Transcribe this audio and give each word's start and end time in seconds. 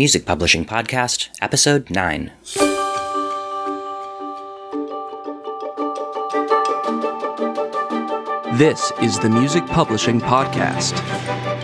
Music 0.00 0.24
Publishing 0.24 0.64
Podcast, 0.64 1.28
Episode 1.42 1.90
9. 1.90 2.32
This 8.56 8.90
is 9.02 9.18
the 9.18 9.28
Music 9.28 9.66
Publishing 9.66 10.18
Podcast 10.18 10.96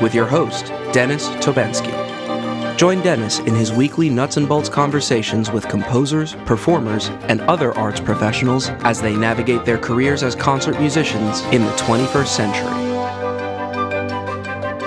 with 0.02 0.14
your 0.14 0.26
host, 0.26 0.66
Dennis 0.92 1.30
Tobenski. 1.36 1.96
Join 2.76 3.00
Dennis 3.00 3.38
in 3.38 3.54
his 3.54 3.72
weekly 3.72 4.10
nuts 4.10 4.36
and 4.36 4.46
bolts 4.46 4.68
conversations 4.68 5.50
with 5.50 5.66
composers, 5.66 6.34
performers, 6.44 7.08
and 7.30 7.40
other 7.40 7.72
arts 7.78 8.00
professionals 8.00 8.68
as 8.80 9.00
they 9.00 9.16
navigate 9.16 9.64
their 9.64 9.78
careers 9.78 10.22
as 10.22 10.34
concert 10.34 10.78
musicians 10.78 11.40
in 11.54 11.62
the 11.62 11.72
21st 11.76 12.26
century. 12.26 12.68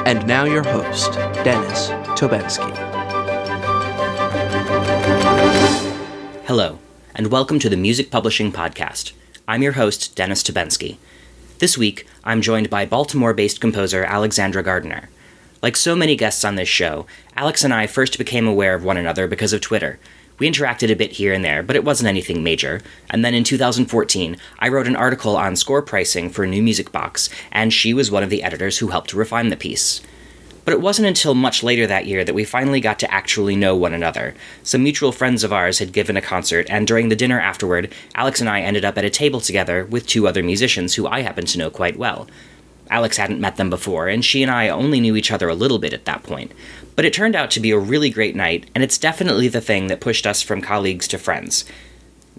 And 0.05 0.27
now, 0.27 0.43
your 0.43 0.61
host, 0.61 1.13
Dennis 1.43 1.89
Tobenski. 2.15 2.78
And 7.19 7.33
welcome 7.33 7.59
to 7.59 7.67
the 7.67 7.75
Music 7.75 8.11
Publishing 8.11 8.49
Podcast. 8.49 9.11
I'm 9.45 9.61
your 9.61 9.73
host, 9.73 10.15
Dennis 10.15 10.41
Tobenski. 10.41 10.95
This 11.57 11.77
week, 11.77 12.07
I'm 12.23 12.41
joined 12.41 12.69
by 12.69 12.85
Baltimore 12.85 13.33
based 13.33 13.59
composer 13.59 14.05
Alexandra 14.05 14.63
Gardner. 14.63 15.09
Like 15.61 15.75
so 15.75 15.97
many 15.97 16.15
guests 16.15 16.45
on 16.45 16.55
this 16.55 16.69
show, 16.69 17.07
Alex 17.35 17.65
and 17.65 17.73
I 17.73 17.87
first 17.87 18.17
became 18.17 18.47
aware 18.47 18.73
of 18.73 18.85
one 18.85 18.95
another 18.95 19.27
because 19.27 19.51
of 19.51 19.59
Twitter. 19.59 19.99
We 20.37 20.49
interacted 20.49 20.89
a 20.89 20.95
bit 20.95 21.11
here 21.11 21.33
and 21.33 21.43
there, 21.43 21.61
but 21.61 21.75
it 21.75 21.83
wasn't 21.83 22.07
anything 22.07 22.41
major. 22.41 22.79
And 23.09 23.25
then 23.25 23.33
in 23.33 23.43
2014, 23.43 24.37
I 24.59 24.69
wrote 24.69 24.87
an 24.87 24.95
article 24.95 25.35
on 25.35 25.57
score 25.57 25.81
pricing 25.81 26.29
for 26.29 26.47
New 26.47 26.63
Music 26.63 26.89
Box, 26.93 27.29
and 27.51 27.73
she 27.73 27.93
was 27.93 28.09
one 28.09 28.23
of 28.23 28.29
the 28.29 28.43
editors 28.43 28.77
who 28.77 28.87
helped 28.87 29.11
refine 29.11 29.49
the 29.49 29.57
piece. 29.57 29.99
But 30.69 30.75
it 30.75 30.81
wasn't 30.81 31.07
until 31.07 31.33
much 31.33 31.63
later 31.63 31.87
that 31.87 32.05
year 32.05 32.23
that 32.23 32.35
we 32.35 32.43
finally 32.43 32.79
got 32.79 32.99
to 32.99 33.11
actually 33.11 33.55
know 33.55 33.75
one 33.75 33.91
another. 33.91 34.35
Some 34.61 34.83
mutual 34.83 35.11
friends 35.11 35.43
of 35.43 35.51
ours 35.51 35.79
had 35.79 35.91
given 35.91 36.15
a 36.15 36.21
concert, 36.21 36.67
and 36.69 36.85
during 36.85 37.09
the 37.09 37.15
dinner 37.15 37.39
afterward, 37.39 37.91
Alex 38.13 38.39
and 38.39 38.47
I 38.47 38.61
ended 38.61 38.85
up 38.85 38.95
at 38.95 39.03
a 39.03 39.09
table 39.09 39.41
together 39.41 39.85
with 39.85 40.05
two 40.05 40.27
other 40.27 40.43
musicians 40.43 40.93
who 40.93 41.07
I 41.07 41.21
happened 41.21 41.47
to 41.47 41.57
know 41.57 41.71
quite 41.71 41.97
well. 41.97 42.27
Alex 42.91 43.17
hadn't 43.17 43.41
met 43.41 43.55
them 43.55 43.71
before, 43.71 44.09
and 44.09 44.23
she 44.23 44.43
and 44.43 44.51
I 44.51 44.69
only 44.69 44.99
knew 44.99 45.15
each 45.15 45.31
other 45.31 45.49
a 45.49 45.55
little 45.55 45.79
bit 45.79 45.91
at 45.91 46.05
that 46.05 46.21
point. 46.21 46.51
But 46.95 47.03
it 47.03 47.13
turned 47.13 47.35
out 47.35 47.49
to 47.49 47.59
be 47.59 47.71
a 47.71 47.79
really 47.79 48.11
great 48.11 48.35
night, 48.35 48.69
and 48.75 48.83
it's 48.83 48.99
definitely 48.99 49.47
the 49.47 49.61
thing 49.61 49.87
that 49.87 49.99
pushed 49.99 50.27
us 50.27 50.43
from 50.43 50.61
colleagues 50.61 51.07
to 51.07 51.17
friends. 51.17 51.65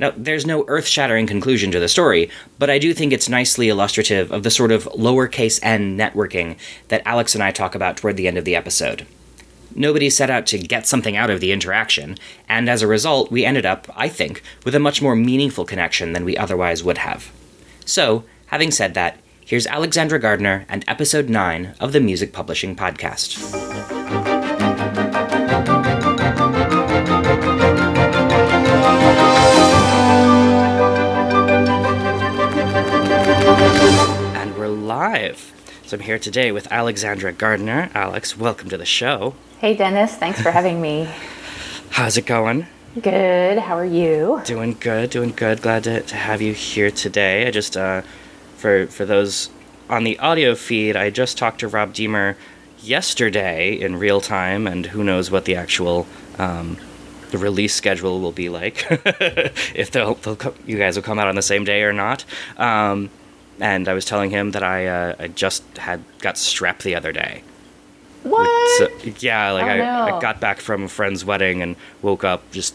Now, 0.00 0.14
there's 0.16 0.46
no 0.46 0.64
earth 0.66 0.88
shattering 0.88 1.26
conclusion 1.26 1.70
to 1.72 1.78
the 1.78 1.86
story, 1.86 2.30
but 2.58 2.70
I 2.70 2.78
do 2.78 2.94
think 2.94 3.12
it's 3.12 3.28
nicely 3.28 3.68
illustrative 3.68 4.32
of 4.32 4.42
the 4.44 4.50
sort 4.50 4.72
of 4.72 4.84
lowercase 4.84 5.60
n 5.62 5.98
networking 5.98 6.56
that 6.88 7.02
Alex 7.04 7.34
and 7.34 7.44
I 7.44 7.50
talk 7.50 7.74
about 7.74 7.98
toward 7.98 8.16
the 8.16 8.26
end 8.26 8.38
of 8.38 8.46
the 8.46 8.56
episode. 8.56 9.06
Nobody 9.74 10.08
set 10.08 10.30
out 10.30 10.46
to 10.46 10.58
get 10.58 10.86
something 10.86 11.18
out 11.18 11.28
of 11.28 11.40
the 11.40 11.52
interaction, 11.52 12.16
and 12.48 12.70
as 12.70 12.80
a 12.80 12.86
result, 12.86 13.30
we 13.30 13.44
ended 13.44 13.66
up, 13.66 13.88
I 13.94 14.08
think, 14.08 14.42
with 14.64 14.74
a 14.74 14.80
much 14.80 15.02
more 15.02 15.14
meaningful 15.14 15.66
connection 15.66 16.14
than 16.14 16.24
we 16.24 16.34
otherwise 16.34 16.82
would 16.82 16.98
have. 16.98 17.30
So, 17.84 18.24
having 18.46 18.70
said 18.70 18.94
that, 18.94 19.18
here's 19.44 19.66
Alexandra 19.66 20.18
Gardner 20.18 20.64
and 20.70 20.82
episode 20.88 21.28
9 21.28 21.74
of 21.78 21.92
the 21.92 22.00
Music 22.00 22.32
Publishing 22.32 22.74
Podcast. 22.74 24.29
Live. 35.00 35.54
So 35.86 35.96
I'm 35.96 36.02
here 36.02 36.18
today 36.18 36.52
with 36.52 36.70
Alexandra 36.70 37.32
Gardner. 37.32 37.90
Alex, 37.94 38.36
welcome 38.36 38.68
to 38.68 38.76
the 38.76 38.84
show. 38.84 39.34
Hey 39.58 39.74
Dennis, 39.74 40.14
thanks 40.14 40.42
for 40.42 40.50
having 40.50 40.78
me. 40.78 41.08
How's 41.88 42.18
it 42.18 42.26
going? 42.26 42.66
Good, 43.00 43.56
how 43.56 43.78
are 43.78 43.92
you? 44.02 44.42
Doing 44.44 44.76
good, 44.78 45.08
doing 45.08 45.30
good. 45.30 45.62
Glad 45.62 45.84
to, 45.84 46.02
to 46.02 46.16
have 46.16 46.42
you 46.42 46.52
here 46.52 46.90
today. 46.90 47.46
I 47.46 47.50
just, 47.50 47.78
uh, 47.78 48.02
for 48.58 48.88
for 48.88 49.06
those 49.06 49.48
on 49.88 50.04
the 50.04 50.18
audio 50.18 50.54
feed, 50.54 50.96
I 50.96 51.08
just 51.08 51.38
talked 51.38 51.60
to 51.60 51.68
Rob 51.68 51.94
Deemer 51.94 52.36
yesterday 52.82 53.72
in 53.72 53.96
real 53.96 54.20
time, 54.20 54.66
and 54.66 54.84
who 54.84 55.02
knows 55.02 55.30
what 55.30 55.46
the 55.46 55.56
actual 55.56 56.06
um, 56.38 56.76
the 57.30 57.38
release 57.38 57.74
schedule 57.74 58.20
will 58.20 58.32
be 58.32 58.50
like. 58.50 58.86
if 59.74 59.92
they'll, 59.92 60.16
they'll 60.16 60.36
co- 60.36 60.54
you 60.66 60.76
guys 60.76 60.96
will 60.96 61.02
come 61.02 61.18
out 61.18 61.28
on 61.28 61.36
the 61.36 61.42
same 61.42 61.64
day 61.64 61.84
or 61.84 61.94
not. 61.94 62.26
Um, 62.58 63.08
and 63.60 63.88
I 63.88 63.94
was 63.94 64.04
telling 64.04 64.30
him 64.30 64.50
that 64.52 64.62
I 64.62 64.86
uh, 64.86 65.14
I 65.18 65.28
just 65.28 65.62
had 65.78 66.02
got 66.20 66.34
strep 66.36 66.78
the 66.82 66.94
other 66.94 67.12
day. 67.12 67.42
What? 68.22 68.48
So, 68.78 68.88
yeah, 69.20 69.50
like 69.52 69.64
Oh, 69.64 69.68
I, 69.68 69.76
no. 69.78 70.16
I 70.16 70.20
got 70.20 70.40
back 70.40 70.60
from 70.60 70.84
a 70.84 70.88
friend's 70.88 71.24
wedding 71.24 71.62
and 71.62 71.76
woke 72.02 72.22
up 72.24 72.50
just 72.50 72.74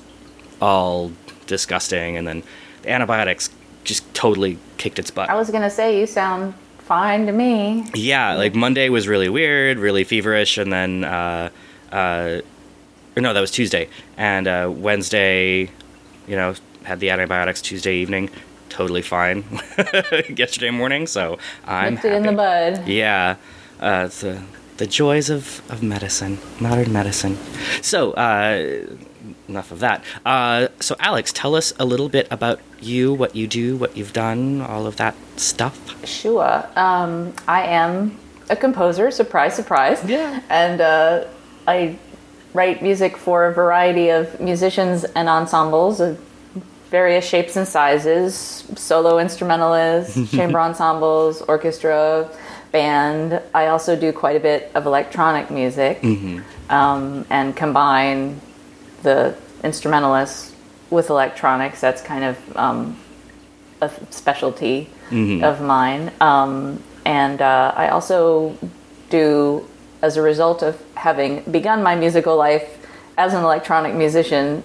all 0.62 1.12
disgusting, 1.46 2.18
and 2.18 2.28
then 2.28 2.44
the 2.82 2.90
antibiotics 2.92 3.50
just 3.84 4.12
totally 4.16 4.58
kicked 4.78 4.98
its 4.98 5.12
butt. 5.12 5.30
I 5.30 5.36
was 5.36 5.52
gonna 5.52 5.70
say 5.70 6.00
you 6.00 6.08
sound 6.08 6.56
fine 6.80 7.26
to 7.28 7.32
me. 7.32 7.86
yeah, 7.94 8.34
like 8.36 8.56
Monday 8.56 8.90
was 8.90 9.08
really 9.08 9.30
weird, 9.30 9.78
really 9.78 10.04
feverish, 10.04 10.58
and 10.58 10.72
then 10.74 11.04
uh, 11.04 11.50
uh, 11.92 12.42
no, 13.16 13.34
that 13.34 13.42
was 13.42 13.52
Tuesday, 13.52 13.88
and 14.18 14.48
uh, 14.48 14.72
Wednesday, 14.76 15.70
you 16.28 16.36
know, 16.36 16.56
had 16.84 17.00
the 17.00 17.10
antibiotics 17.12 17.62
Tuesday 17.62 17.96
evening, 17.98 18.30
totally 18.76 19.02
fine. 19.02 19.46
Yesterday 20.36 20.70
morning, 20.70 21.08
so 21.08 21.38
I'm 21.66 21.94
Nipped 21.94 22.06
it 22.06 22.14
in 22.14 22.24
the 22.24 22.34
bud. 22.34 22.86
Yeah, 22.88 23.38
uh, 23.80 24.08
the 24.08 24.44
the 24.78 24.86
joys 24.86 25.30
of, 25.30 25.62
of 25.72 25.82
medicine, 25.82 26.38
modern 26.60 26.92
medicine. 26.92 27.38
So, 27.82 28.12
uh, 28.12 28.86
enough 29.48 29.72
of 29.72 29.80
that. 29.80 30.04
Uh, 30.26 30.68
so, 30.82 30.98
Alex, 31.00 31.32
tell 31.32 31.56
us 31.56 31.72
a 31.80 31.86
little 31.86 32.10
bit 32.10 32.28
about 32.30 32.60
you, 32.82 33.14
what 33.14 33.38
you 33.38 33.48
do, 33.48 33.78
what 33.78 33.96
you've 33.96 34.12
done, 34.12 34.60
all 34.60 34.86
of 34.86 34.98
that 34.98 35.16
stuff. 35.38 35.78
Sure. 36.06 36.68
Um, 36.76 37.34
I 37.48 37.64
am 37.64 38.20
a 38.50 38.58
composer. 38.58 39.12
Surprise, 39.12 39.56
surprise. 39.56 40.04
Yeah. 40.04 40.42
And 40.50 40.82
uh, 40.82 41.24
I 41.66 41.98
write 42.54 42.82
music 42.82 43.16
for 43.16 43.46
a 43.46 43.54
variety 43.54 44.10
of 44.10 44.42
musicians 44.42 45.06
and 45.16 45.30
ensembles 45.30 46.02
various 46.90 47.26
shapes 47.28 47.56
and 47.56 47.68
sizes: 47.68 48.64
solo 48.76 49.20
instrumentalists, 49.20 50.32
chamber 50.36 50.60
ensembles, 50.60 51.42
orchestra, 51.44 52.30
band. 52.72 53.42
I 53.54 53.68
also 53.68 53.96
do 53.96 54.12
quite 54.12 54.36
a 54.36 54.40
bit 54.40 54.72
of 54.76 54.86
electronic 54.86 55.50
music 55.50 56.04
um, 56.70 57.26
and 57.30 57.56
combine 57.56 58.42
the 59.04 59.36
instrumentalists 59.64 60.54
with 60.90 61.10
electronics. 61.10 61.80
That's 61.82 62.02
kind 62.02 62.24
of 62.24 62.58
um, 62.58 62.98
a 63.82 63.90
specialty 64.10 64.90
of 65.44 65.62
mine. 65.62 66.12
Um, 66.22 66.82
and 67.06 67.42
uh, 67.42 67.74
I 67.76 67.90
also 67.90 68.58
do, 69.10 69.68
as 70.02 70.18
a 70.18 70.22
result 70.22 70.64
of 70.64 70.82
having 70.96 71.42
begun 71.52 71.84
my 71.84 71.96
musical 71.96 72.36
life 72.36 72.78
as 73.18 73.34
an 73.34 73.44
electronic 73.44 73.94
musician 73.94 74.64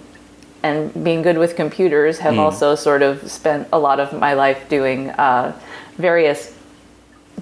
and 0.63 1.03
being 1.03 1.21
good 1.21 1.37
with 1.37 1.55
computers, 1.55 2.19
have 2.19 2.37
also 2.37 2.75
sort 2.75 3.01
of 3.01 3.29
spent 3.31 3.67
a 3.73 3.79
lot 3.79 3.99
of 3.99 4.13
my 4.13 4.33
life 4.33 4.69
doing 4.69 5.09
uh, 5.11 5.57
various 5.97 6.55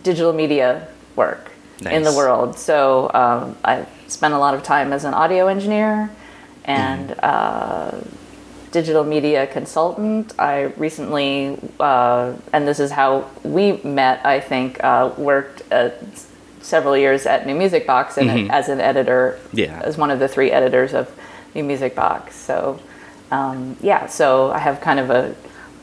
digital 0.03 0.31
media 0.34 0.88
work 1.16 1.52
in 1.90 2.03
the 2.03 2.13
world. 2.13 2.58
So 2.58 3.09
um, 3.13 3.58
I 3.63 3.85
spent 4.08 4.34
a 4.34 4.38
lot 4.38 4.53
of 4.53 4.63
time 4.63 4.94
as 4.94 5.03
an 5.06 5.13
audio 5.13 5.47
engineer 5.47 6.09
and 6.66 7.12
uh, 7.24 7.91
digital 8.72 9.03
media 9.03 9.47
consultant. 9.47 10.34
I 10.40 10.63
recently, 10.78 11.58
uh, 11.79 12.34
and 12.53 12.68
this 12.68 12.79
is 12.79 12.91
how 12.91 13.29
we 13.44 13.74
met, 13.84 14.25
I 14.25 14.40
think, 14.40 14.81
uh, 14.84 15.12
worked 15.18 15.63
several 16.62 16.96
years 16.96 17.25
at 17.25 17.47
New 17.47 17.56
Music 17.56 17.88
Box 17.88 18.18
and 18.18 18.52
as 18.52 18.69
an 18.69 18.79
editor, 18.79 19.40
Yeah. 19.53 19.81
as 19.84 19.97
one 19.97 20.12
of 20.12 20.19
the 20.19 20.28
three 20.28 20.52
editors 20.52 20.94
of 20.94 21.09
New 21.56 21.63
Music 21.63 21.96
Box. 21.96 22.35
So, 22.35 22.79
um, 23.31 23.78
yeah, 23.81 24.08
so 24.08 24.52
I 24.52 24.59
have 24.59 24.81
kind 24.81 24.99
of 24.99 25.09
a 25.09 25.35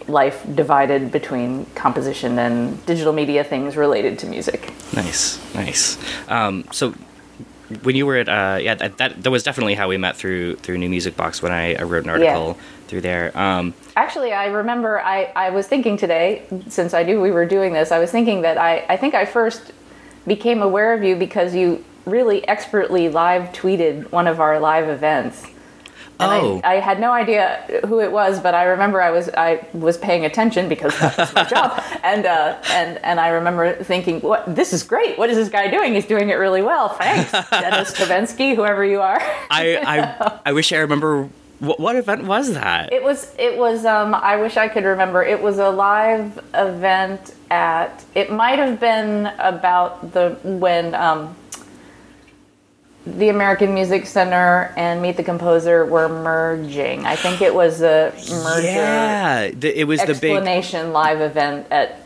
life 0.08 0.46
divided 0.54 1.10
between 1.10 1.66
composition 1.74 2.38
and 2.38 2.84
digital 2.86 3.12
media 3.12 3.42
things 3.44 3.76
related 3.76 4.18
to 4.20 4.26
music. 4.26 4.72
Nice, 4.94 5.38
nice. 5.54 5.98
Um, 6.28 6.64
so, 6.72 6.94
when 7.82 7.96
you 7.96 8.06
were 8.06 8.16
at, 8.16 8.28
uh, 8.28 8.58
yeah, 8.60 8.74
that, 8.76 8.98
that 8.98 9.22
that 9.24 9.30
was 9.30 9.42
definitely 9.42 9.74
how 9.74 9.88
we 9.88 9.96
met 9.96 10.16
through 10.16 10.54
through 10.56 10.78
New 10.78 10.88
Music 10.88 11.16
Box 11.16 11.42
when 11.42 11.50
I, 11.50 11.74
I 11.74 11.82
wrote 11.82 12.04
an 12.06 12.20
Yeah. 12.20 12.28
article 12.36 12.58
through 12.86 13.00
there. 13.00 13.36
Um, 13.36 13.74
Actually, 13.96 14.32
I 14.32 14.46
remember 14.46 15.00
I, 15.00 15.32
I 15.34 15.50
was 15.50 15.66
thinking 15.66 15.96
today, 15.96 16.42
since 16.68 16.94
I 16.94 17.02
knew 17.02 17.20
we 17.20 17.32
were 17.32 17.46
doing 17.46 17.72
this, 17.72 17.90
I 17.90 17.98
was 17.98 18.12
thinking 18.12 18.42
that 18.42 18.56
I, 18.58 18.84
I 18.88 18.96
think 18.96 19.14
I 19.14 19.24
first 19.24 19.72
became 20.26 20.62
aware 20.62 20.94
of 20.94 21.02
you 21.02 21.16
because 21.16 21.54
you 21.54 21.84
really 22.04 22.46
expertly 22.46 23.08
live 23.08 23.52
tweeted 23.52 24.12
one 24.12 24.28
of 24.28 24.38
our 24.38 24.60
live 24.60 24.88
events. 24.88 25.44
And 26.18 26.32
Oh. 26.32 26.60
I, 26.64 26.76
I 26.76 26.80
had 26.80 26.98
no 26.98 27.12
idea 27.12 27.82
who 27.86 28.00
it 28.00 28.10
was, 28.10 28.40
but 28.40 28.54
I 28.54 28.64
remember 28.64 29.02
I 29.02 29.10
was 29.10 29.28
I 29.36 29.66
was 29.74 29.98
paying 29.98 30.24
attention 30.24 30.68
because 30.68 30.98
that 30.98 31.16
was 31.18 31.34
my 31.34 31.44
job, 31.44 31.82
and 32.02 32.24
uh, 32.24 32.56
and 32.70 32.98
and 33.04 33.20
I 33.20 33.28
remember 33.28 33.74
thinking, 33.84 34.20
"What? 34.20 34.54
This 34.54 34.72
is 34.72 34.82
great! 34.82 35.18
What 35.18 35.28
is 35.28 35.36
this 35.36 35.50
guy 35.50 35.68
doing? 35.68 35.92
He's 35.94 36.06
doing 36.06 36.30
it 36.30 36.34
really 36.34 36.62
well. 36.62 36.88
Thanks, 36.90 37.30
Dennis 37.50 37.92
Tobenski, 37.92 38.56
whoever 38.56 38.82
you 38.84 39.00
are." 39.02 39.18
I, 39.50 39.76
I 39.86 40.40
I 40.46 40.52
wish 40.52 40.72
I 40.72 40.78
remember 40.78 41.28
what, 41.58 41.78
what 41.80 41.96
event 41.96 42.24
was 42.24 42.54
that? 42.54 42.92
It 42.92 43.02
was 43.02 43.34
it 43.38 43.58
was 43.58 43.84
um 43.84 44.14
I 44.14 44.36
wish 44.36 44.56
I 44.56 44.68
could 44.68 44.84
remember. 44.84 45.22
It 45.22 45.42
was 45.42 45.58
a 45.58 45.68
live 45.70 46.38
event 46.54 47.34
at 47.50 48.04
it 48.14 48.32
might 48.32 48.58
have 48.58 48.80
been 48.80 49.26
about 49.38 50.12
the 50.12 50.38
when 50.42 50.94
um 50.94 51.36
the 53.06 53.28
American 53.28 53.72
Music 53.72 54.06
Center 54.06 54.72
and 54.76 55.00
Meet 55.00 55.16
the 55.16 55.22
Composer 55.22 55.86
were 55.86 56.08
merging. 56.08 57.06
I 57.06 57.16
think 57.16 57.40
it 57.40 57.54
was 57.54 57.80
a 57.80 58.12
merger 58.42 58.66
yeah, 58.66 59.50
the, 59.52 59.80
it 59.80 59.84
was 59.84 60.00
the 60.00 60.06
big 60.08 60.32
explanation 60.32 60.92
live 60.92 61.20
event 61.20 61.66
at 61.70 62.00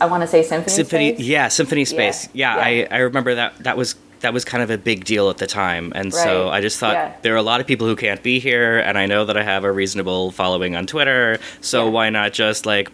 I 0.00 0.06
want 0.06 0.22
to 0.22 0.26
say 0.26 0.42
Symphony 0.42 0.74
symphony. 0.74 1.14
Space. 1.14 1.26
Yeah, 1.26 1.48
symphony 1.48 1.84
space. 1.84 2.28
Yeah, 2.32 2.56
yeah. 2.56 2.86
I 2.90 2.96
I 2.96 2.98
remember 3.00 3.34
that 3.34 3.58
that 3.60 3.76
was. 3.76 3.94
That 4.20 4.34
was 4.34 4.44
kind 4.44 4.62
of 4.62 4.68
a 4.68 4.76
big 4.76 5.06
deal 5.06 5.30
at 5.30 5.38
the 5.38 5.46
time, 5.46 5.92
and 5.94 6.12
so 6.12 6.50
I 6.50 6.60
just 6.60 6.78
thought 6.78 6.92
yeah. 6.92 7.14
there 7.22 7.32
are 7.32 7.38
a 7.38 7.42
lot 7.42 7.62
of 7.62 7.66
people 7.66 7.86
who 7.86 7.96
can't 7.96 8.22
be 8.22 8.38
here, 8.38 8.78
and 8.78 8.98
I 8.98 9.06
know 9.06 9.24
that 9.24 9.34
I 9.38 9.42
have 9.42 9.64
a 9.64 9.72
reasonable 9.72 10.30
following 10.30 10.76
on 10.76 10.86
Twitter, 10.86 11.38
so 11.62 11.86
Yeah. 11.86 11.90
why 11.90 12.10
not 12.10 12.34
just 12.34 12.66
like 12.66 12.92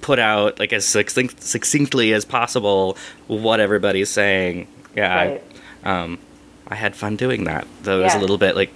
put 0.00 0.20
out 0.20 0.60
like 0.60 0.72
as 0.72 0.86
succinct, 0.86 1.42
succinctly 1.42 2.12
as 2.12 2.24
possible 2.24 2.96
what 3.26 3.58
everybody's 3.58 4.10
saying? 4.10 4.68
Yeah, 4.94 5.12
Right. 5.12 5.42
I, 5.84 6.02
um, 6.02 6.18
I 6.70 6.76
had 6.76 6.94
fun 6.96 7.16
doing 7.16 7.44
that. 7.44 7.66
Though 7.82 8.00
it 8.00 8.04
was 8.04 8.14
a 8.14 8.18
little 8.20 8.38
bit 8.38 8.54
like, 8.56 8.70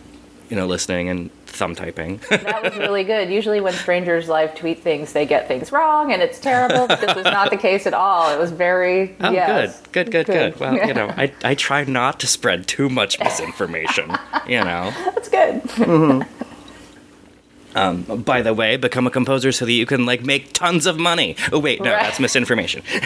you 0.50 0.56
know, 0.56 0.67
listening 0.67 1.08
and 1.08 1.31
thumb 1.46 1.75
typing. 1.76 2.20
That 2.31 2.62
was 2.64 2.76
really 2.76 3.05
good. 3.05 3.31
Usually, 3.31 3.61
when 3.61 3.73
strangers 3.73 4.29
live 4.29 4.55
tweet 4.56 4.82
things, 4.82 5.12
they 5.12 5.25
get 5.25 5.46
things 5.46 5.70
wrong, 5.70 6.12
and 6.12 6.20
it's 6.20 6.41
terrible. 6.41 6.88
But 6.88 7.00
this 7.00 7.14
was 7.14 7.25
not 7.25 7.50
the 7.50 7.56
case 7.56 7.87
at 7.87 7.94
all. 7.94 8.31
It 8.35 8.38
was 8.38 8.50
very 8.50 9.14
Oh, 9.20 9.31
yes. 9.31 9.81
good, 9.93 10.11
good, 10.11 10.11
good, 10.11 10.26
good. 10.26 10.52
Good. 10.55 10.61
Well, 10.61 10.75
you 10.88 10.93
know, 10.93 11.08
I, 11.17 11.32
I 11.44 11.55
try 11.55 11.85
not 11.85 12.19
to 12.20 12.26
spread 12.26 12.67
too 12.67 12.88
much 12.88 13.20
misinformation. 13.20 14.11
you 14.49 14.58
know. 14.64 14.91
That's 15.14 15.29
good. 15.29 15.62
Mm-hmm. 15.62 16.44
By 17.74 18.40
the 18.42 18.54
way, 18.54 18.76
become 18.76 19.06
a 19.06 19.10
composer 19.10 19.50
so 19.52 19.64
that 19.64 19.72
you 19.72 19.84
can 19.86 20.06
like 20.06 20.22
make 20.24 20.52
tons 20.52 20.86
of 20.86 20.98
money. 20.98 21.36
Oh 21.52 21.58
wait, 21.58 21.82
no, 21.82 21.92
Right. 21.92 22.02
that's 22.02 22.20
misinformation. 22.20 22.82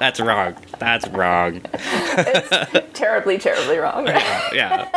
that's 0.00 0.20
wrong. 0.20 0.56
That's 0.78 1.06
wrong. 1.08 1.60
It's 1.72 2.98
terribly, 2.98 3.38
terribly 3.38 3.78
wrong. 3.78 4.06
Yeah. 4.52 4.88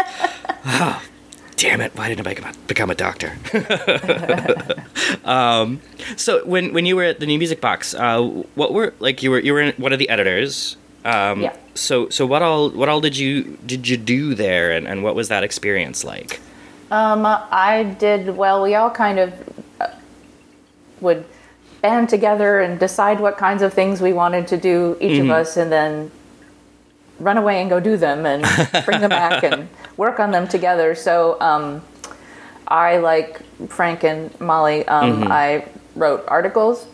Oh, 0.65 1.01
damn 1.55 1.81
it! 1.81 1.95
Why 1.95 2.09
didn't 2.09 2.25
I 2.27 2.33
become 2.33 2.49
a, 2.51 2.57
become 2.67 2.89
a 2.89 2.95
doctor? 2.95 3.37
um, 5.25 5.81
so 6.15 6.43
when 6.45 6.73
when 6.73 6.85
you 6.85 6.95
were 6.95 7.03
at 7.03 7.19
the 7.19 7.25
New 7.25 7.37
Music 7.37 7.61
Box, 7.61 7.93
uh, 7.93 8.21
what 8.55 8.73
were 8.73 8.93
like 8.99 9.23
you 9.23 9.31
were 9.31 9.39
you 9.39 9.53
were 9.53 9.61
in 9.61 9.73
one 9.81 9.93
of 9.93 9.99
the 9.99 10.09
editors. 10.09 10.77
Um, 11.05 11.41
Yeah. 11.41 11.55
So 11.75 12.09
so 12.09 12.25
what 12.25 12.41
all 12.41 12.69
what 12.71 12.89
all 12.89 13.01
did 13.01 13.17
you 13.17 13.57
did 13.65 13.87
you 13.87 13.97
do 13.97 14.33
there, 14.35 14.71
and, 14.71 14.87
and 14.87 15.03
what 15.03 15.15
was 15.15 15.27
that 15.29 15.43
experience 15.43 16.03
like? 16.03 16.39
Um, 16.89 17.25
I 17.25 17.95
did 17.99 18.35
well. 18.35 18.63
We 18.63 18.75
all 18.75 18.89
kind 18.89 19.19
of 19.19 19.33
uh, 19.81 19.87
would 21.01 21.25
band 21.81 22.09
together 22.09 22.59
and 22.61 22.79
decide 22.79 23.19
what 23.19 23.37
kinds 23.37 23.61
of 23.61 23.73
things 23.73 24.01
we 24.01 24.13
wanted 24.13 24.47
to 24.47 24.57
do, 24.57 24.97
each 24.99 25.19
of 25.19 25.29
us, 25.29 25.57
and 25.57 25.71
then 25.71 26.11
run 27.19 27.37
away 27.37 27.61
and 27.61 27.69
go 27.69 27.79
do 27.79 27.97
them 27.97 28.25
and 28.25 28.43
bring 28.85 29.01
them 29.01 29.09
back 29.09 29.43
and 29.43 29.67
work 29.97 30.19
on 30.19 30.31
them 30.31 30.47
together. 30.47 30.95
So 30.95 31.39
um, 31.41 31.81
I, 32.67 32.97
like 32.97 33.41
Frank 33.69 34.03
and 34.03 34.39
Molly, 34.39 34.87
um, 34.87 35.31
I 35.31 35.65
wrote 35.95 36.23
articles 36.27 36.87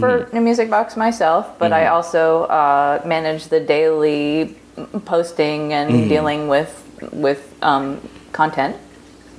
for 0.00 0.28
New 0.32 0.40
Music 0.40 0.68
Box 0.70 0.96
myself, 0.96 1.58
but 1.58 1.72
I 1.72 1.86
also 1.86 2.42
uh, 2.44 3.02
managed 3.06 3.50
the 3.50 3.60
daily 3.60 4.56
posting 5.04 5.72
and 5.72 6.08
dealing 6.08 6.48
with 6.48 6.84
with 7.12 7.54
um, 7.62 8.00
content 8.32 8.76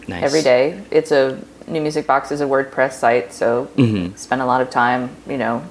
Nice. 0.10 0.24
every 0.24 0.42
day. 0.42 0.82
It's 0.92 1.12
a 1.12 1.40
New 1.68 1.82
Music 1.82 2.08
Box 2.08 2.32
is 2.32 2.42
a 2.42 2.46
WordPress 2.46 2.94
site, 2.94 3.32
so 3.32 3.70
spend 4.16 4.42
a 4.42 4.46
lot 4.46 4.62
of 4.62 4.70
time, 4.70 5.16
you 5.28 5.38
know, 5.38 5.64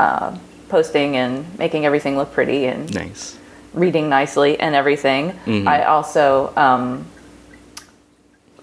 uh, 0.00 0.36
posting 0.68 1.16
and 1.16 1.46
making 1.58 1.86
everything 1.86 2.16
look 2.16 2.32
pretty 2.32 2.66
and 2.66 2.92
Nice. 2.94 3.38
reading 3.74 4.08
nicely 4.08 4.58
and 4.58 4.74
everything. 4.74 5.38
I 5.68 5.84
also 5.84 6.52
um, 6.56 7.06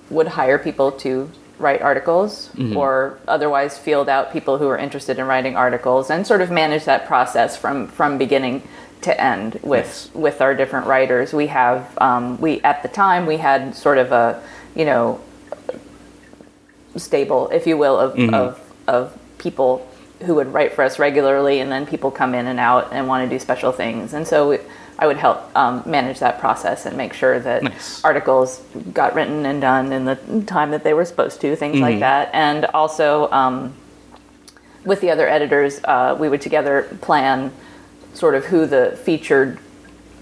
would 0.09 0.27
hire 0.27 0.59
people 0.59 0.91
to 0.91 1.29
write 1.57 1.81
articles 1.81 2.49
or 2.75 3.17
otherwise 3.29 3.77
field 3.77 4.09
out 4.09 4.33
people 4.33 4.57
who 4.57 4.67
are 4.67 4.77
interested 4.77 5.17
in 5.17 5.25
writing 5.25 5.55
articles 5.55 6.09
and 6.09 6.27
sort 6.27 6.41
of 6.41 6.51
manage 6.51 6.83
that 6.83 7.05
process 7.07 7.55
from 7.55 7.87
from 7.87 8.17
beginning 8.17 8.61
to 9.01 9.21
end 9.21 9.57
with 9.63 10.09
with 10.13 10.41
our 10.41 10.53
different 10.53 10.85
writers. 10.87 11.31
We 11.33 11.47
have 11.47 11.97
um, 11.99 12.39
we 12.41 12.61
at 12.63 12.83
the 12.83 12.89
time 12.89 13.25
we 13.25 13.37
had 13.37 13.73
sort 13.73 13.97
of 13.97 14.11
a 14.11 14.41
you 14.75 14.85
know 14.85 15.19
stable, 16.95 17.49
if 17.49 17.67
you 17.67 17.77
will, 17.77 17.99
of 17.99 18.17
of 18.33 18.73
of 18.87 19.19
people 19.37 19.87
who 20.25 20.35
would 20.35 20.53
write 20.53 20.73
for 20.73 20.83
us 20.83 20.97
regularly, 20.97 21.59
and 21.59 21.71
then 21.71 21.85
people 21.85 22.09
come 22.11 22.33
in 22.33 22.47
and 22.47 22.59
out 22.59 22.93
and 22.93 23.07
want 23.07 23.29
to 23.29 23.35
do 23.35 23.39
special 23.39 23.71
things, 23.71 24.13
and 24.13 24.27
so. 24.27 24.49
We, 24.49 24.59
I 24.97 25.07
would 25.07 25.17
help 25.17 25.53
um, 25.57 25.83
manage 25.85 26.19
that 26.19 26.39
process 26.39 26.85
and 26.85 26.95
make 26.95 27.11
sure 27.11 27.37
that 27.37 27.63
Nice. 27.63 28.01
articles 28.05 28.63
got 28.93 29.13
written 29.13 29.45
and 29.45 29.59
done 29.59 29.91
in 29.91 30.05
the 30.05 30.15
time 30.47 30.71
that 30.71 30.85
they 30.85 30.93
were 30.93 31.03
supposed 31.03 31.41
to, 31.41 31.53
things 31.57 31.79
like 31.81 31.99
that. 31.99 32.29
And 32.31 32.63
also, 32.67 33.29
um, 33.29 33.73
with 34.85 35.01
the 35.01 35.11
other 35.11 35.27
editors, 35.27 35.81
uh, 35.83 36.15
we 36.17 36.29
would 36.29 36.39
together 36.39 36.87
plan 37.01 37.51
sort 38.13 38.35
of 38.35 38.45
who 38.45 38.65
the 38.65 38.97
featured 39.03 39.59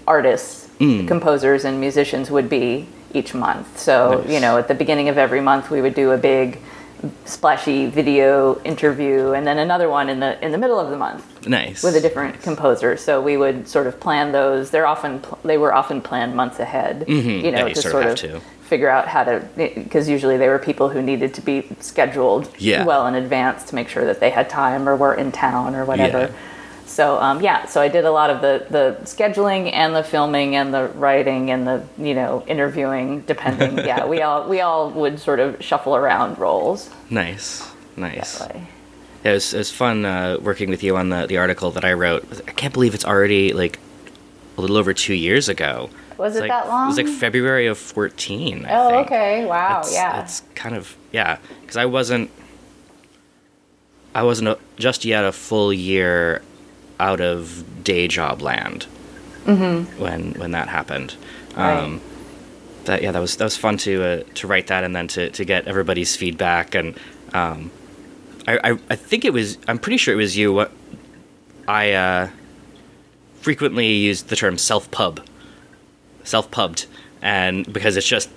artists, 0.08 0.68
composers, 1.06 1.64
and 1.64 1.78
musicians 1.78 2.28
would 2.32 2.48
be 2.48 2.88
each 3.14 3.32
month. 3.34 3.78
So, 3.78 4.20
Nice. 4.22 4.30
you 4.32 4.40
know, 4.40 4.58
at 4.58 4.68
the 4.68 4.74
beginning 4.74 5.08
of 5.08 5.16
every 5.18 5.40
month, 5.40 5.70
we 5.70 5.80
would 5.80 5.94
do 5.94 6.10
a 6.12 6.18
big 6.18 6.58
splashy 7.26 7.86
video 7.86 8.58
interview 8.64 9.32
and 9.32 9.46
then 9.46 9.58
another 9.58 9.90
one 9.90 10.08
in 10.08 10.20
the 10.20 10.42
in 10.42 10.52
the 10.52 10.56
middle 10.58 10.80
of 10.80 10.88
the 10.90 10.96
month 10.96 11.46
Nice. 11.46 11.82
with 11.82 11.94
a 11.96 12.00
different 12.00 12.40
composer. 12.40 12.96
So 12.96 13.20
we 13.20 13.36
would 13.36 13.68
sort 13.68 13.86
of 13.86 14.00
plan 14.00 14.32
those. 14.32 14.70
They're 14.70 14.86
often 14.86 15.20
pl- 15.20 15.38
they 15.44 15.58
were 15.58 15.74
often 15.74 16.00
planned 16.00 16.34
months 16.34 16.58
ahead. 16.60 17.04
Mm-hmm. 17.06 17.28
You 17.44 17.52
know, 17.52 17.58
Yeah, 17.58 17.66
you 17.66 17.74
to 17.74 17.82
sort 17.82 18.06
of 18.06 18.18
sort 18.18 18.34
of 18.34 18.40
to. 18.40 18.48
figure 18.62 18.88
out 18.88 19.06
how 19.08 19.24
to 19.24 19.46
because 19.56 20.08
usually 20.08 20.38
they 20.38 20.48
were 20.48 20.58
people 20.58 20.88
who 20.88 21.02
needed 21.02 21.34
to 21.34 21.42
be 21.42 21.68
scheduled 21.80 22.48
Yeah. 22.58 22.84
well 22.86 23.06
in 23.06 23.14
advance 23.16 23.64
to 23.64 23.74
make 23.74 23.88
sure 23.90 24.06
that 24.06 24.20
they 24.20 24.30
had 24.30 24.48
time 24.48 24.88
or 24.88 24.96
were 24.96 25.12
in 25.14 25.30
town 25.30 25.74
or 25.74 25.84
whatever. 25.84 26.18
Yeah. 26.20 26.30
So 26.86 27.18
um, 27.18 27.40
yeah, 27.40 27.66
so 27.66 27.80
I 27.80 27.88
did 27.88 28.04
a 28.04 28.10
lot 28.12 28.30
of 28.30 28.40
the 28.40 28.66
the 28.70 28.96
scheduling 29.04 29.72
and 29.72 29.94
the 29.96 30.02
filming 30.04 30.54
and 30.56 30.72
the 30.72 30.88
writing 30.88 31.50
and 31.50 31.66
the 31.66 31.84
you 31.98 32.14
know 32.14 32.44
interviewing, 32.46 33.20
depending. 33.22 33.78
yeah, 33.86 34.06
we 34.06 34.22
all 34.22 34.48
we 34.48 34.60
all 34.60 34.90
would 34.90 35.18
sort 35.18 35.40
of 35.40 35.62
shuffle 35.64 35.96
around 35.96 36.38
roles. 36.38 36.90
Nice. 37.10 37.66
Nice. 37.96 38.40
way. 38.40 38.66
It 39.22 39.30
was, 39.30 39.54
it 39.54 39.58
was 39.58 39.70
fun 39.70 40.04
uh, 40.04 40.36
working 40.42 40.68
with 40.68 40.82
you 40.82 40.96
on 40.98 41.08
the, 41.08 41.26
the 41.26 41.38
article 41.38 41.70
that 41.70 41.84
I 41.84 41.92
wrote. 41.94 42.24
I 42.46 42.50
can't 42.50 42.74
believe 42.74 42.94
it's 42.94 43.04
already 43.06 43.52
like 43.54 43.78
a 44.58 44.60
little 44.60 44.76
over 44.76 44.92
two 44.92 45.14
years 45.14 45.48
ago. 45.48 45.88
Was 46.18 46.34
It's 46.34 46.38
it 46.44 46.48
like- 46.48 46.50
that 46.50 46.68
long? 46.68 46.84
It 46.84 46.88
was 46.88 46.96
like 46.98 47.08
February 47.08 47.66
of 47.66 47.78
14. 47.78 48.66
I 48.66 48.68
Oh, 48.74 48.88
think. 48.90 49.06
okay. 49.06 49.46
Wow. 49.46 49.80
It's, 49.80 49.94
yeah. 49.94 50.22
It's 50.22 50.42
kind 50.54 50.74
of, 50.76 50.94
yeah. 51.12 51.38
Because 51.62 51.76
I 51.78 51.86
wasn't, 51.86 52.30
I 54.14 54.22
wasn't 54.22 54.48
a, 54.48 54.58
just 54.76 55.04
yet 55.04 55.24
a 55.24 55.32
full 55.32 55.72
year 55.72 56.42
out 57.00 57.20
of 57.20 57.64
day 57.84 58.08
job 58.08 58.40
land 58.40 58.84
when 59.98 60.32
when 60.34 60.50
that 60.52 60.68
happened. 60.68 61.16
Mm-hmm. 61.50 61.60
Right. 61.60 61.78
Um, 61.78 62.00
that 62.84 63.02
yeah, 63.02 63.12
that 63.12 63.20
was 63.20 63.36
that 63.36 63.44
was 63.44 63.56
fun 63.56 63.76
to 63.78 64.02
uh, 64.02 64.22
to 64.34 64.46
write 64.46 64.66
that 64.68 64.84
and 64.84 64.94
then 64.94 65.08
to, 65.08 65.30
to 65.30 65.44
get 65.44 65.66
everybody's 65.66 66.16
feedback 66.16 66.74
and 66.74 66.98
um, 67.32 67.70
I, 68.46 68.72
I 68.72 68.78
I 68.90 68.96
think 68.96 69.24
it 69.24 69.32
was 69.32 69.58
I'm 69.66 69.78
pretty 69.78 69.96
sure 69.96 70.12
it 70.14 70.18
was 70.18 70.36
you. 70.36 70.52
What 70.52 70.72
I 71.66 71.92
uh, 71.92 72.30
frequently 73.40 73.92
used 73.92 74.28
the 74.28 74.36
term 74.36 74.58
self 74.58 74.90
pub, 74.90 75.24
self 76.24 76.50
pubbed, 76.50 76.86
and 77.22 77.70
because 77.72 77.96
it's 77.96 78.06
just 78.06 78.28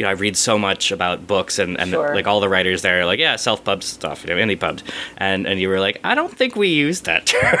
you 0.00 0.04
know 0.06 0.08
I 0.08 0.12
read 0.14 0.34
so 0.34 0.58
much 0.58 0.90
about 0.92 1.26
books 1.26 1.58
and, 1.58 1.78
and 1.78 1.90
Sure. 1.90 2.14
like 2.14 2.26
all 2.26 2.40
the 2.40 2.48
writers 2.48 2.80
there 2.80 3.02
are 3.02 3.04
like 3.04 3.18
yeah 3.18 3.36
self 3.36 3.62
pubbed 3.62 3.84
stuff 3.84 4.24
you 4.24 4.30
know 4.34 4.40
indie 4.40 4.58
pubbed 4.58 4.82
and 5.18 5.46
and 5.46 5.60
you 5.60 5.68
were 5.68 5.78
like 5.78 6.00
I 6.04 6.14
don't 6.14 6.34
think 6.34 6.56
we 6.56 6.68
use 6.68 7.02
that 7.02 7.26
term. 7.26 7.58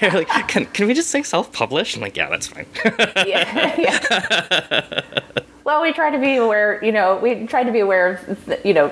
You're 0.00 0.12
like 0.22 0.48
can 0.48 0.64
can 0.66 0.86
we 0.86 0.94
just 0.94 1.10
say 1.10 1.22
self 1.22 1.52
published? 1.52 1.96
I'm 1.96 2.00
like 2.02 2.16
yeah 2.16 2.30
that's 2.30 2.46
fine. 2.46 2.64
yeah. 3.26 3.78
yeah. 3.78 4.90
Well, 5.64 5.80
we 5.80 5.92
try 5.92 6.10
to 6.10 6.18
be 6.18 6.36
aware. 6.36 6.84
You 6.84 6.90
know, 6.90 7.18
we 7.22 7.46
try 7.46 7.62
to 7.62 7.70
be 7.70 7.78
aware 7.78 8.20
of 8.26 8.54
you 8.64 8.74
know 8.74 8.90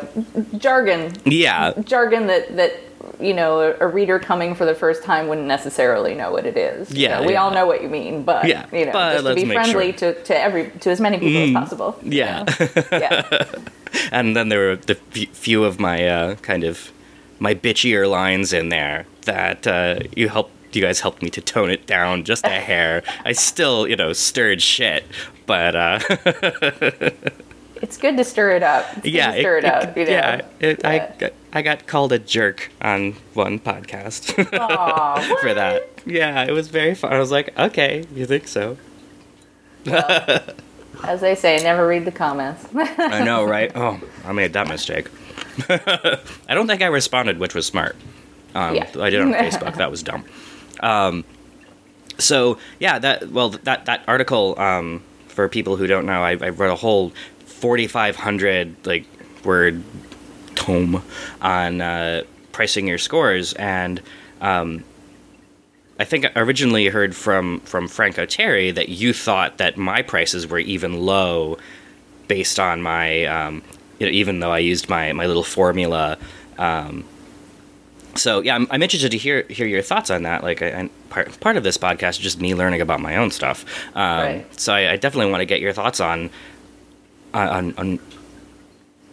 jargon, 0.56 1.12
yeah 1.24 1.72
jargon 1.82 2.28
that 2.28 2.54
that 2.56 2.72
you 3.20 3.34
know 3.34 3.60
a, 3.60 3.76
a 3.80 3.86
reader 3.86 4.18
coming 4.18 4.54
for 4.54 4.64
the 4.64 4.74
first 4.74 5.02
time 5.02 5.28
wouldn't 5.28 5.46
necessarily 5.46 6.14
know 6.14 6.30
what 6.32 6.46
it 6.46 6.56
is. 6.56 6.90
You 6.92 7.02
Yeah, 7.02 7.20
know, 7.20 7.26
we 7.26 7.32
yeah. 7.34 7.42
all 7.42 7.50
know 7.50 7.66
what 7.66 7.82
you 7.82 7.88
mean, 7.88 8.22
but 8.22 8.46
Yeah, 8.46 8.66
you 8.72 8.86
know, 8.86 8.92
just 8.92 9.26
to 9.26 9.34
be 9.34 9.44
friendly 9.44 9.92
sure. 9.96 10.12
to, 10.14 10.22
to 10.24 10.38
every 10.38 10.70
to 10.80 10.90
as 10.90 11.00
many 11.00 11.18
people 11.18 11.42
as 11.42 11.52
possible. 11.52 11.98
you 12.02 12.18
Yeah. 12.18 12.44
know? 12.44 12.66
yeah, 12.92 13.44
and 14.12 14.36
then 14.36 14.48
there 14.48 14.68
were 14.68 14.76
the 14.76 14.94
few 15.32 15.64
of 15.64 15.78
my 15.80 16.06
uh, 16.06 16.34
kind 16.36 16.64
of 16.64 16.92
my 17.38 17.54
bitchier 17.54 18.08
lines 18.08 18.52
in 18.52 18.68
there 18.68 19.06
that 19.24 19.66
uh, 19.66 20.00
you 20.16 20.28
helped 20.28 20.52
you 20.72 20.80
guys 20.82 21.00
helped 21.00 21.20
me 21.22 21.30
to 21.30 21.40
tone 21.40 21.68
it 21.70 21.84
down 21.86 22.22
just 22.22 22.44
a 22.46 22.50
hair 22.70 23.02
i 23.24 23.32
still 23.32 23.88
you 23.88 23.96
know 23.96 24.12
stirred 24.12 24.62
shit 24.62 25.02
but 25.44 25.74
uh, 25.74 25.98
it's 27.80 27.96
good 27.96 28.16
to 28.16 28.24
stir 28.24 28.50
it 28.56 28.62
up. 28.62 28.84
It's 28.92 29.00
good 29.02 29.14
yeah 29.14 29.32
to 29.34 29.40
stir 29.40 29.58
it, 29.58 29.64
up. 29.64 29.96
You 29.96 30.04
know? 30.04 30.10
yeah, 30.10 30.40
it, 30.60 30.84
I, 30.84 30.94
Yeah. 30.96 31.12
got- 31.18 31.32
I 31.52 31.62
got 31.62 31.86
called 31.86 32.12
a 32.12 32.18
jerk 32.20 32.70
on 32.80 33.14
one 33.34 33.58
podcast 33.58 34.38
Aw, 34.58 35.36
for 35.40 35.52
that 35.54 35.88
yeah 36.06 36.44
it 36.44 36.52
was 36.52 36.68
very 36.68 36.94
fun 36.94 37.12
i 37.12 37.18
was 37.18 37.30
like 37.32 37.52
okay 37.58 38.06
you 38.14 38.24
think 38.24 38.46
so 38.48 38.76
as 41.04 41.20
they 41.20 41.34
say, 41.34 41.58
never 41.62 41.86
read 41.86 42.04
the 42.04 42.12
comments. 42.12 42.66
i 42.74 43.22
know 43.24 43.44
right 43.44 43.72
oh 43.74 44.00
i 44.24 44.32
made 44.32 44.52
that 44.52 44.68
mistake 44.68 45.08
i 45.68 46.54
don't 46.54 46.66
think 46.66 46.82
i 46.82 46.86
responded 46.86 47.38
which 47.38 47.54
was 47.54 47.66
smart 47.66 47.96
um, 48.54 48.74
Yeah. 48.76 48.88
i 48.98 49.10
did 49.10 49.20
on 49.22 49.32
facebook 49.32 49.76
that 49.76 49.90
was 49.90 50.02
dumb 50.02 50.24
um, 50.80 51.24
so 52.18 52.58
yeah 52.78 52.98
that 52.98 53.30
well 53.30 53.50
that 53.50 53.86
that 53.86 54.02
article 54.06 54.58
um, 54.58 55.02
for 55.28 55.48
people 55.48 55.76
who 55.76 55.86
don't 55.86 56.06
know 56.06 56.22
I, 56.22 56.32
I 56.32 56.48
wrote 56.50 56.72
a 56.72 56.76
whole 56.76 57.12
4500 57.60 58.86
like 58.86 59.06
word 59.44 59.82
tome 60.54 61.02
on 61.40 61.80
uh, 61.80 62.22
pricing 62.52 62.86
your 62.86 62.98
scores 62.98 63.52
and 63.54 64.00
um, 64.40 64.82
I 65.98 66.04
think 66.04 66.24
I 66.24 66.40
originally 66.40 66.86
heard 66.86 67.14
from 67.14 67.60
from 67.60 67.86
Frank 67.86 68.16
Oteri 68.16 68.74
that 68.74 68.88
you 68.88 69.12
thought 69.12 69.58
that 69.58 69.76
my 69.76 70.00
prices 70.02 70.46
were 70.46 70.58
even 70.58 71.00
low 71.04 71.58
based 72.28 72.58
on 72.58 72.80
my 72.80 73.24
um, 73.26 73.62
you 73.98 74.06
know 74.06 74.12
even 74.12 74.40
though 74.40 74.52
I 74.52 74.58
used 74.58 74.88
my 74.88 75.12
my 75.12 75.26
little 75.26 75.44
formula 75.44 76.16
um, 76.58 77.04
so 78.14 78.40
yeah, 78.40 78.54
I'm, 78.54 78.66
I'm 78.70 78.82
interested 78.82 79.12
to 79.12 79.18
hear 79.18 79.44
hear 79.48 79.66
your 79.66 79.82
thoughts 79.82 80.10
on 80.10 80.24
that. 80.24 80.42
Like, 80.42 80.62
I, 80.62 80.66
and 80.66 80.90
part 81.10 81.38
part 81.40 81.56
of 81.56 81.62
this 81.62 81.78
podcast 81.78 82.10
is 82.10 82.18
just 82.18 82.40
me 82.40 82.54
learning 82.54 82.80
about 82.80 83.00
my 83.00 83.16
own 83.16 83.30
stuff. 83.30 83.64
Um, 83.94 84.20
Right. 84.20 84.60
So 84.60 84.74
I, 84.74 84.92
I 84.92 84.96
definitely 84.96 85.30
want 85.30 85.42
to 85.42 85.46
get 85.46 85.60
your 85.60 85.72
thoughts 85.72 86.00
on 86.00 86.30
on 87.34 87.74
on 87.76 87.98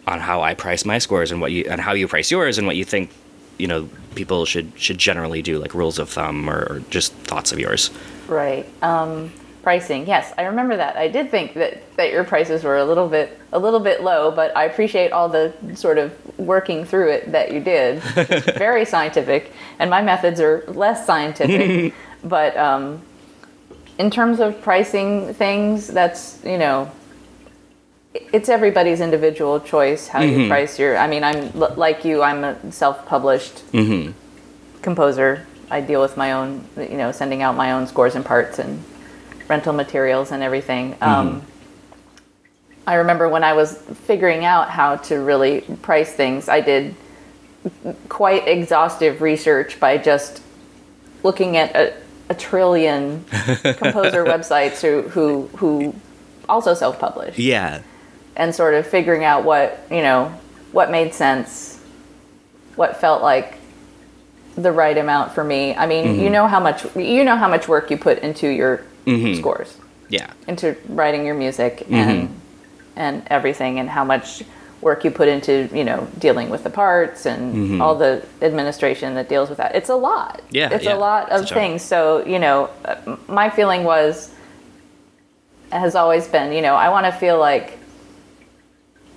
on 0.06 0.20
how 0.20 0.42
I 0.42 0.54
price 0.54 0.86
my 0.86 0.98
scores 0.98 1.32
and 1.32 1.42
what 1.42 1.52
you 1.52 1.66
and 1.70 1.82
how 1.82 1.94
you 1.94 2.08
price 2.08 2.32
yours 2.32 2.58
and 2.58 2.66
what 2.66 2.76
you 2.76 2.86
think 2.86 3.12
you 3.58 3.68
know 3.68 3.90
people 4.16 4.46
should 4.46 4.72
should 4.76 4.98
generally 4.98 5.42
do, 5.42 5.60
like 5.60 5.74
rules 5.74 6.00
of 6.00 6.10
thumb 6.10 6.50
or, 6.50 6.68
or 6.70 6.80
just 6.90 7.14
thoughts 7.14 7.52
of 7.52 7.60
yours. 7.60 7.92
Right. 8.28 8.66
Um, 8.82 9.32
pricing. 9.64 10.08
Yes, 10.08 10.34
I 10.38 10.44
remember 10.44 10.78
that. 10.78 10.96
I 10.96 11.08
did 11.08 11.30
think 11.30 11.54
that, 11.56 11.96
that 11.98 12.12
your 12.12 12.24
prices 12.24 12.64
were 12.64 12.78
a 12.78 12.86
little 12.86 13.08
bit 13.08 13.38
a 13.52 13.60
little 13.60 13.80
bit 13.80 14.02
low, 14.02 14.32
but 14.32 14.56
I 14.56 14.66
appreciate 14.66 15.12
all 15.12 15.30
the 15.30 15.54
sort 15.76 15.98
of 15.98 16.14
working 16.40 16.86
through 16.86 17.12
it 17.12 17.32
that 17.32 17.52
you 17.52 17.60
did. 17.60 18.02
It's 18.16 18.58
very 18.58 18.86
scientific, 18.86 19.52
and 19.80 19.90
my 19.90 20.02
methods 20.02 20.40
are 20.40 20.64
less 20.68 21.06
scientific. 21.06 21.94
but 22.24 22.56
um, 22.58 23.02
in 24.00 24.10
terms 24.10 24.40
of 24.40 24.62
pricing 24.62 25.34
things, 25.34 25.88
that's 25.88 26.42
you 26.44 26.58
know. 26.58 26.92
It's 28.34 28.50
everybody's 28.50 29.02
individual 29.02 29.60
choice 29.60 30.08
how 30.08 30.22
you 30.22 30.38
mm-hmm. 30.38 30.50
price 30.50 30.80
your. 30.80 30.98
I 30.98 31.08
mean, 31.08 31.24
I'm 31.24 31.52
like 31.54 32.06
you. 32.06 32.22
I'm 32.22 32.44
a 32.44 32.72
self-published 32.72 33.72
mm-hmm. 33.72 34.12
composer. 34.82 35.46
I 35.70 35.82
deal 35.82 36.02
with 36.02 36.16
my 36.16 36.32
own, 36.32 36.66
you 36.78 36.98
know, 36.98 37.12
sending 37.12 37.42
out 37.42 37.56
my 37.56 37.74
own 37.74 37.88
scores 37.88 38.16
and 38.16 38.24
parts 38.26 38.60
and 38.60 38.84
rental 39.48 39.74
materials 39.74 40.32
and 40.32 40.42
everything. 40.44 40.94
Mm-hmm. 40.94 41.04
Um, 41.04 41.42
I 42.86 42.96
remember 42.96 43.28
when 43.28 43.44
I 43.44 43.54
was 43.54 43.78
figuring 43.78 44.46
out 44.46 44.70
how 44.70 44.96
to 44.96 45.18
really 45.18 45.62
price 45.82 46.14
things, 46.14 46.48
I 46.48 46.62
did 46.62 46.96
quite 48.08 48.48
exhaustive 48.48 49.22
research 49.22 49.80
by 49.80 49.98
just 49.98 50.42
looking 51.24 51.58
at 51.58 51.76
a, 51.76 51.94
a 52.30 52.36
trillion 52.36 53.26
composer 53.62 54.24
websites 54.24 54.82
who, 54.82 55.10
who 55.10 55.48
who 55.58 55.96
also 56.48 56.74
self-publish 56.74 57.38
Yeah. 57.38 57.82
And 58.38 58.56
sort 58.56 58.76
of 58.76 58.88
figuring 58.88 59.26
out 59.26 59.44
what 59.44 59.86
you 59.92 60.02
know 60.02 60.34
what 60.72 60.90
made 60.90 61.14
sense 61.14 61.82
what 62.76 63.02
felt 63.02 63.22
like 63.22 63.58
the 64.56 64.72
right 64.72 64.98
amount 64.98 65.34
for 65.34 65.44
me. 65.44 65.76
I 65.76 65.86
mean 65.86 66.16
you 66.16 66.22
mm-hmm. 66.22 66.34
know 66.34 66.48
how 66.48 66.60
much 66.60 66.86
you 66.96 67.24
know 67.24 67.36
how 67.36 67.50
much 67.50 67.68
work 67.68 67.92
you 67.92 67.98
put 67.98 68.20
into 68.20 68.48
your 68.48 68.84
mm-hmm. 69.06 69.40
scores. 69.40 69.78
Yeah. 70.10 70.32
into 70.48 70.78
writing 70.88 71.26
your 71.26 71.36
music 71.36 71.86
and 71.90 72.30
mm-hmm. 72.30 72.34
and 72.96 73.24
everything 73.28 73.78
and 73.80 73.90
how 73.90 74.06
much 74.06 74.42
work 74.80 75.04
you 75.04 75.12
put 75.12 75.28
into 75.28 75.68
you 75.74 75.84
know 75.84 76.08
dealing 76.18 76.50
with 76.50 76.64
the 76.64 76.70
parts 76.70 77.26
and 77.26 77.82
all 77.82 77.96
the 77.96 78.26
administration 78.42 79.16
that 79.16 79.28
deals 79.28 79.50
with 79.50 79.58
that. 79.58 79.76
It's 79.76 79.90
a 79.90 79.96
lot. 79.96 80.42
Yeah, 80.50 80.70
it's 80.72 80.86
yeah. 80.86 80.96
a 80.96 80.98
lot 80.98 81.30
of 81.30 81.42
a 81.42 81.48
things. 81.48 81.82
So 81.82 82.26
you 82.26 82.40
know 82.40 82.70
uh, 82.86 83.18
my 83.28 83.50
feeling 83.50 83.84
was 83.84 84.34
has 85.72 85.96
always 85.96 86.28
been 86.28 86.54
you 86.54 86.62
know 86.62 86.76
i 86.76 86.88
want 86.90 87.06
to 87.06 87.12
feel 87.12 87.38
like 87.38 87.78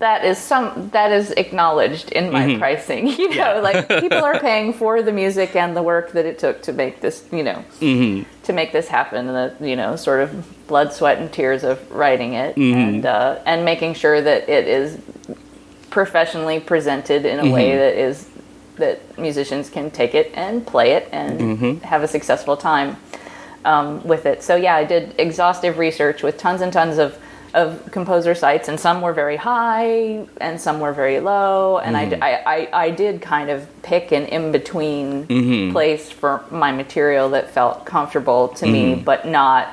that 0.00 0.24
is 0.24 0.38
some 0.38 0.88
that 0.90 1.12
is 1.12 1.30
acknowledged 1.32 2.10
in 2.12 2.32
my 2.32 2.56
pricing 2.58 3.06
you 3.22 3.28
know 3.36 3.50
Mm-hmm. 3.54 3.64
Yeah. 3.64 3.68
like 3.68 3.88
people 4.04 4.24
are 4.30 4.38
paying 4.40 4.72
for 4.72 5.02
the 5.02 5.12
music 5.12 5.54
and 5.54 5.76
the 5.76 5.82
work 5.82 6.12
that 6.12 6.26
it 6.26 6.38
took 6.38 6.62
to 6.62 6.72
make 6.72 7.00
this 7.00 7.24
you 7.38 7.42
know 7.42 7.64
Mm-hmm. 7.80 8.24
to 8.44 8.52
make 8.52 8.72
this 8.72 8.88
happen 8.88 9.26
the 9.26 9.54
you 9.60 9.76
know 9.76 9.96
sort 9.96 10.20
of 10.24 10.28
blood 10.66 10.92
sweat 10.92 11.18
and 11.18 11.30
tears 11.32 11.62
of 11.64 11.76
writing 11.92 12.32
it 12.34 12.56
Mm-hmm. 12.56 12.78
and 12.80 13.06
uh, 13.06 13.38
and 13.46 13.64
making 13.64 13.92
sure 13.94 14.20
that 14.20 14.48
it 14.48 14.66
is 14.66 14.98
professionally 15.90 16.60
presented 16.60 17.24
in 17.26 17.38
a 17.38 17.42
Mm-hmm. 17.42 17.52
way 17.52 17.76
that 17.76 17.94
is 17.96 18.28
that 18.76 18.96
musicians 19.18 19.68
can 19.68 19.90
take 19.90 20.14
it 20.14 20.30
and 20.34 20.66
play 20.66 20.92
it 20.92 21.08
and 21.12 21.40
Mm-hmm. 21.40 21.84
have 21.84 22.02
a 22.02 22.08
successful 22.08 22.56
time 22.56 22.96
um, 23.64 24.02
with 24.06 24.24
it 24.24 24.42
so 24.42 24.56
yeah 24.56 24.74
i 24.76 24.84
did 24.84 25.14
exhaustive 25.18 25.76
research 25.78 26.22
with 26.22 26.38
tons 26.38 26.60
and 26.62 26.72
tons 26.72 26.96
of 26.98 27.18
of 27.54 27.90
composer 27.90 28.34
sites 28.34 28.68
and 28.68 28.78
some 28.78 29.00
were 29.00 29.12
very 29.12 29.36
high 29.36 30.26
and 30.40 30.60
some 30.60 30.80
were 30.80 30.92
very 30.92 31.20
low 31.20 31.78
and 31.78 31.96
I, 31.96 32.06
mm-hmm. 32.06 32.22
I, 32.22 32.42
I, 32.46 32.84
I 32.84 32.90
did 32.90 33.20
kind 33.20 33.50
of 33.50 33.68
pick 33.82 34.12
an 34.12 34.26
in-between 34.26 35.26
mm-hmm. 35.26 35.72
place 35.72 36.10
for 36.10 36.44
my 36.50 36.70
material 36.70 37.30
that 37.30 37.50
felt 37.50 37.84
comfortable 37.84 38.48
to 38.48 38.66
me 38.66 38.94
mm-hmm. 38.94 39.04
but 39.04 39.26
not 39.26 39.68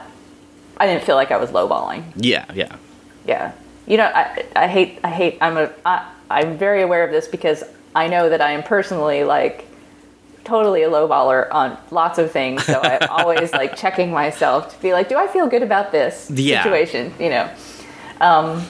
i 0.78 0.88
didn't 0.88 1.04
feel 1.04 1.16
like 1.16 1.32
i 1.32 1.38
was 1.38 1.52
lowballing 1.52 2.04
Yeah. 2.16 2.46
Yeah. 2.54 2.76
yeah 3.26 3.52
you 3.86 3.98
know 3.98 4.12
i, 4.14 4.46
I 4.56 4.68
hate 4.68 5.00
i 5.04 5.10
hate 5.10 5.38
i'm 5.42 5.58
a 5.58 5.72
I, 5.86 6.12
i'm 6.30 6.58
very 6.58 6.82
aware 6.82 7.04
of 7.04 7.12
this 7.12 7.28
because 7.28 7.64
i 7.96 8.08
know 8.08 8.30
that 8.30 8.42
i 8.42 8.52
am 8.52 8.64
personally 8.64 9.24
like 9.24 9.68
totally 10.48 10.82
a 10.84 10.90
lowballer 10.90 11.48
on 11.52 11.78
lots 11.92 12.18
of 12.18 12.32
things 12.32 12.64
so 12.66 12.80
i'm 12.82 13.08
always 13.20 13.52
like 13.54 13.76
checking 13.76 14.10
myself 14.12 14.74
to 14.74 14.82
be 14.82 14.94
like 14.94 15.08
do 15.10 15.18
i 15.18 15.28
feel 15.28 15.48
good 15.48 15.62
about 15.64 15.92
this 15.92 16.30
Yeah. 16.32 16.64
situation 16.64 17.14
you 17.20 17.30
know 17.30 17.46
um, 18.22 18.66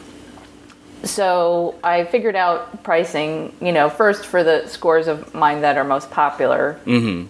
so 1.04 1.76
i 1.84 2.04
figured 2.06 2.36
out 2.36 2.84
pricing 2.84 3.54
you 3.62 3.72
know 3.72 3.90
first 3.90 4.26
for 4.26 4.44
the 4.44 4.66
scores 4.68 5.08
of 5.08 5.34
mine 5.34 5.62
that 5.62 5.78
are 5.78 5.84
most 5.84 6.10
popular 6.12 6.80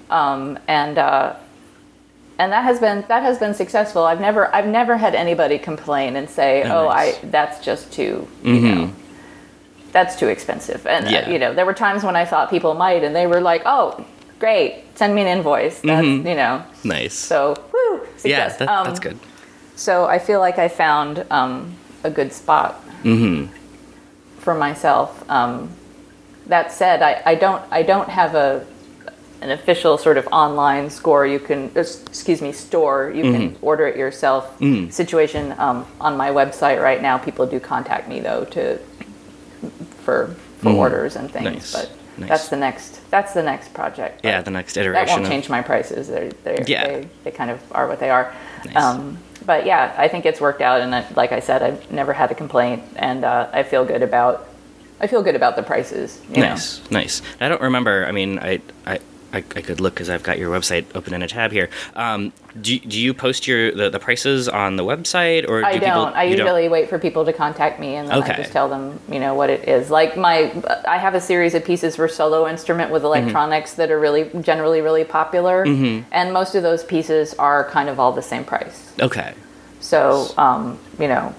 um, 0.09 0.57
and 0.67 0.97
uh, 0.97 1.35
and 2.39 2.51
that 2.51 2.63
has 2.63 2.79
been 2.79 3.03
that 3.07 3.23
has 3.23 3.39
been 3.39 3.55
successful. 3.55 4.03
I've 4.03 4.21
never 4.21 4.53
I've 4.55 4.67
never 4.67 4.95
had 4.95 5.15
anybody 5.15 5.57
complain 5.57 6.15
and 6.15 6.29
say, 6.29 6.61
Oh, 6.63 6.85
"Oh, 6.85 6.87
nice. 6.87 7.15
I 7.17 7.25
that's 7.35 7.65
just 7.65 7.91
too 7.91 8.27
you 8.43 8.61
know 8.61 8.93
that's 9.91 10.15
too 10.15 10.27
expensive." 10.27 10.85
And 10.85 11.07
uh, 11.07 11.31
you 11.31 11.39
know, 11.39 11.55
there 11.55 11.65
were 11.65 11.73
times 11.73 12.03
when 12.03 12.15
I 12.15 12.25
thought 12.25 12.51
people 12.51 12.75
might, 12.75 13.03
and 13.03 13.15
they 13.15 13.25
were 13.25 13.41
like, 13.41 13.63
"Oh, 13.65 14.05
great, 14.39 14.83
send 14.95 15.13
me 15.15 15.21
an 15.21 15.27
invoice." 15.27 15.79
That's 15.81 16.05
you 16.05 16.35
know, 16.35 16.63
Nice. 16.83 17.13
so 17.13 17.55
woo, 17.73 18.01
success. 18.17 18.25
yeah, 18.25 18.57
that, 18.57 18.69
Um, 18.69 18.85
that's 18.85 18.99
good. 18.99 19.17
So 19.75 20.05
I 20.05 20.19
feel 20.19 20.39
like 20.39 20.57
I 20.59 20.67
found 20.67 21.25
um, 21.29 21.73
a 22.03 22.09
good 22.09 22.31
spot 22.33 22.83
Mm-hmm. 23.03 23.53
for 24.39 24.53
myself. 24.55 25.23
Um, 25.29 25.69
that 26.47 26.71
said, 26.71 27.01
I, 27.01 27.21
I 27.25 27.35
don't 27.35 27.61
I 27.71 27.83
don't 27.83 28.09
have 28.09 28.33
a 28.35 28.65
an 29.41 29.51
official 29.51 29.99
sort 29.99 30.17
of 30.17 30.25
online 30.31 30.89
score 30.89 31.27
you 31.27 31.37
can 31.39 31.69
uh, 31.75 31.81
excuse 31.81 32.41
me 32.41 32.51
store 32.51 33.11
you 33.13 33.21
can 33.21 33.51
Mm-hmm. 33.51 33.65
order 33.65 33.85
it 33.85 33.95
yourself 33.95 34.57
situation 34.89 35.53
um, 35.59 35.85
on 36.01 36.17
my 36.17 36.29
website 36.31 36.81
right 36.81 37.01
now. 37.03 37.17
People 37.19 37.45
do 37.45 37.59
contact 37.59 38.07
me 38.09 38.19
though 38.19 38.45
to 38.45 38.79
for 40.03 40.35
for 40.59 40.69
orders 40.71 41.15
and 41.15 41.29
things, 41.29 41.47
Mm. 41.47 41.53
Nice. 41.53 41.71
but. 41.73 41.96
Nice. 42.17 42.29
That's 42.29 42.49
the 42.49 42.57
next. 42.57 43.09
That's 43.11 43.33
the 43.33 43.43
next 43.43 43.73
project. 43.73 44.21
Yeah, 44.23 44.41
the 44.41 44.51
next 44.51 44.75
iteration. 44.77 45.05
that 45.05 45.11
won't 45.11 45.23
of- 45.23 45.29
change 45.29 45.49
my 45.49 45.61
prices. 45.61 46.07
They're, 46.07 46.29
they're, 46.43 46.63
Yeah. 46.67 46.87
they, 46.87 47.07
they 47.25 47.31
kind 47.31 47.51
of 47.51 47.59
are 47.71 47.87
what 47.87 47.99
they 47.99 48.09
are. 48.09 48.33
Nice. 48.65 48.75
Um, 48.75 49.17
but 49.45 49.65
yeah, 49.65 49.93
I 49.97 50.07
think 50.07 50.25
it's 50.25 50.41
worked 50.41 50.61
out. 50.61 50.81
And 50.81 50.93
I, 50.95 51.05
like 51.15 51.31
I 51.31 51.39
said, 51.39 51.61
I've 51.61 51.91
never 51.91 52.13
had 52.13 52.31
a 52.31 52.35
complaint. 52.35 52.83
And 52.95 53.23
uh, 53.23 53.49
I 53.53 53.63
feel 53.63 53.85
good 53.85 54.01
about 54.01 54.47
I 54.99 55.05
feel 55.07 55.21
good 55.21 55.35
about 55.35 55.55
the 55.55 55.61
prices. 55.63 56.19
you 56.29 56.37
know. 56.41 56.49
Nice, 56.49 56.91
nice. 56.91 57.21
I 57.39 57.47
don't 57.49 57.61
remember. 57.61 58.05
I 58.07 58.11
mean, 58.11 58.39
I 58.39 58.61
I, 58.85 58.99
I, 59.33 59.37
I 59.39 59.61
could 59.61 59.81
look 59.81 59.93
because 59.93 60.09
I've 60.09 60.23
got 60.23 60.39
your 60.39 60.49
website 60.57 60.85
open 60.95 61.13
in 61.13 61.21
a 61.21 61.27
tab 61.27 61.51
here. 61.51 61.69
Um, 61.95 62.31
do, 62.59 62.79
do 62.79 62.99
you 62.99 63.13
post 63.13 63.45
your 63.45 63.71
the, 63.73 63.89
the 63.89 63.99
prices 63.99 64.47
on 64.47 64.77
the 64.77 64.83
website 64.83 65.47
or 65.47 65.59
do 65.61 65.67
I 65.67 65.77
don't. 65.77 66.15
I 66.15 66.23
you 66.23 66.37
usually 66.37 66.69
wait 66.69 66.87
for 66.89 66.97
people 66.97 67.25
to 67.25 67.33
contact 67.33 67.79
me, 67.79 67.95
and 67.95 68.07
then 68.09 68.19
Okay. 68.19 68.33
I 68.33 68.37
just 68.37 68.51
tell 68.51 68.69
them, 68.69 68.99
you 69.11 69.19
know, 69.19 69.35
what 69.35 69.49
it 69.49 69.67
is. 69.67 69.91
Like 69.91 70.17
my, 70.17 70.51
I 70.87 70.97
have 70.97 71.13
a 71.13 71.21
series 71.21 71.53
of 71.55 71.63
pieces 71.65 71.95
for 71.97 72.07
solo 72.07 72.47
instrument 72.47 72.89
with 72.91 73.03
Mm-hmm. 73.03 73.21
electronics 73.23 73.73
that 73.75 73.91
are 73.91 73.99
really 73.99 74.29
generally 74.41 74.81
really 74.81 75.03
popular, 75.03 75.63
and 75.65 76.33
most 76.33 76.55
of 76.55 76.63
those 76.63 76.83
pieces 76.83 77.33
are 77.35 77.69
kind 77.69 77.89
of 77.89 77.99
all 77.99 78.11
the 78.11 78.21
same 78.23 78.43
price. 78.43 78.93
Okay. 78.99 79.33
So, 79.81 80.33
um, 80.37 80.79
you 80.99 81.07
know, 81.07 81.35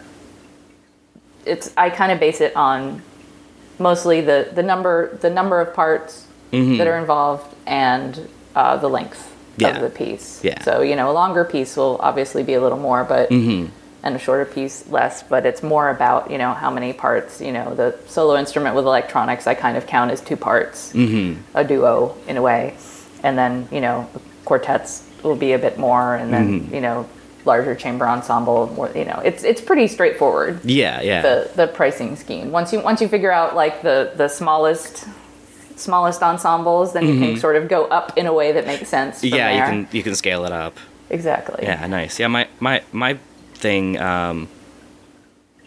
it's 1.44 1.72
I 1.76 1.90
kind 1.90 2.12
of 2.12 2.20
base 2.20 2.40
it 2.40 2.54
on 2.54 3.02
mostly 3.78 4.20
the 4.20 4.50
the 4.54 4.62
number 4.62 5.16
the 5.20 5.30
number 5.30 5.60
of 5.60 5.74
parts 5.74 6.26
that 6.50 6.86
are 6.86 6.98
involved 6.98 7.54
and 7.66 8.28
uh, 8.54 8.76
the 8.76 8.88
length 8.88 9.34
Mm-hmm. 9.58 9.66
Yeah. 9.66 9.76
of 9.76 9.82
the 9.92 9.98
piece. 10.04 10.44
Yeah. 10.44 10.62
So 10.62 10.82
you 10.82 10.94
know, 10.94 11.10
a 11.10 11.16
longer 11.22 11.44
piece 11.44 11.76
will 11.76 11.96
obviously 12.00 12.44
be 12.44 12.54
a 12.54 12.60
little 12.60 12.78
more, 12.78 13.02
but 13.02 13.28
Mm-hmm. 13.30 13.72
and 14.04 14.14
a 14.14 14.18
shorter 14.18 14.44
piece 14.44 14.86
less. 14.88 15.24
But 15.24 15.44
it's 15.46 15.62
more 15.64 15.90
about 15.90 16.30
you 16.30 16.38
know 16.38 16.52
how 16.54 16.70
many 16.70 16.92
parts. 16.92 17.40
You 17.40 17.50
know, 17.52 17.74
the 17.74 17.98
solo 18.06 18.36
instrument 18.36 18.76
with 18.76 18.84
electronics 18.84 19.48
I 19.48 19.54
kind 19.54 19.76
of 19.76 19.84
count 19.88 20.12
as 20.12 20.20
two 20.20 20.36
parts, 20.36 20.92
Mm-hmm. 20.92 21.40
a 21.58 21.64
duo 21.64 22.14
in 22.28 22.36
a 22.36 22.42
way, 22.42 22.76
and 23.24 23.36
then 23.36 23.66
you 23.72 23.80
know 23.80 24.08
quartets 24.44 25.02
will 25.24 25.34
be 25.36 25.52
a 25.54 25.58
bit 25.58 25.76
more, 25.76 26.14
and 26.14 26.32
then 26.32 26.60
Mm-hmm. 26.60 26.74
you 26.76 26.80
know 26.80 27.08
larger 27.44 27.74
chamber 27.74 28.06
ensemble. 28.06 28.68
More, 28.76 28.90
you 28.94 29.06
know, 29.06 29.20
it's 29.24 29.42
it's 29.42 29.60
pretty 29.60 29.88
straightforward 29.88 30.60
Yeah, 30.64 31.00
yeah. 31.02 31.22
the 31.22 31.50
the 31.56 31.66
pricing 31.66 32.14
scheme. 32.14 32.52
Once 32.52 32.72
you 32.72 32.78
once 32.80 33.00
you 33.00 33.08
figure 33.08 33.32
out 33.32 33.56
like 33.56 33.82
the 33.82 34.12
the 34.16 34.28
smallest 34.28 35.08
smallest 35.78 36.22
ensembles, 36.22 36.92
then 36.92 37.06
you 37.06 37.18
can 37.18 37.36
sort 37.36 37.56
of 37.56 37.68
go 37.68 37.84
up 37.86 38.16
in 38.18 38.26
a 38.26 38.32
way 38.32 38.52
that 38.52 38.66
makes 38.66 38.88
sense. 38.88 39.22
Mm-hmm. 39.22 39.36
yeah, 39.36 39.50
you 39.50 39.62
can 39.62 39.88
you 39.96 40.02
can 40.02 40.14
scale 40.14 40.44
it 40.44 40.52
up. 40.52 40.76
exactly. 41.10 41.64
Yeah, 41.64 41.86
nice. 41.86 42.18
Yeah, 42.20 42.28
my 42.28 42.48
my 42.60 42.82
my 42.92 43.18
thing 43.54 43.98
um 43.98 44.48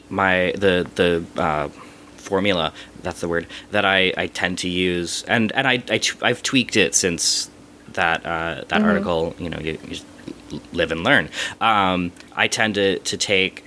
my 0.10 0.54
the 0.58 0.88
the 0.96 1.42
uh 1.42 1.70
formula, 2.18 2.74
that's 3.02 3.22
the 3.22 3.28
word 3.28 3.48
that 3.72 3.86
I 3.86 4.14
I 4.18 4.28
tend 4.28 4.58
to 4.60 4.70
use 4.70 5.24
and 5.24 5.52
and 5.54 5.68
I 5.68 5.74
I 5.90 5.98
t- 5.98 6.20
I've 6.22 6.44
tweaked 6.44 6.76
it 6.78 6.94
since 6.96 7.50
that 7.94 8.26
uh 8.26 8.64
that 8.68 8.82
article, 8.84 9.36
you 9.40 9.50
know, 9.50 9.60
you, 9.60 9.78
you 9.90 10.00
live 10.74 10.92
and 10.92 11.04
learn. 11.04 11.30
Um 11.60 12.12
I 12.36 12.48
tend 12.48 12.76
to 12.76 13.00
to 13.00 13.18
take 13.18 13.64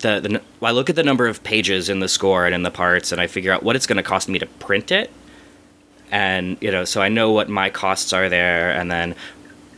the, 0.00 0.20
the 0.20 0.42
I 0.66 0.70
look 0.70 0.88
at 0.90 0.96
the 0.96 1.02
number 1.02 1.26
of 1.26 1.42
pages 1.42 1.88
in 1.88 2.00
the 2.00 2.08
score 2.08 2.46
and 2.46 2.54
in 2.54 2.62
the 2.62 2.70
parts, 2.70 3.12
and 3.12 3.20
I 3.20 3.26
figure 3.26 3.52
out 3.52 3.62
what 3.62 3.76
it's 3.76 3.86
going 3.86 3.96
to 3.96 4.02
cost 4.02 4.28
me 4.28 4.38
to 4.38 4.46
print 4.46 4.90
it, 4.92 5.10
and 6.10 6.56
you 6.60 6.70
know, 6.70 6.84
so 6.84 7.00
I 7.02 7.08
know 7.08 7.32
what 7.32 7.48
my 7.48 7.70
costs 7.70 8.12
are 8.12 8.28
there, 8.28 8.70
and 8.72 8.90
then 8.90 9.14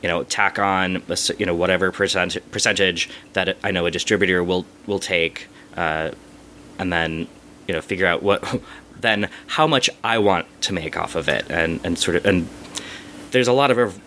you 0.03 0.09
know, 0.09 0.23
tack 0.25 0.59
on 0.59 1.03
a 1.09 1.17
you 1.39 1.47
know 1.47 1.55
whatever 1.55 1.91
percent 1.93 2.37
percentage 2.53 3.11
that 3.35 3.57
I 3.63 3.71
know 3.71 3.87
a 3.87 3.91
distributor 3.91 4.43
will 4.45 4.65
will 4.87 4.99
take, 5.01 5.49
uh, 5.77 6.11
and 6.79 6.93
then 6.93 7.27
you 7.69 7.75
know 7.75 7.81
figure 7.81 8.07
out 8.07 8.23
what 8.23 8.63
then 9.01 9.29
how 9.47 9.67
much 9.67 9.89
I 10.05 10.19
want 10.19 10.47
to 10.63 10.73
make 10.73 10.97
off 10.97 11.15
of 11.17 11.29
it, 11.29 11.45
and 11.51 11.81
and 11.85 11.99
sort 11.99 12.17
of 12.17 12.27
and 12.27 12.49
there's 13.31 13.49
a 13.49 13.53
lot 13.53 13.71
of 13.71 13.77
rev- 13.77 14.01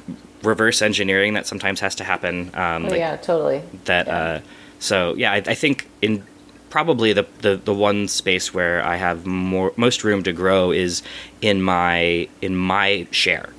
reverse 0.44 0.82
engineering 0.82 1.34
that 1.36 1.48
sometimes 1.48 1.80
has 1.80 1.96
to 1.96 2.04
happen. 2.04 2.52
Um, 2.54 2.86
Oh, 2.86 2.90
like- 2.90 3.00
yeah, 3.00 3.16
totally. 3.18 3.62
that 3.86 4.08
Yeah. 4.08 4.18
uh 4.18 4.40
so 4.84 5.14
yeah 5.16 5.32
I, 5.32 5.38
I 5.38 5.56
think 5.56 5.88
in 6.02 6.24
probably 6.70 7.14
the, 7.14 7.26
the 7.42 7.56
the 7.56 7.74
one 7.74 8.08
space 8.08 8.54
where 8.54 8.84
i 8.86 8.96
have 8.96 9.26
more 9.26 9.72
most 9.78 10.04
room 10.04 10.24
to 10.24 10.34
grow 10.34 10.72
is 10.72 11.04
in 11.42 11.62
my 11.62 12.28
in 12.42 12.56
my 12.56 13.08
share 13.12 13.50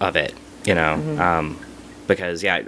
of 0.00 0.16
it 0.16 0.34
you 0.64 0.74
know 0.74 0.96
Mm-hmm. 0.98 1.20
um 1.20 1.58
because 2.06 2.42
yeah 2.42 2.62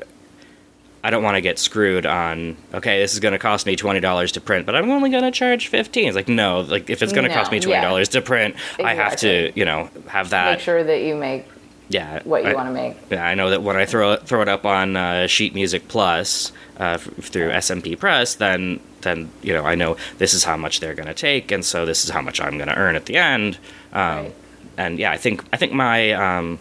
I, 1.03 1.09
don't 1.11 1.23
want 1.23 1.37
to 1.37 1.41
get 1.41 1.59
screwed 1.59 2.05
on 2.07 2.57
okay 2.75 3.01
this 3.01 3.15
is 3.15 3.21
going 3.21 3.33
to 3.33 3.39
cost 3.39 3.65
me 3.67 3.75
$20 3.75 4.33
to 4.33 4.41
print 4.41 4.67
but 4.67 4.77
i'm 4.77 4.91
only 4.91 5.09
going 5.11 5.23
to 5.25 5.31
charge 5.31 5.69
15 5.69 6.09
it's 6.09 6.15
like 6.15 6.29
no 6.29 6.61
like 6.61 6.89
if 6.91 7.03
it's 7.03 7.13
going 7.13 7.25
to 7.25 7.31
No, 7.31 7.35
cost 7.35 7.51
me 7.51 7.59
$20 7.59 7.71
yeah. 7.71 8.05
to 8.05 8.21
print 8.23 8.55
i 8.85 8.95
have 8.95 9.17
to 9.17 9.51
you 9.57 9.65
know 9.65 9.89
have 10.09 10.31
that 10.31 10.53
Make 10.53 10.61
sure 10.61 10.85
that 10.85 11.01
you 11.03 11.17
make 11.17 11.47
yeah 11.91 12.21
what 12.25 12.43
you 12.45 12.51
I- 12.51 12.55
want 12.55 12.69
to 12.69 12.73
make. 12.73 12.97
yeah, 13.11 13.27
I 13.27 13.35
know 13.35 13.51
that 13.51 13.63
when 13.63 13.77
I 13.77 13.85
throw 13.85 14.13
it, 14.13 14.27
throw 14.27 14.41
it 14.41 14.49
up 14.49 14.65
on 14.65 14.97
uh, 14.97 15.27
Sheet 15.27 15.55
Music 15.55 15.87
Plus 15.89 16.53
uh, 16.79 16.97
f- 16.99 17.03
through 17.21 17.51
SMP 17.51 17.99
Press, 17.99 18.37
then 18.37 18.81
then 19.03 19.31
you 19.43 19.53
know 19.53 19.65
I 19.67 19.75
know 19.75 19.97
this 20.19 20.33
is 20.33 20.45
how 20.45 20.57
much 20.57 20.81
they're 20.81 20.95
going 20.95 21.09
to 21.09 21.15
take, 21.15 21.51
and 21.53 21.63
so 21.65 21.85
this 21.85 22.05
is 22.05 22.11
how 22.11 22.23
much 22.23 22.41
I'm 22.41 22.57
going 22.57 22.69
to 22.69 22.77
earn 22.79 22.97
at 22.97 23.05
the 23.07 23.17
end. 23.17 23.59
Um, 23.93 24.01
Right. 24.25 24.35
And 24.79 24.99
yeah, 24.99 25.11
I 25.13 25.19
think 25.19 25.45
I 25.53 25.57
think 25.59 25.73
my 25.75 26.13
um, 26.13 26.59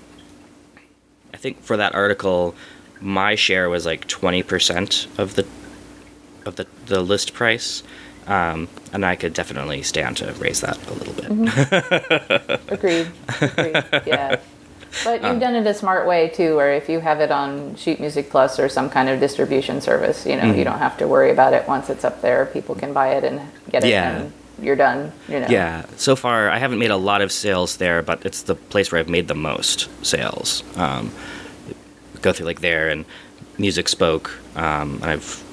I 1.34 1.38
think 1.38 1.62
for 1.62 1.78
that 1.78 1.96
article, 1.96 2.54
my 3.00 3.36
share 3.36 3.70
was 3.70 3.86
like 3.86 4.08
twenty 4.08 4.44
percent 4.44 5.08
of 5.18 5.36
the 5.36 5.48
of 6.46 6.56
the 6.58 6.68
the 6.88 7.02
list 7.02 7.34
price. 7.34 7.82
Um, 8.28 8.68
and 8.94 9.06
I 9.06 9.16
could 9.16 9.34
definitely 9.34 9.82
stand 9.84 10.18
to 10.18 10.34
raise 10.34 10.62
that 10.62 10.78
a 10.88 10.94
little 10.94 11.14
bit. 11.14 11.26
Mm-hmm. 11.26 12.70
Agreed. 12.74 13.12
Agreed. 13.42 14.06
yeah. 14.06 14.40
But 15.04 15.24
Um, 15.24 15.32
you've 15.32 15.40
done 15.42 15.56
it 15.56 15.68
a 15.68 15.74
smart 15.74 16.08
way 16.08 16.30
too, 16.30 16.56
where 16.56 16.74
if 16.74 16.90
you 16.90 17.00
have 17.00 17.20
it 17.22 17.32
on 17.32 17.76
Sheet 17.76 18.00
Music 18.00 18.30
Plus 18.30 18.60
or 18.60 18.70
some 18.70 18.90
kind 18.90 19.08
of 19.10 19.20
distribution 19.20 19.82
service, 19.82 20.26
you 20.26 20.36
know, 20.36 20.44
Mm-hmm. 20.44 20.58
you 20.60 20.64
don't 20.64 20.80
have 20.80 20.98
to 20.98 21.08
worry 21.08 21.32
about 21.32 21.54
it 21.54 21.68
once 21.68 21.90
it's 21.90 22.04
up 22.04 22.22
there. 22.22 22.46
People 22.48 22.76
can 22.76 22.92
buy 22.94 23.10
it 23.16 23.24
and 23.24 23.40
get 23.72 23.84
it, 23.84 23.90
Yeah. 23.90 24.18
and 24.18 24.32
you're 24.62 24.76
done. 24.76 25.12
You 25.28 25.40
know. 25.42 25.48
Yeah, 25.50 25.86
so 25.96 26.16
far 26.16 26.50
I 26.50 26.58
haven't 26.58 26.80
made 26.80 26.92
a 26.92 26.98
lot 26.98 27.22
of 27.22 27.32
sales 27.32 27.78
there, 27.78 28.02
but 28.02 28.26
it's 28.26 28.42
the 28.44 28.56
place 28.56 28.92
where 28.92 29.00
I've 29.00 29.10
made 29.10 29.28
the 29.28 29.36
most 29.36 29.88
sales. 30.06 30.64
Um, 30.76 31.12
go 32.22 32.34
through 32.34 32.48
like 32.48 32.62
there 32.62 32.90
and 32.90 33.06
Music 33.58 33.88
Spoke. 33.88 34.32
Um, 34.56 35.00
and 35.02 35.12
I've 35.12 35.44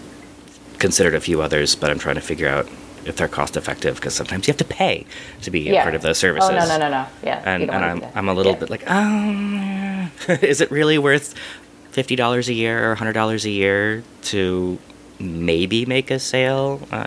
considered 0.79 1.15
a 1.15 1.21
few 1.21 1.41
others, 1.43 1.75
but 1.77 1.91
I'm 1.91 1.99
trying 1.99 2.17
to 2.17 2.21
figure 2.21 2.49
out 2.49 2.67
if 3.07 3.17
they're 3.17 3.29
cost 3.29 3.57
effective 3.57 3.97
because 3.97 4.15
sometimes 4.15 4.47
you 4.47 4.53
have 4.53 4.59
to 4.59 4.65
pay 4.65 5.07
to 5.43 5.51
be 5.51 5.69
a 5.71 5.83
part 5.83 5.95
of 5.95 6.03
those 6.03 6.19
services. 6.19 6.51
Oh 6.51 6.55
no 6.55 6.67
no 6.67 6.79
no 6.79 6.91
no. 6.91 7.07
Yeah. 7.23 7.43
And, 7.45 7.71
and 7.71 7.85
I'm. 7.85 8.05
I'm 8.15 8.29
a 8.29 8.35
little 8.35 8.53
Yeah. 8.53 8.59
bit 8.59 8.71
like, 8.71 8.91
um, 8.91 10.11
is 10.29 10.61
it 10.61 10.71
really 10.71 10.99
worth 10.99 11.35
fifty 11.91 12.17
dollars 12.17 12.49
a 12.49 12.53
year 12.53 12.91
or 12.91 12.95
hundred 12.97 13.13
dollars 13.15 13.45
a 13.45 13.51
year 13.51 14.03
to 14.23 14.79
maybe 15.19 15.87
make 15.87 16.11
a 16.11 16.19
sale? 16.19 16.87
Uh, 16.91 17.07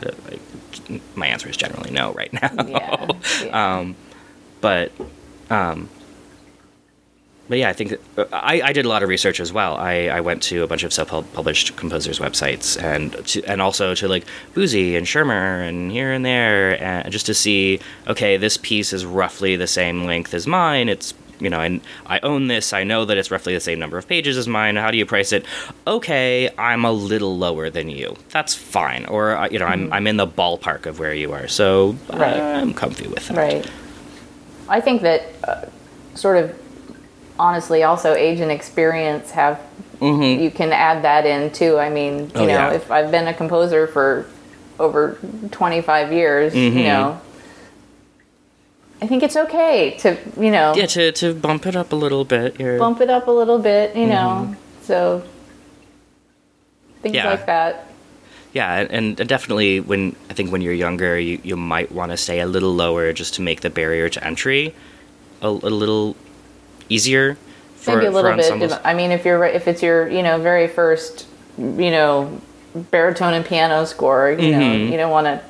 my 1.16 1.28
answer 1.28 1.50
is 1.50 1.58
generally 1.58 1.92
no 1.92 2.14
right 2.14 2.32
now. 2.42 2.50
Yeah. 2.66 3.08
yeah. 3.44 3.78
Um, 3.80 3.96
but 4.62 4.92
um, 5.50 5.90
but 7.50 7.58
yeah, 7.58 7.70
I 7.70 7.74
think 7.74 8.00
I, 8.32 8.62
I 8.64 8.74
did 8.74 8.86
a 8.86 8.90
lot 8.90 9.02
of 9.04 9.10
research 9.10 9.40
as 9.40 9.52
well. 9.52 9.76
I, 9.76 10.08
I 10.08 10.22
went 10.22 10.44
to 10.44 10.64
a 10.64 10.68
bunch 10.68 10.84
of 10.84 10.94
self-published 10.94 11.76
composers' 11.76 12.20
websites 12.20 12.82
and 12.82 13.26
to, 13.28 13.44
and 13.46 13.62
also 13.62 13.96
to 13.96 14.08
like 14.08 14.26
Boosey 14.54 14.96
and 14.96 15.08
Schirmer 15.08 15.62
and 15.62 15.92
here 15.92 16.12
and 16.12 16.24
there, 16.24 16.82
and 16.82 17.12
just 17.12 17.26
to 17.26 17.34
see 17.34 17.80
okay, 18.08 18.38
this 18.38 18.58
piece 18.58 18.94
is 18.94 19.04
roughly 19.06 19.56
the 19.56 19.68
same 19.68 20.06
length 20.06 20.34
as 20.34 20.46
mine. 20.46 20.88
It's 20.90 21.14
you 21.40 21.50
know, 21.50 21.62
and 21.62 21.82
I 22.06 22.20
own 22.20 22.48
this. 22.48 22.74
I 22.74 22.84
know 22.84 23.06
that 23.06 23.18
it's 23.18 23.32
roughly 23.32 23.54
the 23.54 23.60
same 23.62 23.80
number 23.80 23.98
of 23.98 24.08
pages 24.08 24.38
as 24.38 24.48
mine. 24.48 24.76
How 24.76 24.92
do 24.92 24.98
you 24.98 25.06
price 25.06 25.32
it? 25.32 25.46
Okay, 25.88 26.50
I'm 26.58 26.86
a 26.86 26.92
little 26.92 27.38
lower 27.38 27.70
than 27.70 27.90
you. 27.90 28.16
That's 28.30 28.54
fine. 28.54 29.06
Or 29.06 29.36
uh, 29.36 29.48
you 29.50 29.58
know, 29.58 29.66
I'm 29.66 29.92
I'm 29.92 30.06
in 30.06 30.18
the 30.18 30.28
ballpark 30.28 30.86
of 30.86 31.00
where 31.00 31.14
you 31.14 31.32
are, 31.34 31.48
so 31.48 31.96
Right. 32.12 32.40
I'm 32.40 32.74
comfy 32.74 33.08
with 33.08 33.28
that. 33.30 33.38
Right. 33.38 33.72
I 34.68 34.82
think 34.82 35.02
that 35.02 35.24
uh, 35.48 35.66
sort 36.14 36.38
of 36.38 36.69
honestly 37.40 37.82
also 37.84 38.14
age 38.14 38.40
and 38.42 38.52
experience 38.52 39.32
have 39.32 39.60
you 40.02 40.50
can 40.50 40.72
add 40.72 41.04
that 41.04 41.26
in 41.26 41.52
too. 41.52 41.78
I 41.78 41.90
mean, 41.90 42.20
you 42.20 42.26
Mm-hmm. 42.28 42.38
Oh, 42.38 42.42
know, 42.46 42.48
yeah. 42.48 42.72
if 42.74 42.90
I've 42.90 43.12
been 43.12 43.28
a 43.28 43.34
composer 43.34 43.86
for 43.88 44.26
over 44.80 45.18
25 45.52 46.14
years, 46.14 46.54
Mm-hmm. 46.54 46.78
you 46.78 46.84
know, 46.86 47.20
I 49.02 49.08
think 49.08 49.24
it's 49.24 49.36
okay 49.36 49.98
to, 50.00 50.18
you 50.38 50.52
know, 50.52 50.74
Yeah, 50.76 50.86
to, 50.86 51.12
to 51.14 51.34
bump 51.34 51.66
it 51.66 51.76
up 51.76 51.92
a 51.92 51.96
little 51.98 52.24
bit. 52.24 52.60
You're, 52.60 52.78
bump 52.78 53.02
it 53.02 53.10
up 53.10 53.28
a 53.28 53.32
little 53.32 53.60
bit, 53.60 53.96
you 53.96 54.08
know. 54.08 54.56
So 54.84 55.24
things 57.02 57.16
Mm-hmm. 57.16 57.26
Yeah. 57.26 57.30
like 57.32 57.46
that. 57.48 57.86
Yeah, 58.54 58.74
and, 58.90 59.20
and 59.20 59.28
definitely 59.30 59.80
when 59.82 60.16
I 60.30 60.34
think 60.34 60.52
when 60.52 60.62
you're 60.62 60.74
younger, 60.74 61.20
you, 61.20 61.40
you 61.44 61.56
might 61.58 61.92
want 61.92 62.12
to 62.12 62.18
stay 62.18 62.40
a 62.40 62.48
little 62.48 62.74
lower 62.74 63.12
just 63.14 63.34
to 63.36 63.42
make 63.42 63.62
the 63.62 63.70
barrier 63.70 64.10
to 64.10 64.24
entry 64.26 64.74
a, 65.42 65.48
a 65.48 65.50
little 65.50 66.16
easier. 66.90 67.38
For, 67.76 67.96
maybe 67.96 68.08
a 68.08 68.12
little 68.12 68.36
bit. 68.36 68.74
I 68.84 68.94
mean, 68.94 69.12
if 69.12 69.24
you're 69.26 69.44
if 69.46 69.68
it's 69.68 69.82
your 69.82 70.08
you 70.10 70.22
know 70.22 70.38
very 70.40 70.68
first 70.68 71.28
you 71.58 71.92
know 71.92 72.42
baritone 72.92 73.34
and 73.34 73.46
piano 73.46 73.86
score, 73.86 74.32
you 74.32 74.52
know 74.52 74.60
Mm-hmm. 74.60 74.92
you 74.92 74.98
don't 74.98 75.12
want 75.12 75.26
to 75.28 75.42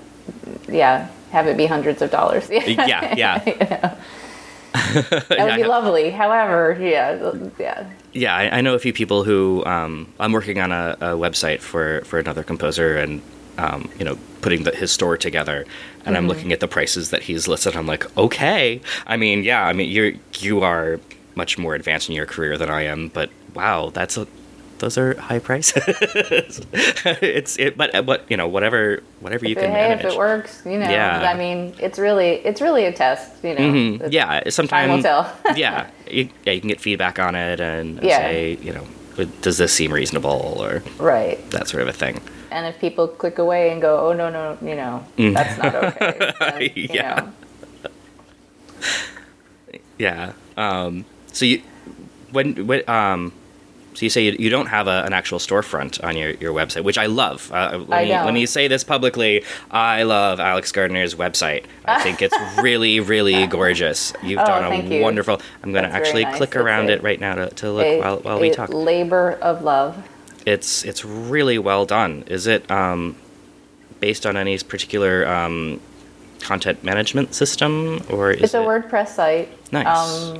yeah 0.72 1.10
have 1.32 1.48
it 1.48 1.58
be 1.58 1.66
hundreds 1.66 2.02
of 2.02 2.12
dollars. 2.12 2.50
Yeah, 2.52 3.16
yeah. 3.16 3.40
that 4.74 5.28
would 5.30 5.38
Yeah, 5.38 5.56
be 5.58 5.64
lovely. 5.64 6.12
However, 6.12 6.78
yeah, 6.80 7.34
yeah, 7.60 7.90
Yeah, 8.14 8.36
I, 8.36 8.58
I 8.58 8.62
know 8.62 8.76
a 8.76 8.80
few 8.80 8.94
people 8.94 9.24
who 9.24 9.64
um, 9.66 10.12
I'm 10.20 10.32
working 10.32 10.60
on 10.60 10.72
a, 10.72 10.96
a 11.02 11.06
website 11.18 11.60
for 11.62 12.02
for 12.06 12.20
another 12.20 12.44
composer, 12.44 12.98
and 12.98 13.22
um, 13.58 13.90
you 13.98 14.06
know, 14.06 14.18
putting 14.42 14.64
the, 14.64 14.72
his 14.72 14.92
store 14.92 15.18
together, 15.18 15.66
and 16.06 16.16
I'm 16.16 16.24
Mm-hmm. 16.24 16.30
looking 16.30 16.54
at 16.54 16.60
the 16.60 16.68
prices 16.68 17.10
that 17.10 17.24
he's 17.24 17.48
listed. 17.48 17.76
I'm 17.76 17.88
like, 17.88 18.06
okay. 18.18 18.80
I 19.08 19.18
mean, 19.18 19.44
yeah. 19.44 19.66
I 19.66 19.74
mean, 19.74 19.90
you're 19.92 20.14
you 20.40 20.62
are 20.62 21.00
much 21.40 21.58
more 21.58 21.74
advanced 21.74 22.10
in 22.10 22.16
your 22.16 22.26
career 22.36 22.58
than 22.58 22.70
I 22.70 22.82
am, 22.94 23.08
but 23.08 23.30
wow, 23.56 23.90
that's 23.98 24.18
a 24.18 24.28
those 24.80 24.98
are 24.98 25.12
high 25.20 25.40
prices. 25.40 25.84
it's 27.22 27.58
it, 27.60 27.76
but 27.76 27.90
but 28.06 28.20
you 28.32 28.38
know, 28.38 28.48
whatever 28.48 29.02
whatever 29.20 29.46
you 29.46 29.56
it- 29.56 29.60
can 29.64 29.72
hey, 29.72 29.90
manage. 29.90 30.06
if 30.06 30.12
it 30.14 30.18
works, 30.18 30.62
you 30.66 30.78
know. 30.80 30.90
Yeah. 30.90 31.30
I 31.34 31.36
mean, 31.44 31.74
it's 31.80 31.98
really 32.00 32.32
it's 32.50 32.62
really 32.62 32.86
a 32.86 32.94
test, 32.94 33.32
you 33.44 33.54
know. 33.56 33.62
Mhm. 33.72 33.96
It's- 33.96 34.12
Yeah, 34.12 34.40
Time 34.40 34.52
sometimes. 34.52 34.92
will 34.94 35.02
tell. 35.04 35.24
yeah, 35.56 35.88
you, 36.10 36.30
yeah, 36.46 36.54
you 36.54 36.60
can 36.62 36.70
get 36.70 36.80
feedback 36.82 37.20
on 37.20 37.36
it 37.36 37.60
and, 37.60 38.00
and 38.00 38.08
Yeah. 38.08 38.20
say, 38.20 38.58
you 38.62 38.72
know, 38.76 38.86
does 39.42 39.58
this 39.58 39.72
seem 39.74 39.92
reasonable 39.92 40.58
or 40.66 40.82
Right. 40.98 41.38
that 41.52 41.68
sort 41.68 41.82
of 41.84 41.90
a 41.90 41.94
thing. 42.04 42.22
And 42.52 42.66
if 42.66 42.80
people 42.80 43.08
click 43.08 43.38
away 43.38 43.72
and 43.72 43.80
go, 43.82 43.92
"Oh 44.08 44.14
no, 44.14 44.30
no, 44.30 44.58
you 44.70 44.76
know, 44.82 45.04
that's 45.38 45.56
not 45.62 45.76
okay," 45.76 46.14
then, 46.40 46.60
Mm. 46.62 46.94
Yeah. 47.00 47.16
know. 47.16 47.30
Yeah. 49.98 50.32
Um, 50.58 51.06
so 51.40 51.46
you 51.46 51.62
when 52.32 52.68
when 52.68 52.88
um. 52.90 53.32
So 53.96 54.06
you 54.06 54.10
say 54.12 54.24
you, 54.24 54.36
you 54.40 54.50
don't 54.50 54.68
have 54.68 54.88
a, 54.88 55.04
an 55.04 55.14
actual 55.14 55.40
storefront 55.40 56.02
on 56.04 56.16
your, 56.16 56.30
your 56.36 56.54
website, 56.54 56.84
which 56.84 56.98
I 56.98 57.08
love. 57.08 57.52
Uh, 57.52 57.84
let, 57.88 58.02
I 58.02 58.06
me, 58.06 58.12
let 58.12 58.34
me 58.34 58.46
say 58.46 58.68
this 58.68 58.84
publicly. 58.84 59.44
I 59.72 60.04
love 60.04 60.40
Alex 60.40 60.72
Gardner's 60.72 61.16
website. 61.16 61.66
I 61.86 62.02
think 62.04 62.22
it's 62.22 62.36
really, 62.62 63.00
really 63.02 63.48
gorgeous. 63.48 64.14
You've 64.24 64.40
Oh, 64.40 64.46
done 64.46 64.72
a 64.72 64.96
you. 64.98 65.02
wonderful. 65.02 65.42
I'm 65.64 65.74
going 65.74 65.84
to 65.84 65.90
actually 65.90 66.24
nice. 66.24 66.38
click 66.38 66.50
It's 66.52 66.58
around 66.58 66.92
it 66.92 67.02
right 67.02 67.20
now 67.20 67.36
to, 67.36 67.50
to 67.50 67.72
look 67.72 67.86
A- 67.88 68.00
while, 68.00 68.18
while 68.20 68.40
we 68.40 68.52
a 68.52 68.54
talk. 68.56 68.70
labor 68.72 69.32
of 69.42 69.64
love. 69.64 69.98
It's 70.46 70.86
it's 70.86 71.04
really 71.04 71.58
well 71.58 71.86
done. 71.86 72.24
Is 72.28 72.46
it 72.48 72.70
um, 72.72 73.16
based 74.00 74.26
on 74.26 74.38
any 74.38 74.58
particular 74.60 75.28
um, 75.28 75.82
content 76.42 76.84
management 76.84 77.34
system, 77.34 78.02
or 78.10 78.32
is 78.32 78.44
It's 78.44 78.54
a 78.54 78.62
it 78.62 78.68
WordPress 78.68 79.10
site. 79.10 79.50
nice? 79.74 80.32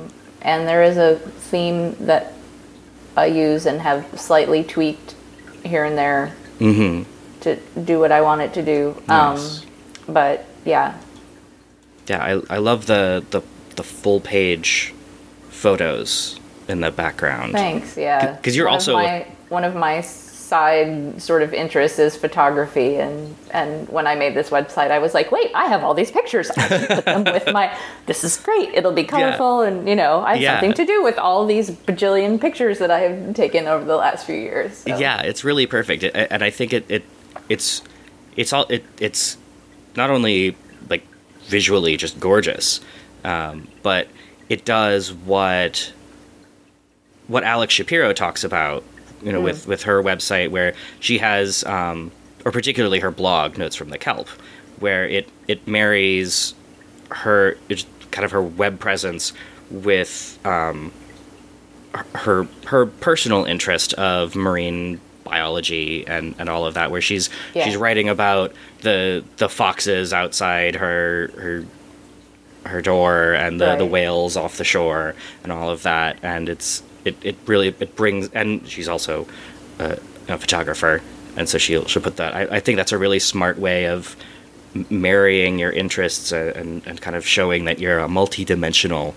And 0.42 0.66
there 0.66 0.82
is 0.82 0.96
a 0.96 1.16
theme 1.18 1.94
that 2.06 2.32
I 3.16 3.26
use 3.26 3.66
and 3.66 3.80
have 3.80 4.18
slightly 4.18 4.64
tweaked 4.64 5.14
here 5.64 5.84
and 5.84 5.96
there 5.98 6.34
mm-hmm. 6.58 7.02
to 7.40 7.56
do 7.84 7.98
what 7.98 8.12
I 8.12 8.20
want 8.22 8.40
it 8.40 8.54
to 8.54 8.62
do. 8.62 9.00
Nice. 9.06 9.62
Um, 9.62 9.66
but 10.08 10.44
yeah, 10.64 10.98
Yeah, 12.06 12.22
I, 12.24 12.54
I 12.54 12.58
love 12.58 12.86
the, 12.86 13.24
the 13.30 13.42
the 13.76 13.82
full 13.84 14.20
page 14.20 14.92
photos 15.48 16.38
in 16.68 16.80
the 16.80 16.90
background. 16.90 17.52
thanks. 17.52 17.96
Yeah, 17.96 18.36
'Cause 18.42 18.56
you're 18.56 18.66
One 18.66 18.74
of 18.74 18.80
also- 18.80 18.94
my, 18.94 19.26
one 19.48 19.64
of 19.64 19.74
my 19.74 20.00
side 20.50 21.22
sort 21.22 21.42
of 21.42 21.54
interest 21.54 21.98
is 21.98 22.16
photography, 22.16 22.96
and 22.96 23.34
and 23.52 23.88
when 23.88 24.06
I 24.12 24.14
made 24.22 24.34
this 24.34 24.50
website, 24.50 24.90
I 24.90 24.98
was 24.98 25.12
like, 25.14 25.28
wait, 25.36 25.50
I 25.54 25.64
have 25.72 25.82
all 25.84 25.94
these 25.94 26.10
pictures. 26.10 26.50
I 26.50 26.68
can 26.68 26.86
put 26.96 27.04
them 27.06 27.24
with 27.24 27.46
my. 27.58 27.66
This 28.10 28.24
is 28.24 28.36
great. 28.36 28.68
It'll 28.74 28.92
be 29.02 29.04
colorful, 29.04 29.60
and 29.62 29.88
you 29.88 29.94
know, 30.02 30.14
I 30.20 30.32
have 30.34 30.42
Yeah. 30.42 30.52
something 30.54 30.74
to 30.74 30.84
do 30.84 31.02
with 31.08 31.16
all 31.18 31.46
these 31.46 31.70
bajillion 31.70 32.40
pictures 32.40 32.76
that 32.82 32.90
I 32.90 33.00
have 33.06 33.34
taken 33.34 33.68
over 33.68 33.84
the 33.84 33.96
last 33.96 34.26
few 34.26 34.34
years. 34.48 34.78
so. 34.78 34.98
Yeah, 34.98 35.22
it's 35.30 35.42
really 35.44 35.66
perfect, 35.66 36.02
It- 36.02 36.14
and 36.34 36.42
I 36.42 36.50
think 36.50 36.72
it, 36.72 36.84
it 36.96 37.02
it's 37.48 37.82
it's 38.36 38.52
all 38.52 38.66
it 38.68 38.82
it's 38.98 39.36
not 39.96 40.10
only 40.10 40.56
like 40.92 41.04
visually 41.56 41.96
just 41.96 42.18
gorgeous, 42.18 42.80
um, 43.24 43.68
but 43.82 44.08
it 44.48 44.64
does 44.64 45.12
what 45.12 45.92
what 47.28 47.44
Alex 47.44 47.74
Shapiro 47.74 48.12
talks 48.12 48.42
about, 48.42 48.82
you 49.22 49.32
know, 49.32 49.40
with 49.40 49.66
with 49.66 49.82
her 49.84 50.02
website 50.02 50.50
where 50.50 50.74
she 51.00 51.18
has, 51.18 51.64
um, 51.64 52.10
or 52.44 52.52
particularly 52.52 53.00
her 53.00 53.10
blog, 53.10 53.58
Notes 53.58 53.76
from 53.76 53.90
the 53.90 53.98
Kelp, 53.98 54.28
where 54.78 55.06
it 55.08 55.28
it 55.48 55.66
marries 55.68 56.54
her 57.10 57.56
kind 58.10 58.24
of 58.24 58.30
her 58.32 58.42
web 58.42 58.78
presence 58.80 59.32
with 59.70 60.38
um, 60.44 60.92
her 62.14 62.46
her 62.66 62.86
personal 62.86 63.44
interest 63.44 63.92
of 63.94 64.34
marine 64.34 65.00
biology 65.24 66.04
and, 66.08 66.34
and 66.38 66.48
all 66.48 66.66
of 66.66 66.74
that 66.74 66.90
where 66.90 67.00
she's 67.00 67.30
Yeah. 67.54 67.64
she's 67.64 67.76
writing 67.76 68.08
about 68.08 68.52
the 68.80 69.22
the 69.36 69.48
foxes 69.48 70.12
outside 70.12 70.74
her 70.76 71.30
her 71.36 71.64
her 72.68 72.82
door 72.82 73.32
and 73.32 73.60
the, 73.60 73.76
the 73.76 73.86
whales 73.86 74.36
off 74.36 74.56
the 74.56 74.64
shore 74.64 75.14
and 75.42 75.50
all 75.52 75.70
of 75.70 75.82
that. 75.84 76.18
And 76.22 76.48
it's 76.48 76.82
it, 77.04 77.16
it 77.22 77.36
really 77.46 77.68
it 77.68 77.96
brings 77.96 78.28
and 78.30 78.66
she's 78.68 78.88
also 78.88 79.26
a, 79.78 79.98
a 80.28 80.38
photographer 80.38 81.02
and 81.36 81.48
so 81.48 81.58
she'll 81.58 81.86
she'll 81.86 82.02
put 82.02 82.16
that 82.16 82.34
I, 82.34 82.56
I 82.56 82.60
think 82.60 82.76
that's 82.76 82.92
a 82.92 82.98
really 82.98 83.18
smart 83.18 83.58
way 83.58 83.86
of 83.86 84.16
marrying 84.88 85.58
your 85.58 85.72
interests 85.72 86.32
uh, 86.32 86.52
and, 86.54 86.86
and 86.86 87.00
kind 87.00 87.16
of 87.16 87.26
showing 87.26 87.64
that 87.64 87.78
you're 87.78 87.98
a 87.98 88.08
multi-dimensional 88.08 89.14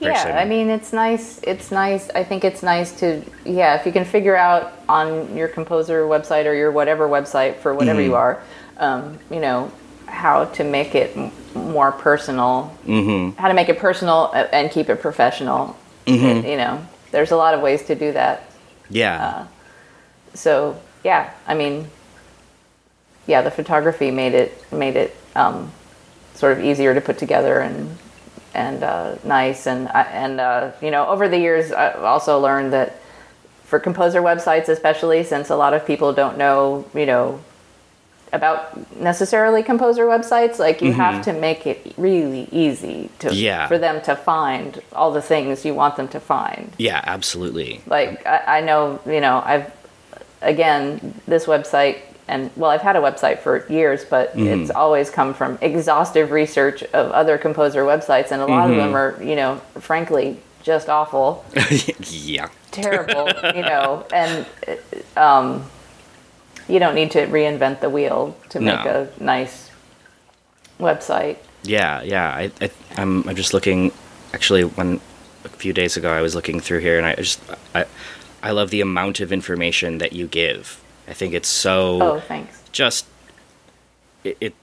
person. 0.00 0.28
Yeah, 0.28 0.38
I 0.38 0.44
mean, 0.44 0.70
it's 0.70 0.92
nice. 0.92 1.40
It's 1.42 1.70
nice. 1.70 2.08
I 2.10 2.24
think 2.24 2.44
it's 2.44 2.62
nice 2.62 2.92
to, 3.00 3.22
yeah, 3.44 3.78
if 3.78 3.86
you 3.86 3.92
can 3.92 4.04
figure 4.04 4.36
out 4.36 4.72
on 4.88 5.36
your 5.36 5.48
composer 5.48 6.02
website 6.04 6.46
or 6.46 6.54
your 6.54 6.70
whatever 6.70 7.08
website 7.08 7.56
for 7.56 7.74
whatever 7.74 8.00
Mm-hmm. 8.00 8.10
you 8.10 8.14
are, 8.16 8.42
um, 8.78 9.18
you 9.30 9.40
know, 9.40 9.70
how 10.06 10.46
to 10.46 10.64
make 10.64 10.94
it 10.94 11.16
more 11.54 11.92
personal, 11.92 12.74
mm-hmm. 12.86 13.38
how 13.38 13.48
to 13.48 13.54
make 13.54 13.68
it 13.68 13.78
personal 13.78 14.30
and 14.32 14.70
keep 14.70 14.88
it 14.88 15.00
professional. 15.00 15.76
Mm-hmm. 16.06 16.24
It- 16.24 16.50
you 16.50 16.56
know, 16.56 16.86
there's 17.16 17.30
a 17.30 17.36
lot 17.36 17.54
of 17.54 17.62
ways 17.62 17.82
to 17.86 17.94
do 17.94 18.12
that. 18.12 18.42
yeah 18.90 19.46
So 20.34 20.78
yeah, 21.02 21.32
I 21.46 21.54
mean, 21.54 21.88
yeah, 23.26 23.40
the 23.40 23.50
photography 23.50 24.10
made 24.10 24.34
it 24.34 24.52
made 24.70 24.96
it 24.96 25.16
um, 25.34 25.72
sort 26.34 26.52
of 26.52 26.62
easier 26.62 26.92
to 26.92 27.00
put 27.00 27.16
together 27.16 27.60
and 27.60 27.96
and 28.52 28.82
uh, 28.82 29.14
nice 29.24 29.66
and 29.66 29.88
and 29.94 30.40
uh, 30.40 30.72
you 30.82 30.90
know 30.90 31.06
over 31.06 31.26
the 31.26 31.38
years 31.38 31.72
I've 31.72 32.04
also 32.04 32.38
learned 32.38 32.74
that 32.74 33.00
for 33.64 33.78
composer 33.80 34.20
websites 34.20 34.68
especially 34.68 35.24
since 35.24 35.48
a 35.48 35.56
lot 35.56 35.72
of 35.72 35.86
people 35.86 36.12
don't 36.12 36.36
know 36.36 36.84
you 36.94 37.06
know 37.06 37.40
about 38.32 38.98
necessarily 39.00 39.62
composer 39.62 40.04
websites 40.06 40.58
like 40.58 40.82
you 40.82 40.92
have 40.92 41.24
to 41.24 41.32
make 41.32 41.66
it 41.66 41.94
really 41.96 42.48
easy 42.52 43.08
to 43.20 43.32
Yeah. 43.32 43.68
for 43.68 43.78
them 43.78 44.02
to 44.02 44.16
find 44.16 44.82
all 44.92 45.12
the 45.12 45.22
things 45.22 45.64
you 45.64 45.74
want 45.74 45.96
them 45.96 46.08
to 46.08 46.18
find 46.20 46.72
yeah 46.78 47.00
absolutely 47.04 47.80
like 47.86 48.26
I, 48.26 48.58
I 48.58 48.60
know 48.62 49.00
you 49.06 49.20
know 49.20 49.42
i've 49.46 49.72
again 50.42 51.14
this 51.26 51.46
website 51.46 51.98
and 52.28 52.50
well 52.56 52.70
i've 52.70 52.82
had 52.82 52.96
a 52.96 53.00
website 53.00 53.38
for 53.38 53.66
years 53.70 54.04
but 54.04 54.34
Mm-hmm. 54.36 54.62
it's 54.62 54.70
always 54.70 55.08
come 55.10 55.32
from 55.32 55.56
exhaustive 55.62 56.30
research 56.30 56.82
of 56.92 57.10
other 57.12 57.38
composer 57.38 57.84
websites 57.84 58.32
and 58.32 58.42
a 58.42 58.46
lot 58.46 58.68
Mm-hmm. 58.68 58.72
of 58.72 58.76
them 58.76 58.96
are 58.96 59.22
you 59.22 59.36
know 59.36 59.56
frankly 59.78 60.38
just 60.62 60.88
awful 60.88 61.44
yeah 62.10 62.48
terrible 62.72 63.28
you 63.54 63.62
know 63.62 64.04
and 64.12 64.44
um, 65.16 65.64
you 66.68 66.78
don't 66.78 66.94
need 66.94 67.10
to 67.12 67.26
reinvent 67.26 67.80
the 67.80 67.90
wheel 67.90 68.36
to 68.50 68.60
make 68.60 68.84
No. 68.84 69.08
a 69.18 69.22
nice 69.22 69.70
website 70.78 71.36
yeah 71.62 72.02
yeah 72.02 72.28
I, 72.28 72.50
I 72.60 72.70
I'm, 72.96 73.26
I'm 73.28 73.36
just 73.36 73.54
looking 73.54 73.92
actually 74.34 74.62
when 74.64 75.00
a 75.44 75.48
few 75.48 75.72
days 75.72 75.96
ago 75.96 76.10
i 76.12 76.20
was 76.20 76.34
looking 76.34 76.60
through 76.60 76.80
here 76.80 76.98
and 76.98 77.06
i 77.06 77.14
just 77.14 77.40
i 77.74 77.84
i 78.42 78.50
love 78.50 78.70
the 78.70 78.80
amount 78.80 79.20
of 79.20 79.32
information 79.32 79.98
that 79.98 80.12
you 80.12 80.26
give 80.26 80.82
i 81.08 81.12
think 81.14 81.32
it's 81.34 81.48
so 81.48 82.02
oh 82.02 82.20
thanks 82.20 82.62
just 82.72 83.06
it, 84.24 84.36
it 84.40 84.54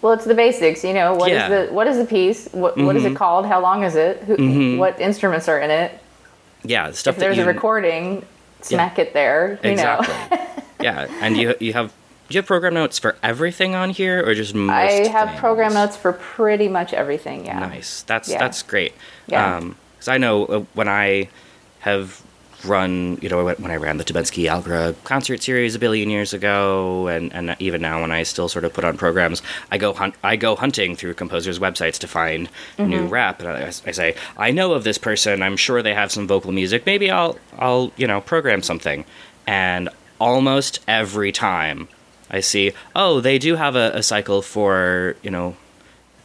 Well, 0.00 0.12
it's 0.12 0.24
the 0.26 0.34
basics, 0.34 0.84
you 0.84 0.92
know. 0.92 1.14
What 1.14 1.30
is 1.32 1.36
Yeah. 1.36 1.48
Mm-hmm. 1.50 1.66
the 1.68 1.74
what 1.74 1.86
is 1.88 1.96
the 1.96 2.04
piece? 2.04 2.48
What 2.52 2.76
what 2.78 2.94
is 2.96 3.04
it 3.04 3.16
called? 3.16 3.46
How 3.46 3.60
long 3.60 3.82
is 3.82 3.96
it? 3.96 4.18
Who, 4.28 4.76
What 4.78 5.00
instruments 5.00 5.48
are 5.48 5.58
in 5.58 5.70
it? 5.70 5.90
yeah 6.62 6.92
stuff 6.92 7.14
If 7.16 7.20
there's 7.20 7.36
you 7.36 7.42
a 7.42 7.46
recording, 7.46 8.24
smack 8.60 8.98
it 9.00 9.12
there. 9.12 9.58
You 9.64 9.70
exactly 9.70 10.14
know. 10.36 10.46
yeah 10.80 11.06
and 11.20 11.36
you 11.36 11.54
you 11.60 11.72
have 11.72 11.92
do 12.28 12.34
you 12.34 12.38
have 12.40 12.46
program 12.46 12.74
notes 12.74 12.98
for 12.98 13.16
everything 13.22 13.74
on 13.76 13.90
here 13.90 14.20
or 14.26 14.34
just 14.34 14.54
most 14.54 14.72
I 14.74 15.06
have 15.08 15.28
things? 15.28 15.40
program 15.40 15.74
notes 15.74 15.96
for 15.96 16.12
pretty 16.12 16.66
much 16.68 16.92
everything. 16.92 17.46
Yeah. 17.46 17.60
Nice. 17.60 18.02
That's 18.02 18.28
Yeah. 18.28 18.38
that's 18.38 18.62
great. 18.62 18.94
Yeah. 19.28 19.60
Because 19.60 20.08
I 20.08 20.18
know 20.18 20.44
uh, 20.46 20.64
when 20.74 20.88
I 20.88 21.28
have 21.80 22.20
run, 22.64 23.16
you 23.22 23.28
know, 23.28 23.44
when 23.44 23.54
when 23.56 23.70
I 23.70 23.76
ran 23.76 23.98
the 23.98 24.04
Tibetsky 24.04 24.50
Algra 24.50 24.96
concert 25.04 25.40
series 25.40 25.76
a 25.76 25.78
billion 25.78 26.10
years 26.10 26.32
ago, 26.32 27.06
and, 27.06 27.32
and 27.32 27.54
even 27.60 27.80
now 27.80 28.00
when 28.00 28.10
I 28.10 28.24
still 28.24 28.48
sort 28.48 28.64
of 28.64 28.72
put 28.72 28.82
on 28.84 28.96
programs, 28.96 29.40
I 29.70 29.78
go 29.78 29.92
hunt, 29.92 30.16
I 30.24 30.34
go 30.34 30.56
hunting 30.56 30.96
through 30.96 31.14
composers' 31.14 31.60
websites 31.60 31.98
to 32.00 32.08
find 32.08 32.48
Mm-hmm. 32.76 32.90
new 32.90 33.06
rap, 33.06 33.38
and 33.40 33.48
I, 33.48 33.66
I 33.68 33.70
say, 33.92 34.16
I 34.36 34.50
know 34.50 34.72
of 34.72 34.82
this 34.82 34.98
person. 34.98 35.42
I'm 35.42 35.56
sure 35.56 35.80
they 35.80 35.94
have 35.94 36.10
some 36.10 36.26
vocal 36.26 36.50
music. 36.50 36.86
Maybe 36.86 37.08
I'll 37.08 37.38
I'll 37.56 37.92
you 37.96 38.08
know 38.08 38.20
program 38.20 38.62
something, 38.62 39.04
and 39.46 39.88
almost 40.18 40.80
every 40.88 41.32
time. 41.32 41.88
I 42.30 42.40
see. 42.40 42.72
Oh, 42.94 43.20
they 43.20 43.38
do 43.38 43.54
have 43.56 43.76
a, 43.76 43.92
a 43.94 44.02
cycle 44.02 44.42
for 44.42 45.16
you 45.22 45.30
know 45.30 45.56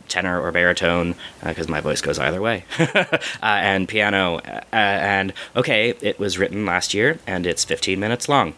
tenor 0.08 0.42
or 0.42 0.52
baritone 0.52 1.16
because 1.44 1.70
my 1.70 1.80
voice 1.80 2.02
goes 2.02 2.20
either 2.20 2.42
way 2.42 2.66
uh, 2.80 3.16
and 3.42 3.88
piano 3.88 4.40
uh, 4.40 4.60
and 4.74 5.32
okay 5.56 5.94
it 6.02 6.20
was 6.20 6.38
written 6.38 6.66
last 6.66 6.94
year 6.94 7.18
and 7.26 7.48
it's 7.48 7.64
15 7.64 7.98
minutes 7.98 8.28
long 8.28 8.54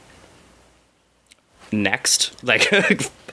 next. 1.72 2.36
Like, 2.44 2.72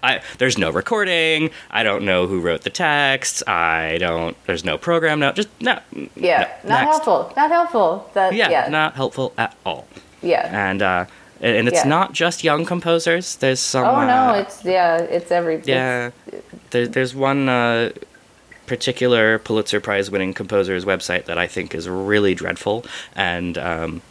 I, 0.03 0.23
there's 0.39 0.57
no 0.57 0.71
recording. 0.71 1.51
I 1.71 1.83
don't 1.83 2.05
know 2.05 2.27
who 2.27 2.41
wrote 2.41 2.63
the 2.63 2.71
text. 2.71 3.47
I 3.47 3.99
don't. 3.99 4.35
There's 4.47 4.65
no 4.65 4.79
program 4.79 5.19
note. 5.21 5.35
Just 5.35 5.49
no. 5.61 5.79
Yeah, 5.93 6.49
no, 6.65 6.71
not 6.71 6.85
next. 6.85 6.91
helpful. 6.91 7.33
Not 7.37 7.51
helpful. 7.51 8.11
That, 8.15 8.35
Yeah, 8.35 8.49
yeah, 8.49 8.69
not 8.69 8.95
helpful 8.95 9.35
at 9.37 9.55
all. 9.67 9.87
yeah. 10.23 10.49
And 10.71 10.81
uh, 10.81 11.05
and 11.41 11.57
and 11.57 11.69
it's 11.69 11.83
Yeah. 11.85 11.89
not 11.89 12.13
just 12.13 12.45
young 12.45 12.65
composers. 12.67 13.37
There's 13.37 13.61
some. 13.61 13.85
Oh 13.87 14.07
no, 14.07 14.31
uh, 14.31 14.35
it's 14.43 14.65
yeah, 14.65 14.99
it's 14.99 15.31
every 15.31 15.55
it's- 15.57 15.69
yeah. 15.69 16.11
There, 16.71 16.87
there's 16.87 17.15
one 17.15 17.49
uh, 17.49 17.91
particular 18.67 19.39
Pulitzer 19.39 19.81
Prize 19.81 20.11
winning 20.11 20.33
composer's 20.35 20.85
website 20.85 21.25
that 21.25 21.39
I 21.39 21.47
think 21.47 21.75
is 21.75 21.89
really 21.89 22.35
dreadful, 22.35 22.85
and 23.17 23.59
um, 23.59 24.03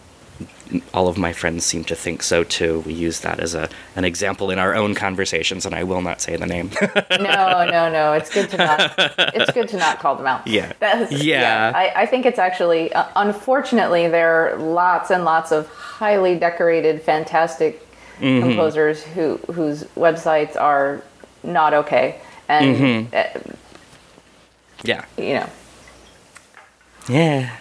all 0.93 1.07
of 1.07 1.17
my 1.17 1.33
friends 1.33 1.65
seem 1.65 1.83
to 1.85 1.95
think 1.95 2.21
so 2.23 2.43
too. 2.43 2.81
We 2.85 2.93
use 2.93 3.21
that 3.21 3.39
as 3.39 3.55
a 3.55 3.69
an 3.95 4.05
example 4.05 4.51
in 4.51 4.59
our 4.59 4.75
own 4.75 4.93
conversations, 4.95 5.65
and 5.65 5.73
I 5.73 5.83
will 5.83 6.01
not 6.01 6.21
say 6.21 6.35
the 6.35 6.45
name. 6.45 6.69
no, 7.11 7.65
no, 7.65 7.89
no. 7.89 8.13
It's 8.13 8.29
good 8.33 8.49
to 8.51 8.57
not. 8.57 8.93
it's 9.35 9.51
good 9.51 9.67
to 9.69 9.77
not 9.77 9.99
call 9.99 10.15
them 10.15 10.27
out. 10.27 10.45
Yeah. 10.47 10.73
That's, 10.79 11.11
Yeah. 11.11 11.71
I, 11.75 12.03
I 12.03 12.05
think 12.05 12.25
it's 12.25 12.39
actually, 12.39 12.93
uh, 12.93 13.07
unfortunately, 13.15 14.07
there 14.07 14.53
are 14.53 14.57
lots 14.57 15.09
and 15.11 15.23
lots 15.25 15.51
of 15.51 15.67
highly 15.67 16.37
decorated, 16.37 17.01
fantastic 17.01 17.85
Mm-hmm. 18.19 18.49
composers 18.49 19.01
who 19.01 19.37
whose 19.53 19.85
websites 19.95 20.59
are 20.59 21.01
not 21.41 21.73
okay, 21.73 22.19
and 22.49 22.75
Mm-hmm. 22.75 23.15
uh, 23.15 23.53
yeah. 24.83 25.05
you 25.17 25.35
know, 25.35 25.49
Yeah. 27.07 27.55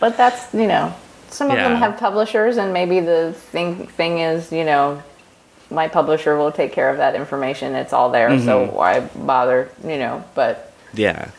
but 0.00 0.16
that's 0.18 0.52
you 0.52 0.66
know, 0.66 0.94
some 1.36 1.50
of 1.50 1.56
them 1.56 1.76
have 1.76 1.98
publishers, 1.98 2.56
and 2.56 2.72
maybe 2.72 3.00
the 3.00 3.32
thing 3.52 3.86
thing 3.86 4.18
is, 4.20 4.50
you 4.52 4.64
know. 4.64 5.02
My 5.68 5.88
publisher 5.88 6.36
will 6.36 6.52
take 6.52 6.72
care 6.72 6.88
of 6.90 6.98
that 6.98 7.16
information. 7.16 7.74
It's 7.74 7.92
all 7.92 8.08
there, 8.12 8.30
so 8.38 8.66
Mm-hmm. 8.66 8.76
why 8.76 9.00
bother? 9.16 9.68
You 9.84 9.98
know, 9.98 10.22
but 10.36 10.70
Yeah. 10.94 11.30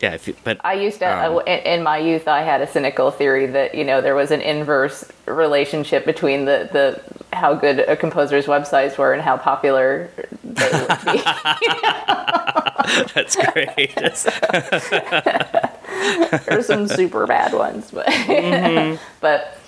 Yeah. 0.00 0.12
If 0.12 0.28
you, 0.28 0.34
but 0.44 0.60
I 0.62 0.74
used 0.74 0.98
to, 0.98 1.06
Um, 1.06 1.40
in, 1.46 1.60
in 1.60 1.82
my 1.82 1.96
youth, 1.96 2.28
I 2.28 2.42
had 2.42 2.60
a 2.60 2.66
cynical 2.66 3.10
theory 3.10 3.46
that 3.46 3.74
you 3.74 3.84
know 3.84 4.02
there 4.02 4.14
was 4.14 4.30
an 4.30 4.42
inverse 4.42 5.06
relationship 5.24 6.04
between 6.04 6.44
the, 6.44 6.68
the 6.76 7.00
how 7.34 7.54
good 7.54 7.78
a 7.80 7.96
composer's 7.96 8.44
websites 8.44 8.98
were 8.98 9.14
and 9.14 9.22
how 9.22 9.38
popular 9.38 10.10
they 10.44 10.70
would 10.72 10.88
be. 11.06 11.22
that's 13.14 13.34
great. 13.36 13.96
There's 16.46 16.66
some 16.66 16.88
super 16.88 17.26
bad 17.26 17.52
ones, 17.52 17.90
but 17.90 18.06
Mm-hmm. 18.06 19.02
but 19.20 19.58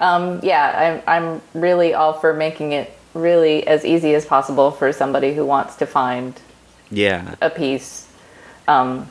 um, 0.00 0.40
yeah, 0.42 1.02
I'm 1.06 1.24
I'm 1.54 1.60
really 1.60 1.94
all 1.94 2.12
for 2.14 2.34
making 2.34 2.72
it 2.72 2.96
really 3.14 3.66
as 3.66 3.84
easy 3.84 4.14
as 4.14 4.26
possible 4.26 4.70
for 4.70 4.92
somebody 4.92 5.34
who 5.34 5.46
wants 5.46 5.76
to 5.76 5.86
find 5.86 6.40
yeah. 6.90 7.34
a 7.40 7.50
piece. 7.50 8.08
Um, 8.66 9.08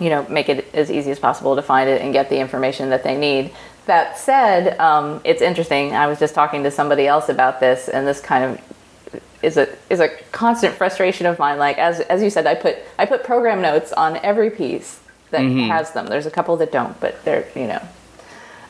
you 0.00 0.10
know, 0.10 0.26
make 0.28 0.48
it 0.48 0.72
as 0.74 0.90
easy 0.90 1.10
as 1.10 1.18
possible 1.18 1.56
to 1.56 1.62
find 1.62 1.90
it 1.90 2.00
and 2.00 2.12
get 2.12 2.30
the 2.30 2.38
information 2.38 2.90
that 2.90 3.02
they 3.02 3.16
need. 3.16 3.52
That 3.86 4.16
said, 4.16 4.78
um, 4.78 5.20
it's 5.24 5.42
interesting. 5.42 5.94
I 5.94 6.06
was 6.06 6.18
just 6.18 6.34
talking 6.34 6.62
to 6.64 6.70
somebody 6.70 7.06
else 7.06 7.28
about 7.28 7.58
this, 7.58 7.88
and 7.88 8.06
this 8.06 8.20
kind 8.20 8.44
of 8.44 9.22
is 9.42 9.56
a 9.56 9.68
is 9.88 10.00
a 10.00 10.08
constant 10.32 10.74
frustration 10.74 11.26
of 11.26 11.38
mine. 11.38 11.58
Like 11.58 11.78
as 11.78 12.00
as 12.00 12.22
you 12.22 12.30
said, 12.30 12.46
I 12.46 12.54
put 12.54 12.76
I 12.98 13.06
put 13.06 13.24
program 13.24 13.62
notes 13.62 13.92
on 13.92 14.16
every 14.18 14.50
piece 14.50 15.00
that 15.30 15.40
has 15.42 15.92
them. 15.92 16.06
There's 16.06 16.26
a 16.26 16.30
couple 16.30 16.56
that 16.58 16.72
don't, 16.72 16.98
but 17.00 17.24
they're 17.24 17.46
you 17.54 17.66
know. 17.66 17.82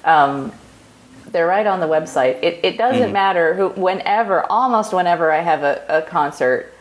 Um, 0.05 0.53
they're 1.33 1.47
right 1.47 1.67
on 1.67 1.81
the 1.81 1.87
website. 1.87 2.43
It, 2.43 2.61
it 2.63 2.79
doesn't 2.79 3.13
matter 3.13 3.55
who, 3.55 3.69
whenever, 3.71 4.51
almost 4.51 4.93
whenever 4.93 5.31
I 5.31 5.41
have 5.41 5.63
a, 5.63 5.85
a 5.89 6.03
concert, 6.03 6.73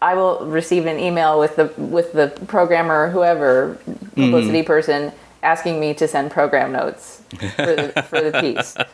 I 0.00 0.14
will 0.14 0.46
receive 0.46 0.86
an 0.86 0.98
email 0.98 1.38
with 1.38 1.56
the 1.56 1.66
with 1.76 2.12
the 2.12 2.28
programmer, 2.46 3.06
or 3.06 3.10
whoever 3.10 3.78
publicity 4.14 4.62
person, 4.62 5.12
asking 5.42 5.80
me 5.80 5.94
to 5.94 6.06
send 6.06 6.30
program 6.30 6.72
notes 6.72 7.22
for 7.30 7.74
the 7.74 8.06
for 8.08 8.20
the 8.20 8.40
piece. 8.40 8.76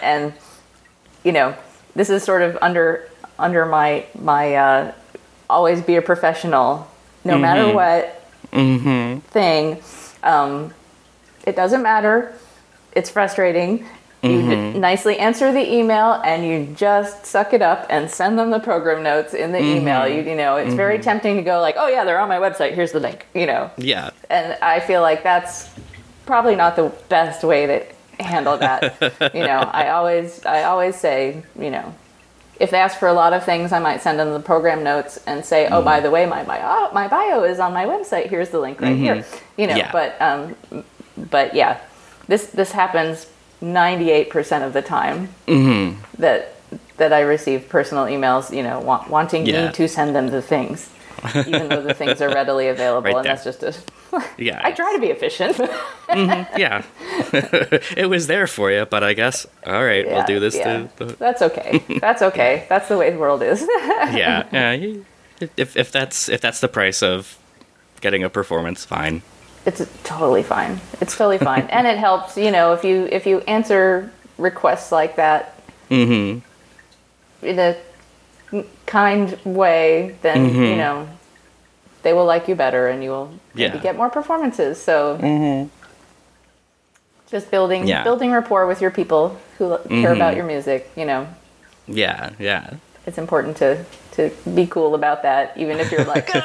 And 0.00 0.32
you 1.24 1.32
know, 1.32 1.56
this 1.96 2.08
is 2.08 2.22
sort 2.22 2.42
of 2.42 2.56
under 2.62 3.10
under 3.36 3.66
my 3.66 4.06
my 4.16 4.54
uh, 4.54 4.92
always 5.50 5.82
be 5.82 5.96
a 5.96 6.02
professional, 6.02 6.88
no 7.24 7.36
matter 7.36 7.72
what 7.74 8.21
Mm-hmm. 8.52 9.20
thing. 9.20 9.82
Um, 10.22 10.72
it 11.46 11.56
doesn't 11.56 11.82
matter. 11.82 12.34
It's 12.92 13.10
frustrating. 13.10 13.86
You 14.22 14.28
mm-hmm. 14.28 14.72
d- 14.74 14.78
nicely 14.78 15.18
answer 15.18 15.52
the 15.52 15.72
email 15.74 16.22
and 16.24 16.46
you 16.46 16.72
just 16.76 17.26
suck 17.26 17.52
it 17.52 17.60
up 17.60 17.86
and 17.90 18.08
send 18.08 18.38
them 18.38 18.50
the 18.50 18.60
program 18.60 19.02
notes 19.02 19.34
in 19.34 19.50
the 19.50 19.58
mm-hmm. 19.58 19.78
email. 19.78 20.06
You, 20.06 20.22
you 20.22 20.36
know, 20.36 20.56
it's 20.56 20.74
very 20.74 21.00
tempting 21.00 21.36
to 21.36 21.42
go 21.42 21.60
like, 21.60 21.74
"Oh 21.76 21.88
yeah, 21.88 22.04
they're 22.04 22.20
on 22.20 22.28
my 22.28 22.38
website. 22.38 22.74
Here's 22.74 22.92
the 22.92 23.00
link." 23.00 23.26
You 23.34 23.46
know, 23.46 23.70
Yeah. 23.76 24.10
and 24.30 24.56
I 24.62 24.78
feel 24.78 25.00
like 25.00 25.24
that's 25.24 25.68
probably 26.24 26.54
not 26.54 26.76
the 26.76 26.92
best 27.08 27.42
way 27.42 27.66
to 27.66 28.22
handle 28.22 28.56
that. 28.58 28.94
you 29.34 29.40
know, 29.40 29.58
I 29.72 29.88
always 29.88 30.46
I 30.46 30.64
always 30.64 30.94
say, 30.94 31.42
you 31.58 31.70
know, 31.70 31.92
if 32.62 32.70
they 32.70 32.78
ask 32.78 32.96
for 32.96 33.08
a 33.08 33.12
lot 33.12 33.32
of 33.32 33.44
things, 33.44 33.72
I 33.72 33.80
might 33.80 34.00
send 34.02 34.20
them 34.20 34.32
the 34.32 34.38
program 34.38 34.84
notes 34.84 35.18
and 35.26 35.44
say, 35.44 35.66
"Oh, 35.66 35.82
by 35.82 35.96
mm-hmm. 35.96 36.04
the 36.04 36.10
way, 36.12 36.26
my 36.26 36.44
bio 36.44 36.92
my 36.92 37.08
bio 37.08 37.42
is 37.42 37.58
on 37.58 37.72
my 37.72 37.84
website. 37.86 38.28
Here's 38.30 38.50
the 38.50 38.60
link 38.60 38.80
right 38.80 38.96
here." 38.96 39.16
Mm-hmm. 39.16 39.60
You 39.60 39.66
know, 39.66 39.76
Yeah. 39.76 39.90
but 39.90 40.10
um, 40.22 40.84
but 41.16 41.54
yeah, 41.54 41.80
this 42.28 42.46
this 42.46 42.70
happens 42.70 43.26
98% 43.60 44.64
of 44.64 44.72
the 44.72 44.82
time 44.82 45.28
mm-hmm. 45.48 46.00
that 46.22 46.54
that 46.98 47.12
I 47.12 47.22
receive 47.22 47.68
personal 47.68 48.04
emails, 48.04 48.54
you 48.54 48.62
know, 48.62 48.78
want, 48.78 49.10
wanting 49.10 49.44
Yeah. 49.44 49.66
me 49.66 49.72
to 49.72 49.88
send 49.88 50.14
them 50.14 50.28
the 50.28 50.40
things, 50.40 50.88
even 51.46 51.68
though 51.68 51.82
the 51.82 51.94
things 51.94 52.20
are 52.20 52.28
readily 52.28 52.68
available, 52.68 53.04
Right 53.12 53.16
and 53.16 53.24
there. 53.24 53.34
that's 53.36 53.44
just 53.44 53.62
a. 53.62 53.74
Yeah. 54.36 54.60
I 54.62 54.72
try 54.72 54.92
to 54.94 55.00
be 55.00 55.06
efficient. 55.06 55.56
yeah. 56.08 56.84
it 57.96 58.10
was 58.10 58.26
there 58.26 58.46
for 58.46 58.70
you, 58.70 58.84
but 58.84 59.02
I 59.02 59.14
guess 59.14 59.46
all 59.66 59.82
right, 59.84 60.06
we'll 60.06 60.24
do 60.26 60.38
this 60.38 60.54
yeah. 60.54 60.86
to 60.98 61.04
the 61.06 61.12
That's 61.16 61.40
okay. 61.40 61.82
That's 62.00 62.20
okay. 62.20 62.66
That's 62.68 62.88
the 62.88 62.98
way 62.98 63.10
the 63.10 63.18
world 63.18 63.42
is. 63.42 63.62
yeah, 63.62 64.46
yeah. 64.52 64.96
If 65.56 65.76
if 65.76 65.90
that's 65.90 66.28
if 66.28 66.40
that's 66.42 66.60
the 66.60 66.68
price 66.68 67.02
of 67.02 67.38
getting 68.02 68.22
a 68.22 68.28
performance, 68.28 68.84
fine. 68.84 69.22
it's 69.64 69.80
totally 70.04 70.42
fine. 70.42 70.78
It's 71.00 71.16
totally 71.16 71.38
fine, 71.38 71.62
and 71.70 71.86
it 71.86 71.96
helps. 71.96 72.36
You 72.36 72.50
know, 72.50 72.74
if 72.74 72.84
you 72.84 73.08
if 73.10 73.24
you 73.26 73.40
answer 73.48 74.10
requests 74.38 74.92
like 74.92 75.16
that 75.16 75.58
Mm-hmm. 75.90 77.46
in 77.46 77.58
a 77.58 77.76
kind 78.86 79.36
way, 79.44 80.16
then 80.22 80.48
Mm-hmm. 80.50 80.62
you 80.62 80.76
know 80.76 81.08
they 82.02 82.12
will 82.12 82.26
like 82.26 82.48
you 82.48 82.54
better, 82.54 82.88
and 82.88 83.02
you 83.04 83.10
will 83.10 83.30
Yeah. 83.54 83.68
Mm-hmm. 83.70 83.82
get 83.82 83.96
more 83.96 84.10
performances. 84.10 84.80
So. 84.82 85.18
Just 87.30 87.50
building 87.50 87.86
Yeah. 87.86 87.96
Mm-hmm. 87.96 88.04
building 88.04 88.30
rapport 88.32 88.66
with 88.66 88.80
your 88.82 88.90
people 88.90 89.38
who 89.56 89.66
lo- 89.68 89.80
care 89.88 90.12
about 90.12 90.36
your 90.36 90.44
music, 90.44 90.90
you 90.96 91.06
know, 91.06 91.26
Yeah, 91.88 92.30
yeah. 92.38 92.74
it's 93.06 93.16
important 93.18 93.56
to 93.58 93.84
to 94.16 94.28
be 94.54 94.66
cool 94.66 94.94
about 94.94 95.22
that, 95.22 95.56
even 95.56 95.80
if 95.80 95.90
you're 95.90 96.04
like, 96.04 96.28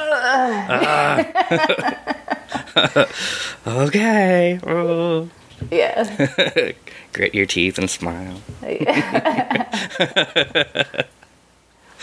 Okay. 3.67 4.58
Oh. 4.65 5.28
yeah, 5.70 6.08
Grit 7.13 7.36
your 7.36 7.46
teeth 7.46 7.78
and 7.78 7.89
smile. 7.89 8.39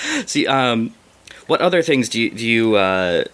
See, 0.26 0.46
um, 0.46 0.94
what 1.46 1.60
other 1.60 1.82
things 1.82 2.08
do 2.08 2.20
you 2.20 2.30
do 2.30 2.46
you 2.46 2.74
uh, 2.76 3.24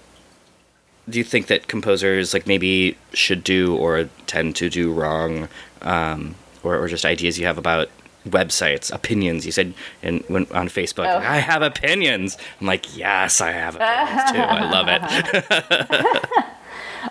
do 1.09 1.19
you 1.19 1.25
think 1.25 1.47
that 1.49 1.69
composers 1.69 2.33
like 2.35 2.47
maybe 2.47 2.97
should 3.13 3.43
do 3.45 3.77
or 3.77 4.09
tend 4.27 4.57
to 4.57 4.69
do 4.69 4.93
wrong, 4.93 5.49
um, 5.83 6.35
or 6.63 6.77
or 6.79 6.89
just 6.89 7.05
ideas 7.05 7.39
you 7.39 7.47
have 7.47 7.59
about 7.59 7.89
websites, 8.29 8.93
opinions? 8.93 9.47
You 9.47 9.53
said 9.53 9.75
in 10.03 10.25
when 10.29 10.47
on 10.53 10.69
Facebook, 10.69 11.07
Oh. 11.07 11.19
I 11.19 11.39
have 11.39 11.63
opinions. 11.63 12.37
I'm 12.61 12.67
like, 12.67 12.97
yes, 12.97 13.41
I 13.41 13.53
have 13.53 13.77
opinions 13.77 14.31
too. 14.33 14.39
I 14.39 14.71
love 14.71 14.89
it. 14.89 16.45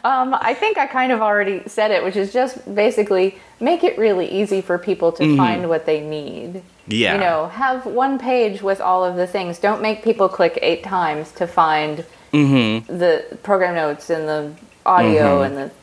Um, 0.03 0.35
I 0.39 0.53
think 0.53 0.77
I 0.77 0.87
kind 0.87 1.11
of 1.11 1.21
already 1.21 1.63
said 1.67 1.91
it, 1.91 2.03
which 2.03 2.15
is 2.15 2.31
just 2.31 2.73
basically 2.73 3.37
make 3.59 3.83
it 3.83 3.97
really 3.97 4.29
easy 4.29 4.61
for 4.61 4.77
people 4.77 5.11
to 5.13 5.23
mm-hmm. 5.23 5.37
find 5.37 5.69
what 5.69 5.85
they 5.85 6.01
need. 6.01 6.61
Yeah. 6.87 7.13
You 7.13 7.19
know, 7.19 7.47
have 7.47 7.85
one 7.85 8.19
page 8.19 8.61
with 8.61 8.81
all 8.81 9.03
of 9.03 9.15
the 9.15 9.27
things. 9.27 9.59
Don't 9.59 9.81
make 9.81 10.03
people 10.03 10.29
click 10.29 10.57
eight 10.61 10.83
times 10.83 11.31
to 11.33 11.47
find 11.47 12.05
mm-hmm. 12.33 12.97
the 12.97 13.37
program 13.43 13.75
notes 13.75 14.09
and 14.09 14.27
the 14.27 14.53
audio 14.85 15.43
mm-hmm. 15.43 15.43
and 15.43 15.57
the 15.57 15.75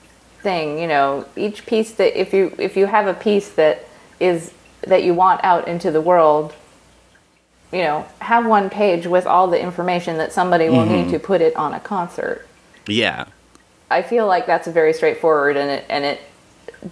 thing. 0.42 0.78
You 0.78 0.88
know, 0.88 1.26
each 1.36 1.66
piece 1.66 1.92
that 1.94 2.18
if 2.18 2.32
you 2.32 2.54
if 2.58 2.76
you 2.76 2.86
have 2.86 3.06
a 3.06 3.14
piece 3.14 3.50
that 3.50 3.84
is 4.20 4.52
that 4.82 5.02
you 5.02 5.14
want 5.14 5.42
out 5.44 5.68
into 5.68 5.90
the 5.90 6.00
world, 6.00 6.54
you 7.72 7.82
know, 7.82 8.06
have 8.20 8.46
one 8.46 8.70
page 8.70 9.06
with 9.06 9.26
all 9.26 9.48
the 9.48 9.60
information 9.60 10.18
that 10.18 10.32
somebody 10.32 10.68
will 10.68 10.86
need 10.86 11.10
to 11.10 11.18
put 11.18 11.40
it 11.40 11.54
on 11.56 11.74
a 11.74 11.80
concert. 11.80 12.46
Yeah. 12.86 13.26
I 13.90 14.02
feel 14.02 14.26
like 14.26 14.46
that's 14.46 14.66
very 14.68 14.92
straightforward 14.92 15.56
and 15.56 15.70
it 15.70 15.84
and 15.88 16.04
it 16.04 16.20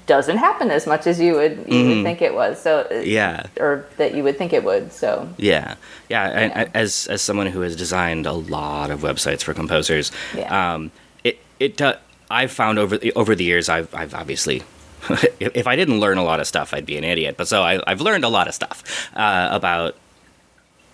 doesn't 0.07 0.39
happen 0.39 0.71
as 0.71 0.87
much 0.87 1.07
as 1.07 1.21
you 1.21 1.35
would 1.35 1.65
you 1.69 1.87
would 1.89 2.03
think 2.05 2.23
it 2.23 2.35
was. 2.35 2.61
So 2.61 2.87
uh, 2.91 2.95
Yeah. 3.05 3.47
or 3.61 3.85
that 3.97 4.15
you 4.15 4.23
would 4.23 4.39
think 4.39 4.53
it 4.53 4.65
would. 4.65 4.93
So 4.93 5.29
Yeah, 5.37 5.75
yeah. 6.09 6.29
And 6.29 6.53
I, 6.53 6.71
as 6.75 7.07
as 7.09 7.23
someone 7.23 7.47
who 7.49 7.61
has 7.61 7.77
designed 7.77 8.27
a 8.27 8.33
lot 8.33 8.91
of 8.91 9.01
websites 9.01 9.43
for 9.43 9.55
composers, 9.55 10.11
Yeah. 10.35 10.75
um, 10.75 10.91
it 11.23 11.39
it 11.61 11.81
uh, 11.83 11.97
I've 12.31 12.51
found 12.53 12.79
over 12.79 12.97
the, 12.99 13.13
over 13.15 13.35
the 13.35 13.45
years 13.45 13.69
I've 13.69 13.93
I've 13.95 14.15
obviously. 14.15 14.63
if, 15.39 15.55
if 15.55 15.67
I 15.67 15.77
didn't 15.77 16.01
learn 16.01 16.17
a 16.17 16.25
lot 16.25 16.41
of 16.41 16.47
stuff, 16.47 16.73
I'd 16.73 16.87
be 16.87 16.97
an 16.97 17.05
idiot. 17.05 17.37
But 17.37 17.47
so 17.47 17.63
I, 17.63 17.79
I've 17.87 18.01
learned 18.01 18.25
a 18.25 18.29
lot 18.31 18.49
of 18.49 18.55
stuff 18.55 19.11
uh, 19.15 19.49
about 19.53 19.97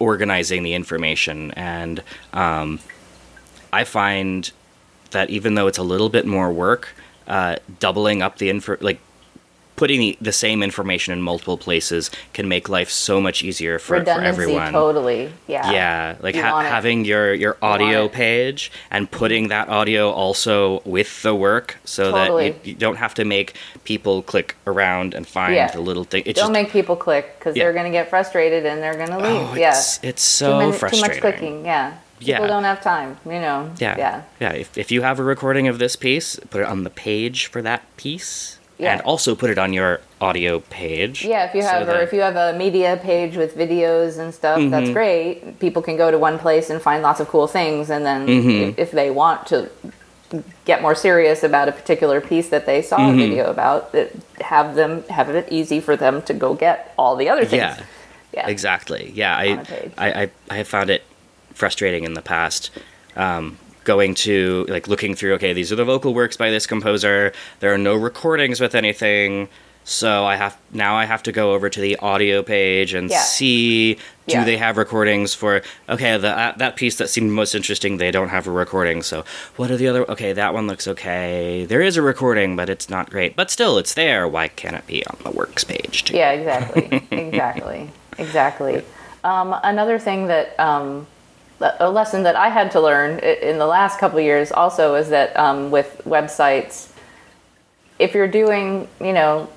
organizing 0.00 0.62
the 0.64 0.74
information, 0.74 1.52
and 1.52 2.02
um, 2.32 2.80
I 3.72 3.84
find 3.84 4.50
that 5.10 5.30
even 5.30 5.54
though 5.54 5.66
it's 5.66 5.78
a 5.78 5.82
little 5.82 6.08
bit 6.08 6.26
more 6.26 6.52
work, 6.52 6.94
uh, 7.26 7.56
doubling 7.78 8.22
up 8.22 8.38
the 8.38 8.50
info, 8.50 8.76
like 8.80 8.98
putting 9.76 9.98
the, 10.00 10.18
the 10.20 10.32
same 10.32 10.62
information 10.62 11.10
in 11.14 11.22
multiple 11.22 11.56
places, 11.56 12.10
can 12.34 12.46
make 12.48 12.68
life 12.68 12.90
so 12.90 13.18
much 13.18 13.42
easier 13.42 13.78
for, 13.78 14.04
for 14.04 14.10
everyone. 14.20 14.72
totally. 14.72 15.32
Yeah. 15.46 15.70
Yeah, 15.72 16.16
like 16.20 16.34
You 16.34 16.42
ha- 16.42 16.60
having 16.60 17.06
your 17.06 17.32
your 17.32 17.56
audio 17.62 18.04
it. 18.04 18.12
page 18.12 18.70
and 18.90 19.10
putting 19.10 19.48
that 19.48 19.70
audio 19.70 20.10
also 20.10 20.82
with 20.84 21.22
the 21.22 21.34
work, 21.34 21.78
so 21.86 22.10
Totally. 22.10 22.50
that 22.50 22.66
you, 22.66 22.72
you 22.72 22.78
don't 22.78 22.96
have 22.96 23.14
to 23.14 23.24
make 23.24 23.54
people 23.84 24.20
click 24.22 24.54
around 24.66 25.14
and 25.14 25.26
find 25.26 25.54
Yeah. 25.54 25.70
the 25.70 25.80
little 25.80 26.04
thing. 26.04 26.24
It's 26.26 26.38
Don't 26.38 26.48
just 26.48 26.52
make 26.52 26.70
people 26.70 26.94
click 26.96 27.38
because 27.38 27.56
Yeah. 27.56 27.64
they're 27.64 27.72
going 27.72 27.86
to 27.86 27.90
get 27.90 28.10
frustrated 28.10 28.66
and 28.66 28.82
they're 28.82 28.96
going 28.96 29.08
to 29.10 29.16
leave. 29.18 29.48
oh, 29.50 29.54
yeah. 29.54 29.70
it's, 29.70 29.98
it's 30.02 30.38
too, 30.38 30.44
so 30.44 30.58
many- 30.58 30.72
frustrating. 30.72 31.08
too 31.08 31.14
much 31.14 31.20
clicking. 31.38 31.64
Yeah. 31.64 31.94
People 32.20 32.44
Yeah. 32.44 32.46
don't 32.46 32.64
have 32.64 32.80
time. 32.82 33.16
You 33.26 33.40
know. 33.40 33.70
Yeah. 33.78 33.96
Yeah. 33.98 34.22
Yeah. 34.40 34.52
If, 34.52 34.78
if 34.78 34.90
you 34.92 35.02
have 35.02 35.18
a 35.18 35.24
recording 35.24 35.66
of 35.68 35.78
this 35.78 35.96
piece, 35.96 36.36
put 36.50 36.60
it 36.62 36.66
on 36.66 36.84
the 36.84 36.90
page 36.90 37.46
for 37.46 37.60
that 37.62 37.82
piece. 37.96 38.58
Yeah. 38.78 38.92
And 38.92 39.02
also 39.02 39.34
put 39.34 39.50
it 39.50 39.58
on 39.58 39.74
your 39.74 40.00
audio 40.22 40.60
page. 40.60 41.22
Yeah, 41.22 41.44
if 41.46 41.54
you 41.54 41.60
so 41.60 41.68
have, 41.68 41.88
or 41.88 42.00
if 42.00 42.14
you 42.14 42.22
have 42.22 42.36
a 42.36 42.56
media 42.56 42.98
page 43.02 43.36
with 43.36 43.54
videos 43.54 44.18
and 44.18 44.32
stuff, 44.32 44.58
Mm-hmm. 44.58 44.70
that's 44.70 44.88
great. 44.90 45.60
People 45.60 45.82
can 45.82 45.98
go 45.98 46.10
to 46.10 46.16
one 46.18 46.38
place 46.38 46.70
and 46.70 46.80
find 46.80 47.02
lots 47.02 47.20
of 47.20 47.28
cool 47.28 47.46
things, 47.46 47.90
and 47.90 48.06
then 48.06 48.26
Mm-hmm. 48.26 48.70
if, 48.70 48.78
if 48.78 48.90
they 48.92 49.10
want 49.10 49.46
to 49.48 49.68
get 50.64 50.80
more 50.80 50.94
serious 50.94 51.42
about 51.42 51.68
a 51.68 51.72
particular 51.72 52.22
piece 52.22 52.48
that 52.48 52.64
they 52.64 52.80
saw 52.80 52.96
Mm-hmm. 52.98 53.18
a 53.18 53.22
video 53.28 53.50
about, 53.50 53.92
that 53.92 54.12
have 54.40 54.74
them 54.76 55.02
have 55.10 55.28
it 55.28 55.46
easy 55.50 55.78
for 55.80 55.94
them 55.96 56.22
to 56.22 56.32
go 56.32 56.54
get 56.54 56.94
all 56.96 57.16
the 57.16 57.28
other 57.28 57.44
things. 57.44 57.60
Yeah. 57.60 57.82
yeah, 58.32 58.48
Exactly. 58.48 59.12
Yeah, 59.14 59.36
I. 59.36 59.44
I, 59.98 60.22
I, 60.22 60.30
I 60.48 60.56
have 60.56 60.68
found 60.68 60.88
it 60.88 61.02
frustrating 61.64 62.04
in 62.04 62.14
the 62.14 62.22
past. 62.22 62.70
Um, 63.16 63.58
going 63.84 64.14
to 64.14 64.64
like 64.68 64.88
looking 64.88 65.14
through. 65.14 65.34
Okay, 65.34 65.52
these 65.52 65.70
are 65.72 65.76
the 65.76 65.84
vocal 65.84 66.12
works 66.14 66.36
by 66.36 66.50
this 66.50 66.66
composer. 66.66 67.32
There 67.60 67.72
are 67.72 67.78
no 67.78 67.94
recordings 67.94 68.60
with 68.60 68.74
anything. 68.74 69.48
So 69.84 70.24
I 70.26 70.36
have 70.36 70.56
now 70.72 70.94
I 70.96 71.04
have 71.06 71.22
to 71.24 71.32
go 71.32 71.52
over 71.54 71.68
to 71.70 71.80
the 71.80 71.96
audio 71.96 72.42
page 72.42 72.92
and 72.94 73.10
Yeah. 73.10 73.20
see 73.20 73.94
do 73.94 74.00
Yeah. 74.36 74.44
they 74.44 74.58
have 74.58 74.76
recordings 74.76 75.34
for 75.34 75.62
okay 75.88 76.16
the, 76.18 76.28
uh, 76.38 76.52
that 76.58 76.76
piece 76.76 76.96
that 76.96 77.08
seemed 77.08 77.32
most 77.32 77.54
interesting 77.54 77.96
they 77.96 78.10
don't 78.12 78.28
have 78.28 78.46
a 78.46 78.50
recording 78.50 79.02
so 79.02 79.24
what 79.56 79.70
are 79.72 79.76
the 79.76 79.88
other 79.88 80.08
okay 80.08 80.32
that 80.34 80.54
one 80.54 80.66
looks 80.68 80.86
okay 80.86 81.64
there 81.64 81.80
is 81.80 81.96
a 81.96 82.02
recording 82.02 82.54
but 82.54 82.68
it's 82.68 82.88
not 82.88 83.10
great 83.10 83.34
but 83.34 83.50
still 83.50 83.78
it's 83.78 83.94
there 83.94 84.28
why 84.28 84.46
can't 84.48 84.76
it 84.76 84.86
be 84.86 85.04
on 85.06 85.16
the 85.24 85.30
works 85.32 85.64
page 85.64 86.04
too? 86.04 86.14
Yeah, 86.14 86.30
exactly, 86.32 86.84
exactly, 87.10 87.90
exactly. 88.18 88.82
Um, 89.24 89.56
another 89.64 89.98
thing 89.98 90.28
that 90.28 90.46
um, 90.60 91.06
a 91.60 91.90
lesson 91.90 92.22
that 92.22 92.36
I 92.36 92.48
had 92.48 92.70
to 92.72 92.80
learn 92.80 93.18
in 93.18 93.58
the 93.58 93.66
last 93.66 93.98
couple 93.98 94.18
of 94.18 94.24
years 94.24 94.50
also 94.50 94.94
is 94.94 95.10
that 95.10 95.36
um, 95.36 95.70
with 95.70 96.00
websites, 96.04 96.90
if 97.98 98.14
you're 98.14 98.28
doing, 98.28 98.88
you 99.00 99.12
know, 99.12 99.48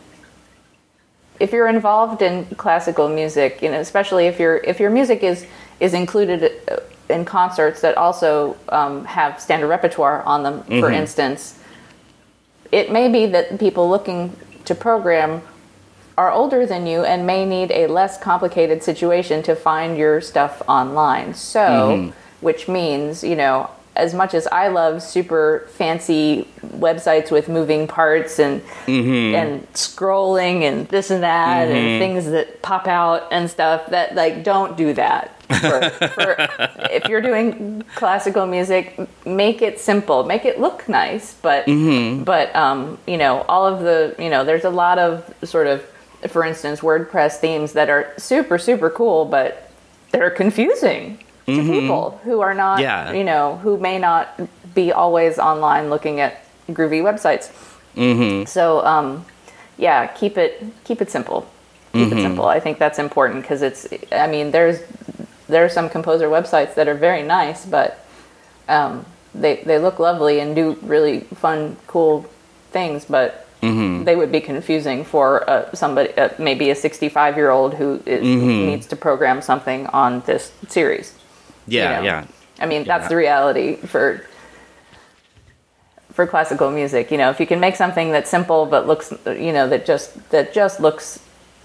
if 1.40 1.52
you're 1.52 1.68
involved 1.68 2.22
in 2.22 2.46
classical 2.58 3.08
music, 3.08 3.62
you 3.62 3.72
know, 3.72 3.80
especially 3.80 4.28
if 4.28 4.40
your 4.40 4.58
if 4.58 4.80
your 4.80 4.90
music 4.90 5.24
is 5.24 5.46
is 5.80 5.94
included 5.94 6.52
uh, 6.70 6.78
in 7.10 7.26
concerts 7.26 7.82
that 7.82 7.98
also 7.98 8.58
um, 8.70 9.06
have 9.06 9.40
standard 9.40 9.68
repertoire 9.68 10.24
on 10.24 10.44
them, 10.44 10.64
for 10.64 10.92
instance, 10.92 11.60
it 12.72 12.92
may 12.92 13.10
be 13.12 13.26
that 13.28 13.60
people 13.60 13.90
looking 13.90 14.36
to 14.66 14.76
program 14.76 15.42
are 16.18 16.32
older 16.32 16.66
than 16.66 16.86
you 16.86 17.04
and 17.04 17.26
may 17.26 17.46
need 17.46 17.72
a 17.72 17.88
less 17.88 18.18
complicated 18.18 18.84
situation 18.84 19.42
to 19.44 19.56
find 19.56 19.98
your 19.98 20.22
stuff 20.22 20.62
online. 20.68 21.34
So, 21.34 21.60
mm-hmm. 21.60 22.46
which 22.46 22.68
means, 22.68 23.24
you 23.24 23.36
know, 23.36 23.70
as 23.96 24.14
much 24.14 24.34
as 24.34 24.48
I 24.48 24.70
love 24.70 25.04
super 25.04 25.68
fancy 25.74 26.48
websites 26.62 27.30
with 27.30 27.48
moving 27.48 27.88
parts 27.88 28.40
and 28.40 28.62
mm-hmm. 28.86 29.36
and 29.36 29.74
scrolling 29.74 30.64
and 30.64 30.88
this 30.88 31.12
and 31.12 31.22
that 31.24 31.68
and 31.68 31.78
mm-hmm. 31.78 32.00
things 32.00 32.26
that 32.32 32.62
pop 32.62 32.88
out 32.88 33.28
and 33.32 33.50
stuff 33.50 33.88
that 33.88 34.16
like 34.16 34.44
don't 34.44 34.76
do 34.78 34.94
that. 34.94 35.40
For, 35.60 35.90
for 36.10 36.36
if 36.92 37.08
you're 37.08 37.22
doing 37.22 37.84
classical 37.96 38.48
music, 38.48 39.00
make 39.26 39.62
it 39.62 39.80
simple, 39.80 40.24
make 40.24 40.46
it 40.46 40.60
look 40.60 40.90
nice, 40.90 41.36
but 41.36 41.68
but 42.24 42.56
um, 42.56 42.98
you 43.06 43.18
know 43.18 43.42
all 43.44 43.68
of 43.68 43.82
the 43.82 44.16
you 44.18 44.30
know 44.30 44.44
there's 44.44 44.66
a 44.66 44.72
lot 44.72 44.98
of 44.98 45.32
sort 45.44 45.68
of 45.68 45.86
for 46.30 46.44
instance 46.44 46.82
WordPress 46.82 47.38
themes 47.38 47.74
that 47.74 47.90
are 47.90 48.14
super 48.18 48.58
super 48.58 48.90
cool, 48.90 49.26
but 49.26 49.70
they're 50.12 50.30
confusing 50.32 51.20
to 51.46 51.62
people 51.62 52.20
who 52.24 52.40
are 52.42 52.54
not 52.54 52.80
Yeah. 52.80 53.12
you 53.12 53.24
know 53.24 53.58
who 53.58 53.78
may 53.78 54.00
not 54.00 54.40
be 54.74 54.92
always 54.92 55.38
online 55.40 55.90
looking 55.90 56.20
at 56.20 56.44
groovy 56.70 57.02
websites. 57.02 57.52
Mm-hmm. 57.96 58.46
So 58.46 58.84
um, 58.86 59.26
yeah, 59.78 60.08
keep 60.08 60.38
it 60.38 60.64
keep 60.84 61.02
it 61.02 61.10
simple. 61.12 61.46
Keep 61.94 62.12
it 62.14 62.22
simple. 62.24 62.46
I 62.46 62.60
think 62.60 62.80
that's 62.80 62.98
important 62.98 63.44
because 63.44 63.62
it's. 63.62 63.88
I 64.12 64.26
mean, 64.26 64.50
there's 64.50 64.80
there 65.48 65.64
are 65.64 65.70
some 65.70 65.90
composer 65.90 66.28
websites 66.28 66.74
that 66.74 66.88
are 66.88 66.96
very 66.96 67.22
nice, 67.22 67.68
but 67.68 68.04
um, 68.68 69.06
they 69.36 69.58
they 69.64 69.78
look 69.78 70.00
lovely 70.00 70.40
and 70.40 70.56
do 70.56 70.76
really 70.82 71.20
fun, 71.36 71.78
cool 71.88 72.26
things, 72.72 73.06
but. 73.06 73.46
They 74.04 74.16
would 74.16 74.32
be 74.32 74.42
confusing 74.42 75.04
for 75.04 75.50
uh, 75.50 75.74
somebody, 75.74 76.14
uh, 76.18 76.30
maybe 76.38 76.70
a 76.70 76.76
65 76.76 77.36
year 77.36 77.50
old 77.50 77.74
who 77.74 78.02
is, 78.06 78.22
needs 78.22 78.88
to 78.88 78.96
program 78.96 79.42
something 79.42 79.88
on 79.88 80.22
this 80.22 80.52
series. 80.68 81.14
you 81.68 81.80
yeah 81.80 81.98
know. 81.98 82.04
yeah 82.04 82.26
I 82.60 82.66
mean, 82.66 82.84
that's 82.84 83.08
the 83.08 83.16
reality 83.16 83.76
for 83.76 84.26
for 86.12 86.28
classical 86.28 86.70
music. 86.72 87.12
You 87.12 87.18
know, 87.18 87.30
if 87.30 87.40
you 87.40 87.48
can 87.48 87.60
make 87.60 87.76
something 87.76 88.12
that's 88.12 88.30
simple 88.30 88.66
but 88.66 88.88
looks, 88.88 89.12
you 89.26 89.52
know, 89.52 89.68
that 89.68 89.86
just 89.86 90.30
that 90.30 90.54
just 90.54 90.80
looks 90.80 91.20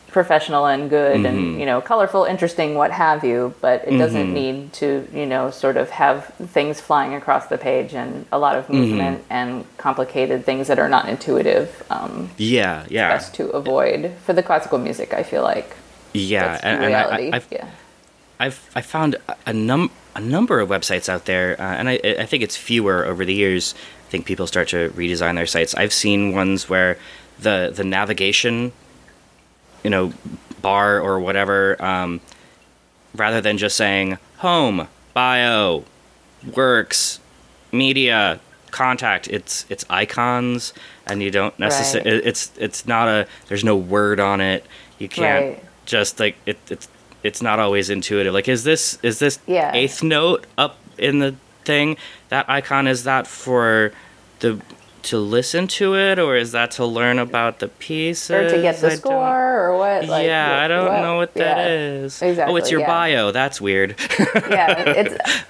professional 0.08 0.66
and 0.66 0.88
good 0.88 1.24
and 1.26 1.60
you 1.60 1.66
know 1.66 1.80
colorful 1.80 2.24
interesting 2.24 2.74
what 2.74 2.90
have 2.90 3.24
you 3.24 3.54
but 3.60 3.86
it 3.86 3.96
doesn't 3.98 4.32
need 4.32 4.72
to 4.72 5.06
you 5.12 5.26
know 5.26 5.50
sort 5.50 5.76
of 5.76 5.90
have 5.90 6.24
things 6.56 6.80
flying 6.80 7.14
across 7.14 7.46
the 7.48 7.58
page 7.58 7.92
and 7.94 8.24
a 8.32 8.38
lot 8.38 8.56
of 8.56 8.68
movement 8.70 9.22
and 9.28 9.64
complicated 9.76 10.44
things 10.44 10.66
that 10.68 10.78
are 10.78 10.88
not 10.88 11.08
intuitive 11.08 11.82
um, 11.90 12.30
yeah 12.38 12.86
yeah. 12.88 13.10
best 13.10 13.34
to 13.34 13.48
avoid 13.50 14.12
for 14.24 14.32
the 14.32 14.42
classical 14.42 14.78
music 14.78 15.12
i 15.12 15.22
feel 15.22 15.42
like. 15.42 15.76
Yeah 16.14 16.58
and, 16.62 16.84
and 16.84 16.94
I, 16.96 17.36
I've, 17.36 17.46
yeah. 17.50 17.68
I've 18.40 18.70
I 18.74 18.80
found 18.80 19.16
a- 19.28 19.36
a 19.46 19.52
num 19.52 19.90
a 20.14 20.20
number 20.20 20.58
of 20.58 20.68
websites 20.68 21.08
out 21.08 21.26
there, 21.26 21.60
uh, 21.60 21.74
and 21.78 21.88
I 21.88 22.00
I 22.18 22.26
think 22.26 22.42
it's 22.42 22.56
fewer 22.56 23.04
over 23.04 23.24
the 23.24 23.34
years. 23.34 23.74
I 24.06 24.10
think 24.10 24.26
people 24.26 24.46
start 24.46 24.68
to 24.68 24.88
redesign 24.90 25.34
their 25.36 25.46
sites. 25.46 25.74
I've 25.74 25.92
seen 25.92 26.32
ones 26.34 26.68
where 26.68 26.98
the 27.38 27.70
the 27.74 27.84
navigation, 27.84 28.72
you 29.84 29.90
know, 29.90 30.12
bar 30.62 31.00
or 31.00 31.20
whatever, 31.20 31.80
um, 31.82 32.20
rather 33.14 33.40
than 33.40 33.58
just 33.58 33.76
saying 33.76 34.18
home, 34.38 34.88
bio, 35.14 35.84
works, 36.54 37.20
media, 37.72 38.40
contact, 38.70 39.28
it's 39.28 39.64
it's 39.68 39.84
icons, 39.90 40.72
and 41.06 41.22
you 41.22 41.30
don't 41.30 41.58
necessarily. 41.58 42.12
Right. 42.12 42.26
It's 42.26 42.52
it's 42.58 42.86
not 42.86 43.08
a. 43.08 43.26
There's 43.48 43.64
no 43.64 43.76
word 43.76 44.20
on 44.20 44.40
it. 44.40 44.64
You 44.98 45.08
can't 45.08 45.44
Right. 45.54 45.64
just 45.86 46.20
like 46.20 46.36
it, 46.46 46.58
it's 46.70 46.88
it's 47.22 47.42
not 47.42 47.58
always 47.58 47.90
intuitive. 47.90 48.32
Like, 48.34 48.48
is 48.48 48.64
this 48.64 48.98
is 49.02 49.18
this 49.18 49.38
Yeah. 49.46 49.72
eighth 49.74 50.02
note 50.02 50.46
up 50.56 50.76
in 50.98 51.18
the 51.20 51.34
thing? 51.64 51.96
That 52.28 52.48
icon 52.48 52.86
is 52.86 53.04
that 53.04 53.26
for 53.26 53.92
the 54.40 54.60
to 55.08 55.18
listen 55.18 55.66
to 55.66 55.94
it, 55.96 56.18
or 56.18 56.36
is 56.36 56.52
that 56.52 56.70
to 56.72 56.84
learn 56.84 57.18
about 57.18 57.58
the 57.60 57.68
pieces? 57.68 58.30
or 58.30 58.48
to 58.48 58.60
get 58.62 58.76
the 58.80 58.86
I 58.86 58.90
don't- 58.90 58.98
score 58.98 59.60
or 59.64 59.76
what 59.78 60.06
like, 60.06 60.26
yeah, 60.26 60.50
what- 60.50 60.58
I 60.64 60.68
don't 60.68 60.86
what- 60.92 61.00
know 61.00 61.16
what 61.16 61.34
that 61.34 61.56
yeah. 61.58 61.66
is. 62.04 62.22
Oh, 62.22 62.56
it's 62.56 62.70
your 62.70 62.80
yeah. 62.80 62.86
bio. 62.86 63.30
That's 63.32 63.60
weird. 63.60 63.96
yeah, 64.50 64.78
it's 64.80 65.42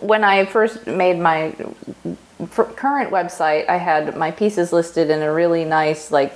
when 0.00 0.22
I 0.22 0.44
first 0.44 0.86
made 0.86 1.18
my 1.18 1.54
current 2.76 3.10
website. 3.10 3.68
I 3.68 3.76
had 3.76 4.16
my 4.16 4.30
pieces 4.30 4.72
listed 4.72 5.10
in 5.10 5.22
a 5.22 5.32
really 5.32 5.64
nice, 5.64 6.10
like 6.10 6.34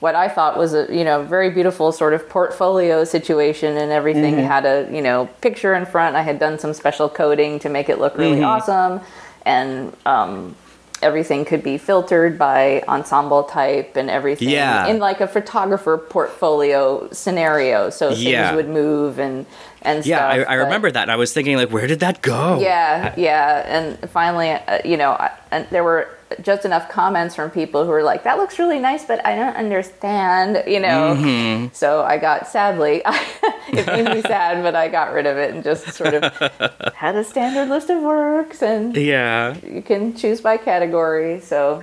what 0.00 0.14
I 0.14 0.28
thought 0.28 0.56
was 0.56 0.74
a 0.74 0.86
you 0.94 1.04
know 1.04 1.22
very 1.24 1.50
beautiful 1.50 1.90
sort 1.90 2.14
of 2.14 2.28
portfolio 2.28 3.04
situation, 3.04 3.76
and 3.76 3.90
everything 3.90 4.38
had 4.38 4.64
a 4.64 4.88
you 4.92 5.02
know 5.02 5.28
picture 5.40 5.74
in 5.74 5.84
front. 5.84 6.14
I 6.16 6.22
had 6.22 6.38
done 6.38 6.58
some 6.58 6.72
special 6.72 7.08
coding 7.08 7.58
to 7.60 7.68
make 7.68 7.88
it 7.88 7.98
look 7.98 8.16
really 8.16 8.42
awesome, 8.42 9.00
and 9.44 9.92
um, 10.06 10.54
everything 11.02 11.44
could 11.44 11.62
be 11.62 11.78
filtered 11.78 12.38
by 12.38 12.82
ensemble 12.88 13.44
type 13.44 13.96
and 13.96 14.10
everything 14.10 14.48
Yeah. 14.48 14.86
in 14.86 14.98
like 14.98 15.20
a 15.20 15.26
photographer 15.28 15.96
portfolio 15.98 17.08
scenario. 17.12 17.90
So 17.90 18.08
things 18.10 18.22
Yeah. 18.22 18.54
would 18.54 18.68
move 18.68 19.18
and 19.18 19.46
and 19.82 20.04
Yeah, 20.04 20.26
I, 20.26 20.34
stuff, 20.38 20.48
I 20.50 20.56
but- 20.56 20.64
remember 20.64 20.90
that. 20.90 21.10
I 21.10 21.16
was 21.16 21.32
thinking, 21.32 21.56
like, 21.56 21.70
where 21.70 21.86
did 21.86 22.00
that 22.00 22.22
go? 22.22 22.60
yeah, 22.60 23.14
yeah, 23.16 23.64
and 23.66 24.10
finally, 24.10 24.50
uh, 24.50 24.78
you 24.84 24.96
know, 24.96 25.12
I, 25.12 25.30
and 25.50 25.66
there 25.70 25.84
were 25.84 26.08
just 26.42 26.66
enough 26.66 26.90
comments 26.90 27.34
from 27.34 27.50
people 27.50 27.84
who 27.84 27.90
were 27.90 28.02
like, 28.02 28.22
"That 28.24 28.36
looks 28.36 28.58
really 28.58 28.78
nice, 28.78 29.04
but 29.06 29.24
I 29.24 29.34
don't 29.34 29.56
understand," 29.56 30.62
you 30.66 30.78
know. 30.78 31.16
Mm-hmm. 31.16 31.68
So 31.72 32.02
I 32.02 32.18
got 32.18 32.46
sadly, 32.48 33.00
it 33.72 33.86
made 33.86 34.04
me 34.14 34.20
sad, 34.20 34.62
but 34.62 34.74
I 34.74 34.88
got 34.88 35.14
rid 35.14 35.24
of 35.26 35.38
it 35.38 35.54
and 35.54 35.64
just 35.64 35.90
sort 35.94 36.12
of 36.14 36.22
had 36.94 37.16
a 37.16 37.24
standard 37.24 37.68
list 37.70 37.88
of 37.88 38.02
works, 38.02 38.62
and 38.62 38.94
Yeah. 38.94 39.56
you 39.64 39.80
can 39.80 40.14
choose 40.16 40.42
by 40.42 40.58
category. 40.58 41.40
So 41.40 41.82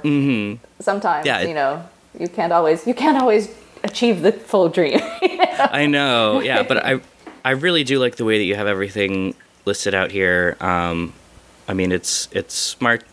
sometimes, 0.79 1.25
Mm-hmm. 1.25 1.27
Yeah, 1.27 1.39
it- 1.39 1.47
you 1.47 1.55
know, 1.55 1.83
you 2.19 2.27
can't 2.27 2.53
always 2.53 2.85
you 2.85 2.93
can't 2.93 3.17
always 3.19 3.49
achieve 3.83 4.21
the 4.21 4.31
full 4.31 4.69
dream. 4.69 4.99
I 5.81 5.87
know. 5.87 6.39
Yeah, 6.41 6.61
but 6.63 6.77
I 6.85 6.99
I 7.45 7.51
really 7.51 7.83
do 7.83 7.99
like 7.99 8.15
the 8.15 8.25
way 8.25 8.39
that 8.39 8.43
you 8.43 8.55
have 8.55 8.65
everything 8.67 9.35
listed 9.65 9.93
out 9.93 10.09
here. 10.11 10.57
Um, 10.59 11.13
I 11.67 11.73
mean, 11.73 11.91
it's 11.91 12.27
it's 12.31 12.55
smart. 12.55 13.03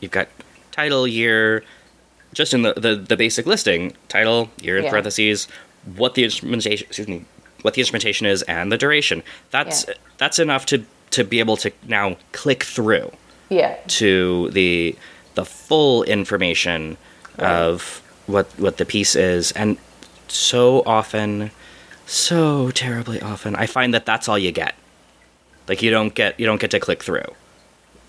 You've 0.00 0.10
got 0.10 0.28
title, 0.72 1.06
year, 1.06 1.62
just 2.32 2.54
in 2.54 2.62
the 2.62 2.72
the, 2.72 2.96
the 2.96 3.16
basic 3.16 3.44
listing. 3.46 3.92
Title, 4.08 4.50
year 4.60 4.78
in 4.78 4.84
Yeah. 4.84 4.90
parentheses, 4.90 5.46
what 5.96 6.14
the 6.14 6.24
instrumentation. 6.24 6.86
Excuse 6.88 7.08
me. 7.08 7.24
What 7.62 7.74
the 7.74 7.80
instrumentation 7.82 8.26
is 8.26 8.42
and 8.42 8.72
the 8.72 8.78
duration. 8.78 9.22
That's 9.50 9.84
Yeah. 9.86 9.94
that's 10.16 10.38
enough 10.38 10.64
to 10.66 10.84
to 11.10 11.22
be 11.24 11.38
able 11.38 11.56
to 11.58 11.70
now 11.86 12.16
click 12.32 12.62
through 12.64 13.10
yeah, 13.50 13.76
to 13.88 14.48
the 14.50 14.96
the 15.34 15.44
full 15.44 16.04
information 16.04 16.96
Right. 17.38 17.50
of 17.50 18.02
what 18.26 18.46
what 18.58 18.76
the 18.78 18.84
piece 18.84 19.14
is 19.16 19.52
and 19.52 19.76
so 20.28 20.82
often 20.86 21.50
so 22.08 22.70
terribly 22.70 23.20
often. 23.20 23.54
I 23.54 23.66
find 23.66 23.92
that 23.94 24.06
that's 24.06 24.28
all 24.28 24.38
you 24.38 24.50
get. 24.50 24.74
Like 25.68 25.82
you 25.82 25.90
don't 25.90 26.14
get 26.14 26.38
you 26.40 26.46
don't 26.46 26.60
get 26.60 26.70
to 26.72 26.80
click 26.80 27.02
through 27.02 27.26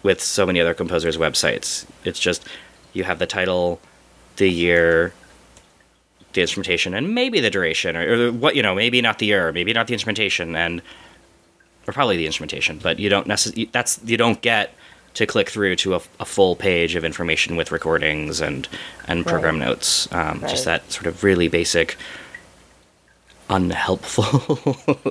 with 0.04 0.22
so 0.22 0.46
many 0.46 0.62
other 0.62 0.74
composers 0.74 1.18
websites. 1.18 1.86
It's 2.06 2.20
just 2.20 2.46
you 2.94 3.04
have 3.04 3.20
the 3.20 3.28
title 3.28 3.80
the 4.38 4.50
year 4.50 5.14
the 6.34 6.42
instrumentation 6.42 6.94
and 6.94 7.14
maybe 7.14 7.40
the 7.40 7.50
duration 7.50 7.98
or, 7.98 8.28
or 8.28 8.32
what 8.32 8.56
you 8.56 8.62
know 8.64 8.74
maybe 8.76 9.02
not 9.02 9.20
the 9.20 9.26
year 9.26 9.52
maybe 9.52 9.74
not 9.74 9.88
the 9.88 9.94
instrumentation 9.94 10.56
and 10.56 10.82
or 11.88 11.94
probably 11.94 12.16
the 12.18 12.26
instrumentation 12.28 12.78
but 12.78 13.00
you 13.00 13.10
don't 13.10 13.26
necessarily 13.28 13.66
that's 13.72 14.00
you 14.06 14.16
don't 14.16 14.42
get 14.42 14.74
to 15.16 15.26
click 15.26 15.50
through 15.50 15.76
to 15.76 15.96
a, 15.96 16.02
a 16.20 16.26
full 16.26 16.56
page 16.56 16.96
of 16.96 17.04
information 17.04 17.56
with 17.58 17.72
recordings 17.72 18.40
and 18.42 18.70
and 19.08 19.26
program 19.26 19.60
Right. 19.60 19.66
notes. 19.70 20.08
Um, 20.14 20.40
just 20.42 20.66
that 20.66 20.90
sort 20.92 21.08
of 21.08 21.24
really 21.24 21.48
basic 21.48 21.98
unhelpful 23.50 24.58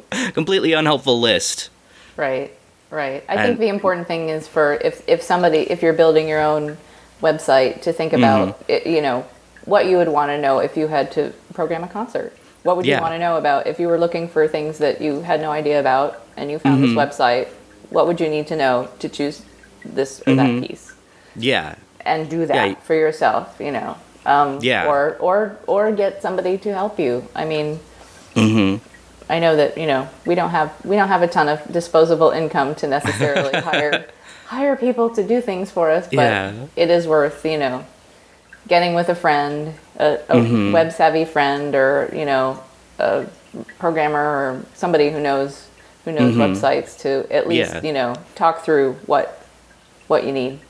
completely 0.32 0.72
unhelpful 0.72 1.18
list 1.20 1.70
Right, 2.16 2.50
right. 2.90 3.22
I 3.28 3.34
And- 3.34 3.40
think 3.46 3.58
the 3.60 3.68
important 3.68 4.08
thing 4.08 4.28
is 4.28 4.48
for 4.48 4.74
if 4.82 5.02
if 5.08 5.22
somebody 5.22 5.58
if 5.70 5.82
you're 5.82 5.92
building 5.92 6.26
your 6.28 6.40
own 6.40 6.76
website 7.22 7.82
to 7.82 7.92
think 7.92 8.12
about 8.12 8.58
Mm-hmm. 8.58 8.72
it, 8.72 8.86
you 8.86 9.02
know 9.02 9.24
what 9.64 9.86
you 9.86 9.96
would 9.98 10.08
want 10.08 10.30
to 10.30 10.38
know 10.40 10.58
if 10.58 10.76
you 10.76 10.88
had 10.88 11.12
to 11.12 11.32
program 11.54 11.84
a 11.84 11.88
concert. 11.88 12.32
What 12.64 12.76
would 12.76 12.86
Yeah. 12.86 12.96
you 12.96 13.02
want 13.02 13.14
to 13.14 13.18
know 13.20 13.36
about 13.36 13.66
if 13.68 13.78
you 13.78 13.86
were 13.86 13.98
looking 13.98 14.26
for 14.28 14.48
things 14.48 14.78
that 14.78 15.00
you 15.00 15.20
had 15.22 15.40
no 15.40 15.50
idea 15.52 15.78
about 15.78 16.10
and 16.36 16.50
you 16.50 16.58
found 16.58 16.82
Mm-hmm. 16.82 16.94
this 16.96 17.04
website? 17.04 17.46
What 17.90 18.06
would 18.08 18.18
you 18.20 18.28
need 18.28 18.46
to 18.48 18.56
know 18.56 18.88
to 18.98 19.08
choose 19.08 19.42
this 19.84 20.20
or 20.26 20.34
that 20.34 20.62
piece 20.66 20.92
yeah 21.36 21.76
and 22.04 22.28
do 22.28 22.46
that 22.46 22.56
Mm-hmm. 22.56 22.74
Yeah. 22.74 22.86
for 22.86 22.94
yourself? 22.94 23.44
You 23.60 23.72
know, 23.78 23.96
um, 24.26 24.58
Yeah. 24.60 24.88
or 24.90 25.16
or 25.20 25.38
or 25.68 25.92
get 25.92 26.20
somebody 26.20 26.58
to 26.58 26.74
help 26.74 26.98
you. 26.98 27.22
I 27.36 27.44
mean, 27.44 27.78
Mm-hmm. 28.38 28.84
I 29.30 29.38
know 29.40 29.56
that 29.56 29.76
you 29.76 29.86
know 29.86 30.08
we 30.26 30.34
don't 30.34 30.50
have 30.50 30.72
we 30.84 30.96
don't 30.96 31.08
have 31.08 31.22
a 31.22 31.28
ton 31.28 31.48
of 31.48 31.60
disposable 31.72 32.30
income 32.30 32.74
to 32.76 32.86
necessarily 32.86 33.52
hire 33.70 34.06
hire 34.46 34.76
people 34.76 35.10
to 35.10 35.22
do 35.26 35.40
things 35.40 35.70
for 35.70 35.90
us, 35.90 36.06
but 36.06 36.16
Yeah. 36.32 36.52
it 36.76 36.90
is 36.90 37.06
worth 37.06 37.44
you 37.44 37.58
know 37.58 37.84
getting 38.66 38.94
with 38.94 39.08
a 39.08 39.14
friend, 39.14 39.74
a, 39.98 40.14
a 40.28 40.36
Mm-hmm. 40.36 40.72
web 40.72 40.92
savvy 40.92 41.24
friend, 41.24 41.74
or 41.74 42.10
you 42.14 42.24
know 42.24 42.62
a 42.98 43.26
programmer 43.78 44.18
or 44.20 44.62
somebody 44.74 45.10
who 45.10 45.20
knows 45.20 45.66
who 46.04 46.12
knows 46.12 46.34
websites 46.34 46.98
to 47.00 47.26
at 47.30 47.46
least 47.48 47.72
Mm-hmm. 47.72 47.84
Yeah. 47.84 47.88
you 47.88 47.92
know 47.94 48.14
talk 48.34 48.64
through 48.64 48.94
what 49.06 49.44
what 50.06 50.24
you 50.24 50.32
need 50.32 50.60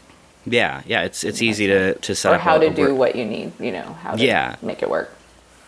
yeah 0.46 0.82
yeah 0.86 1.02
it's 1.02 1.22
it's 1.24 1.42
easy 1.42 1.66
to 1.68 1.94
to 1.94 2.14
set 2.14 2.32
or 2.32 2.36
up 2.36 2.40
how 2.40 2.58
to 2.58 2.70
do 2.70 2.88
work- 2.90 2.98
what 2.98 3.16
you 3.16 3.24
need. 3.24 3.52
You 3.60 3.70
know 3.72 3.88
how 4.02 4.14
to 4.16 4.24
Yeah. 4.24 4.56
make 4.62 4.82
it 4.82 4.90
work. 4.90 5.10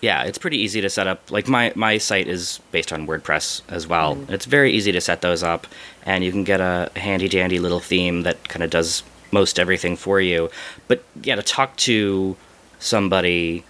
Yeah 0.01 0.23
it's 0.25 0.39
pretty 0.39 0.59
easy 0.59 0.81
to 0.81 0.91
set 0.91 1.07
up. 1.07 1.31
Like 1.31 1.49
my 1.49 1.73
my 1.75 1.99
site 1.99 2.29
is 2.29 2.61
based 2.73 2.93
on 2.93 3.07
wordpress 3.07 3.63
as 3.69 3.87
well. 3.87 4.17
Mm-hmm. 4.17 4.33
it's 4.33 4.47
very 4.47 4.73
easy 4.73 4.93
to 4.93 5.01
set 5.01 5.21
those 5.21 5.43
up 5.43 5.67
and 6.05 6.25
you 6.25 6.33
can 6.33 6.45
get 6.45 6.61
a 6.61 6.91
handy 6.97 7.29
dandy 7.29 7.59
little 7.59 7.81
theme 7.81 8.23
that 8.23 8.49
kind 8.49 8.63
of 8.63 8.71
does 8.71 9.03
most 9.33 9.59
everything 9.59 9.97
for 9.97 10.21
you. 10.21 10.51
But 10.89 11.05
yeah 11.23 11.37
to 11.37 11.43
talk 11.43 11.77
to 11.79 12.37
somebody 12.79 13.65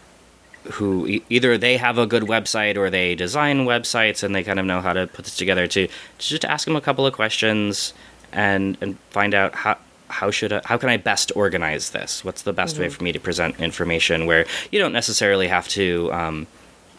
who 0.73 1.07
e- 1.07 1.25
either 1.31 1.57
they 1.59 1.77
have 1.77 1.99
a 1.99 2.07
good 2.07 2.25
website 2.25 2.77
or 2.77 2.91
they 2.91 3.15
design 3.15 3.65
websites 3.65 4.23
and 4.23 4.35
they 4.35 4.45
kind 4.45 4.61
of 4.61 4.67
know 4.67 4.81
how 4.81 4.93
to 4.93 5.07
put 5.07 5.25
this 5.25 5.37
together 5.37 5.67
to, 5.67 5.87
to 5.87 5.93
just 6.19 6.45
ask 6.45 6.67
them 6.67 6.77
a 6.77 6.81
couple 6.81 7.07
of 7.07 7.13
questions 7.13 7.93
and 8.33 8.77
and 8.81 8.99
find 9.11 9.35
out 9.35 9.55
how 9.55 9.77
how 10.11 10.31
should 10.31 10.53
I, 10.53 10.61
how 10.65 10.77
can 10.77 10.89
I 10.89 10.97
best 10.97 11.33
organize 11.35 11.91
this? 11.91 12.25
What's 12.25 12.43
the 12.43 12.53
best 12.53 12.79
way 12.79 12.89
for 12.89 13.03
me 13.03 13.13
to 13.13 13.21
present 13.21 13.59
information 13.61 14.27
where 14.27 14.47
you 14.71 14.79
don't 14.79 14.93
necessarily 14.93 15.49
have 15.49 15.69
to, 15.69 16.13
um, 16.13 16.47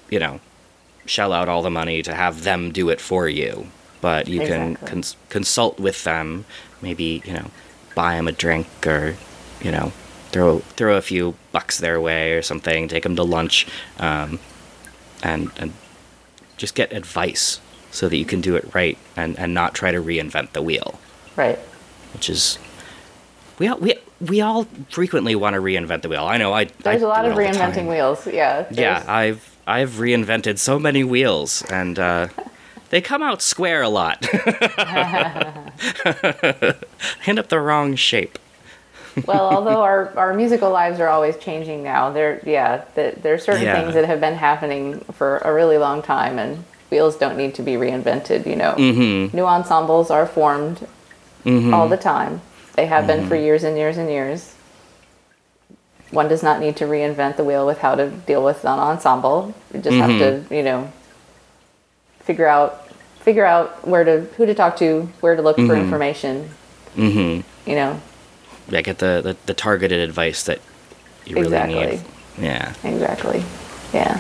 you 0.10 0.20
know, 0.20 0.40
shell 1.06 1.34
out 1.34 1.50
all 1.50 1.62
the 1.62 1.70
money 1.70 2.02
to 2.04 2.14
have 2.14 2.44
them 2.44 2.72
do 2.72 2.90
it 2.90 3.02
for 3.02 3.28
you, 3.28 3.68
but 4.02 4.28
you 4.28 4.40
can 4.40 4.76
cons- 4.78 5.16
consult 5.30 5.80
with 5.80 6.04
them. 6.04 6.46
Maybe 6.82 7.22
you 7.26 7.34
know, 7.34 7.52
buy 7.96 8.16
them 8.16 8.28
a 8.28 8.32
drink 8.32 8.68
or 8.88 9.16
you 9.62 9.72
know, 9.72 9.92
throw 10.32 10.60
throw 10.78 10.98
a 10.98 11.02
few 11.02 11.36
bucks 11.52 11.78
their 11.80 12.00
way 12.02 12.34
or 12.34 12.42
something. 12.42 12.88
Take 12.88 13.04
them 13.04 13.16
to 13.16 13.24
lunch, 13.24 13.68
um, 14.00 14.40
and 15.22 15.52
and 15.58 15.74
just 16.58 16.76
get 16.76 16.94
advice 16.94 17.60
so 17.92 18.08
that 18.08 18.16
you 18.18 18.26
can 18.26 18.40
do 18.42 18.56
it 18.56 18.74
right 18.74 18.98
and 19.18 19.38
and 19.38 19.54
not 19.54 19.74
try 19.74 19.92
to 19.92 20.02
reinvent 20.02 20.52
the 20.54 20.62
wheel 20.62 21.00
Right. 21.36 21.60
which 22.14 22.30
is 22.30 22.58
we 23.62 23.68
all 23.68 23.78
we, 23.78 23.94
we 24.20 24.42
all 24.42 24.64
frequently 24.90 25.36
want 25.36 25.54
to 25.54 25.62
reinvent 25.62 26.02
the 26.02 26.10
wheel. 26.10 26.26
I 26.26 26.38
know 26.38 26.52
I 26.52 26.64
There's 26.66 27.04
I 27.04 27.06
a 27.06 27.08
lot 27.08 27.26
of 27.26 27.38
reinventing 27.38 27.88
wheels. 27.88 28.26
Yeah. 28.26 28.66
Yeah, 28.72 29.04
I've 29.08 29.56
I've 29.68 29.92
reinvented 29.92 30.58
so 30.58 30.80
many 30.80 31.04
wheels 31.04 31.64
and 31.70 32.00
uh, 32.00 32.30
they 32.90 33.02
come 33.02 33.22
out 33.22 33.44
square 33.44 33.84
a 33.84 33.90
lot. 33.90 34.18
End 37.28 37.38
up 37.38 37.50
the 37.50 37.60
wrong 37.60 37.96
shape. 37.96 38.40
well, 39.26 39.46
although 39.56 39.82
our, 39.82 40.18
our 40.18 40.34
musical 40.34 40.72
lives 40.72 41.00
are 41.00 41.10
always 41.10 41.38
changing 41.38 41.84
now, 41.84 42.10
there 42.12 42.42
yeah, 42.46 42.86
th 42.96 43.16
there 43.22 43.34
are 43.36 43.38
certain 43.38 43.64
Yeah. 43.64 43.80
things 43.80 43.94
that 43.94 44.06
have 44.06 44.20
been 44.22 44.36
happening 44.36 45.02
for 45.12 45.38
a 45.40 45.54
really 45.54 45.78
long 45.78 46.02
time, 46.02 46.40
and 46.40 46.64
wheels 46.90 47.16
don't 47.18 47.38
need 47.38 47.54
to 47.56 47.62
be 47.62 47.74
reinvented. 47.74 48.48
You 48.48 48.56
know, 48.56 48.74
Mm-hmm. 48.78 49.36
new 49.38 49.46
ensembles 49.46 50.10
are 50.10 50.26
formed 50.26 50.88
all 51.76 51.88
the 51.90 51.98
time. 51.98 52.42
They 52.76 52.86
have 52.86 53.06
been 53.08 53.20
Mm-hmm. 53.22 53.28
for 53.30 53.36
years 53.36 53.64
and 53.64 53.78
years 53.78 53.98
and 53.98 54.10
years. 54.10 54.56
One 56.12 56.28
does 56.28 56.44
not 56.44 56.60
need 56.60 56.76
to 56.78 56.86
reinvent 56.86 57.38
the 57.38 57.44
wheel 57.44 57.66
with 57.66 57.80
how 57.80 57.96
to 57.96 58.10
deal 58.10 58.44
with 58.44 58.64
an 58.66 58.80
ensemble. 58.80 59.54
You 59.74 59.80
just 59.82 59.96
have 59.98 60.10
Mm-hmm. 60.10 60.48
to, 60.50 60.56
you 60.56 60.64
know, 60.64 60.92
figure 62.20 62.48
out 62.48 62.88
figure 63.20 63.46
out 63.46 63.88
where 63.88 64.04
to 64.04 64.22
who 64.36 64.46
to 64.48 64.54
talk 64.56 64.76
to, 64.78 65.04
where 65.22 65.36
to 65.36 65.42
look 65.44 65.56
for 65.58 65.76
information. 65.76 66.50
Mm-hmm. 66.96 67.70
You 67.70 67.76
know, 67.76 68.02
Yeah, 68.68 68.82
get 68.82 68.98
the, 68.98 69.22
the, 69.24 69.38
the 69.46 69.54
targeted 69.54 70.00
advice 70.00 70.44
that 70.44 70.60
you 71.26 71.36
really 71.36 71.48
Exactly. 71.48 71.98
need. 71.98 72.02
Yeah. 72.40 72.74
exactly. 72.84 73.44
Yeah. 73.94 74.20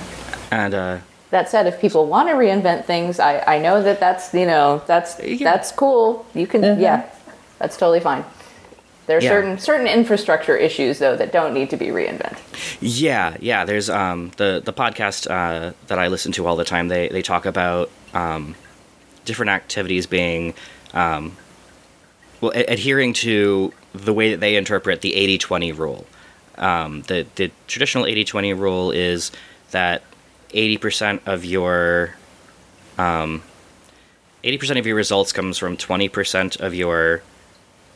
And 0.52 0.74
uh 0.74 0.98
That 1.32 1.50
said, 1.50 1.66
if 1.68 1.80
people 1.82 2.06
want 2.06 2.30
to 2.30 2.36
reinvent 2.36 2.86
things, 2.86 3.20
I, 3.20 3.40
I 3.56 3.60
know 3.60 3.82
that 3.82 4.00
that's 4.00 4.34
you 4.34 4.46
know 4.46 4.82
that's 4.86 5.20
Yeah. 5.20 5.52
that's 5.52 5.72
cool. 5.72 6.26
You 6.36 6.46
can 6.48 6.62
yeah, 6.80 7.10
that's 7.60 7.76
totally 7.78 8.02
fine. 8.02 8.24
There 9.08 9.18
are 9.18 9.22
Yeah. 9.22 9.30
certain 9.30 9.60
certain 9.60 9.88
infrastructure 9.88 10.56
issues 10.56 11.00
though 11.00 11.16
that 11.18 11.32
don't 11.32 11.54
need 11.54 11.70
to 11.72 11.78
be 11.78 11.88
reinvented. 11.88 12.38
Yeah, 12.80 13.36
yeah. 13.40 13.66
There's 13.66 13.90
um 13.90 14.32
the 14.38 14.62
the 14.64 14.74
podcast 14.74 15.30
uh, 15.30 15.74
that 15.88 16.00
I 16.00 16.08
listen 16.08 16.32
to 16.34 16.46
all 16.48 16.56
the 16.56 16.64
time. 16.66 16.88
They 16.88 17.10
they 17.10 17.22
talk 17.22 17.46
about 17.46 17.90
um, 18.14 18.56
different 19.26 19.50
activities 19.50 20.06
being 20.06 20.54
um, 20.94 21.36
well 22.42 22.52
adhering 22.56 23.14
to 23.14 23.74
the 23.94 24.14
way 24.14 24.32
that 24.32 24.40
they 24.40 24.56
interpret 24.56 25.02
the 25.02 25.14
80-20 25.14 25.78
rule. 25.78 26.06
Um, 26.58 27.02
the 27.04 27.26
the 27.36 27.52
traditional 27.68 28.06
80-20 28.06 28.58
rule 28.58 28.92
is 28.92 29.32
that 29.72 30.04
80% 30.54 31.22
of 31.26 31.44
your 31.46 32.16
um, 32.98 33.42
80% 34.44 34.78
of 34.80 34.86
your 34.86 34.96
results 34.96 35.32
comes 35.32 35.58
from 35.58 35.78
20% 35.78 36.60
of 36.60 36.74
your 36.74 37.22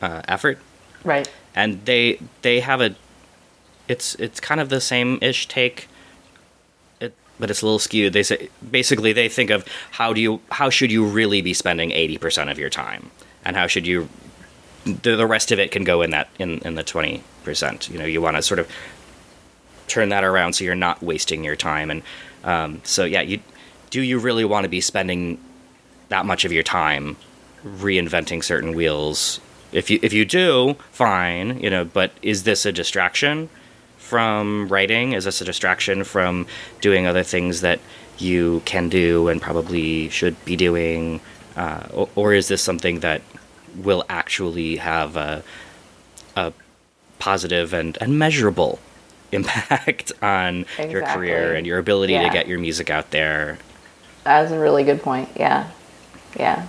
uh, 0.02 0.22
effort 0.28 0.58
Right. 1.06 1.30
and 1.54 1.84
they 1.86 2.18
they 2.42 2.60
have 2.60 2.80
a 2.80 2.94
it's 3.88 4.14
it's 4.16 4.40
kind 4.40 4.60
of 4.60 4.68
the 4.68 4.80
same 4.80 5.18
ish 5.22 5.46
take. 5.46 5.88
It, 7.00 7.14
but 7.38 7.50
it's 7.50 7.62
a 7.62 7.64
little 7.64 7.78
skewed. 7.78 8.12
They 8.12 8.22
say 8.24 8.48
basically 8.68 9.12
they 9.12 9.28
think 9.28 9.50
of 9.50 9.64
how 9.92 10.12
do 10.12 10.20
you 10.20 10.40
how 10.50 10.68
should 10.70 10.90
you 10.90 11.06
really 11.06 11.40
be 11.42 11.54
spending 11.54 11.90
80% 11.90 12.50
of 12.50 12.58
your 12.58 12.70
time? 12.70 13.10
And 13.44 13.56
how 13.56 13.66
should 13.68 13.86
you 13.86 14.08
the, 14.84 15.16
the 15.16 15.26
rest 15.26 15.52
of 15.52 15.58
it 15.58 15.70
can 15.70 15.84
go 15.84 16.02
in 16.02 16.10
that 16.10 16.28
in 16.38 16.58
in 16.60 16.74
the 16.74 16.84
20% 16.84 17.90
you 17.90 17.98
know 17.98 18.04
you 18.04 18.20
want 18.20 18.36
to 18.36 18.42
sort 18.42 18.58
of 18.58 18.68
turn 19.86 20.08
that 20.08 20.24
around 20.24 20.54
so 20.54 20.64
you're 20.64 20.74
not 20.74 21.02
wasting 21.02 21.44
your 21.44 21.56
time. 21.56 21.90
And 21.90 22.02
um, 22.42 22.80
so 22.84 23.04
yeah 23.04 23.20
you 23.20 23.40
do 23.90 24.02
you 24.02 24.18
really 24.18 24.44
want 24.44 24.64
to 24.64 24.68
be 24.68 24.80
spending 24.80 25.38
that 26.08 26.26
much 26.26 26.44
of 26.44 26.52
your 26.52 26.64
time 26.64 27.16
reinventing 27.64 28.42
certain 28.42 28.74
wheels 28.74 29.40
if 29.76 29.90
you 29.90 29.98
if 30.02 30.12
you 30.12 30.24
do 30.24 30.74
fine 30.90 31.60
you 31.60 31.68
know 31.68 31.84
but 31.84 32.10
is 32.22 32.44
this 32.44 32.64
a 32.64 32.72
distraction 32.72 33.48
from 33.98 34.66
writing 34.68 35.12
is 35.12 35.24
this 35.24 35.40
a 35.40 35.44
distraction 35.44 36.02
from 36.02 36.46
doing 36.80 37.06
other 37.06 37.22
things 37.22 37.60
that 37.60 37.78
you 38.18 38.62
can 38.64 38.88
do 38.88 39.28
and 39.28 39.42
probably 39.42 40.08
should 40.08 40.42
be 40.46 40.56
doing 40.56 41.20
uh, 41.56 41.86
or, 41.92 42.08
or 42.14 42.32
is 42.32 42.48
this 42.48 42.62
something 42.62 43.00
that 43.00 43.20
will 43.76 44.04
actually 44.08 44.76
have 44.76 45.16
a, 45.16 45.42
a 46.36 46.52
positive 47.18 47.74
and, 47.74 47.98
and 48.00 48.18
measurable 48.18 48.78
impact 49.32 50.12
on 50.22 50.64
your 50.88 51.02
career 51.02 51.54
and 51.54 51.66
your 51.66 51.78
ability 51.78 52.16
to 52.16 52.30
get 52.30 52.46
your 52.46 52.58
music 52.58 52.88
out 52.88 53.10
there 53.10 53.58
That's 54.24 54.52
a 54.52 54.58
really 54.58 54.84
good 54.84 55.02
point. 55.02 55.28
Yeah. 55.36 55.68
Yeah. 56.38 56.66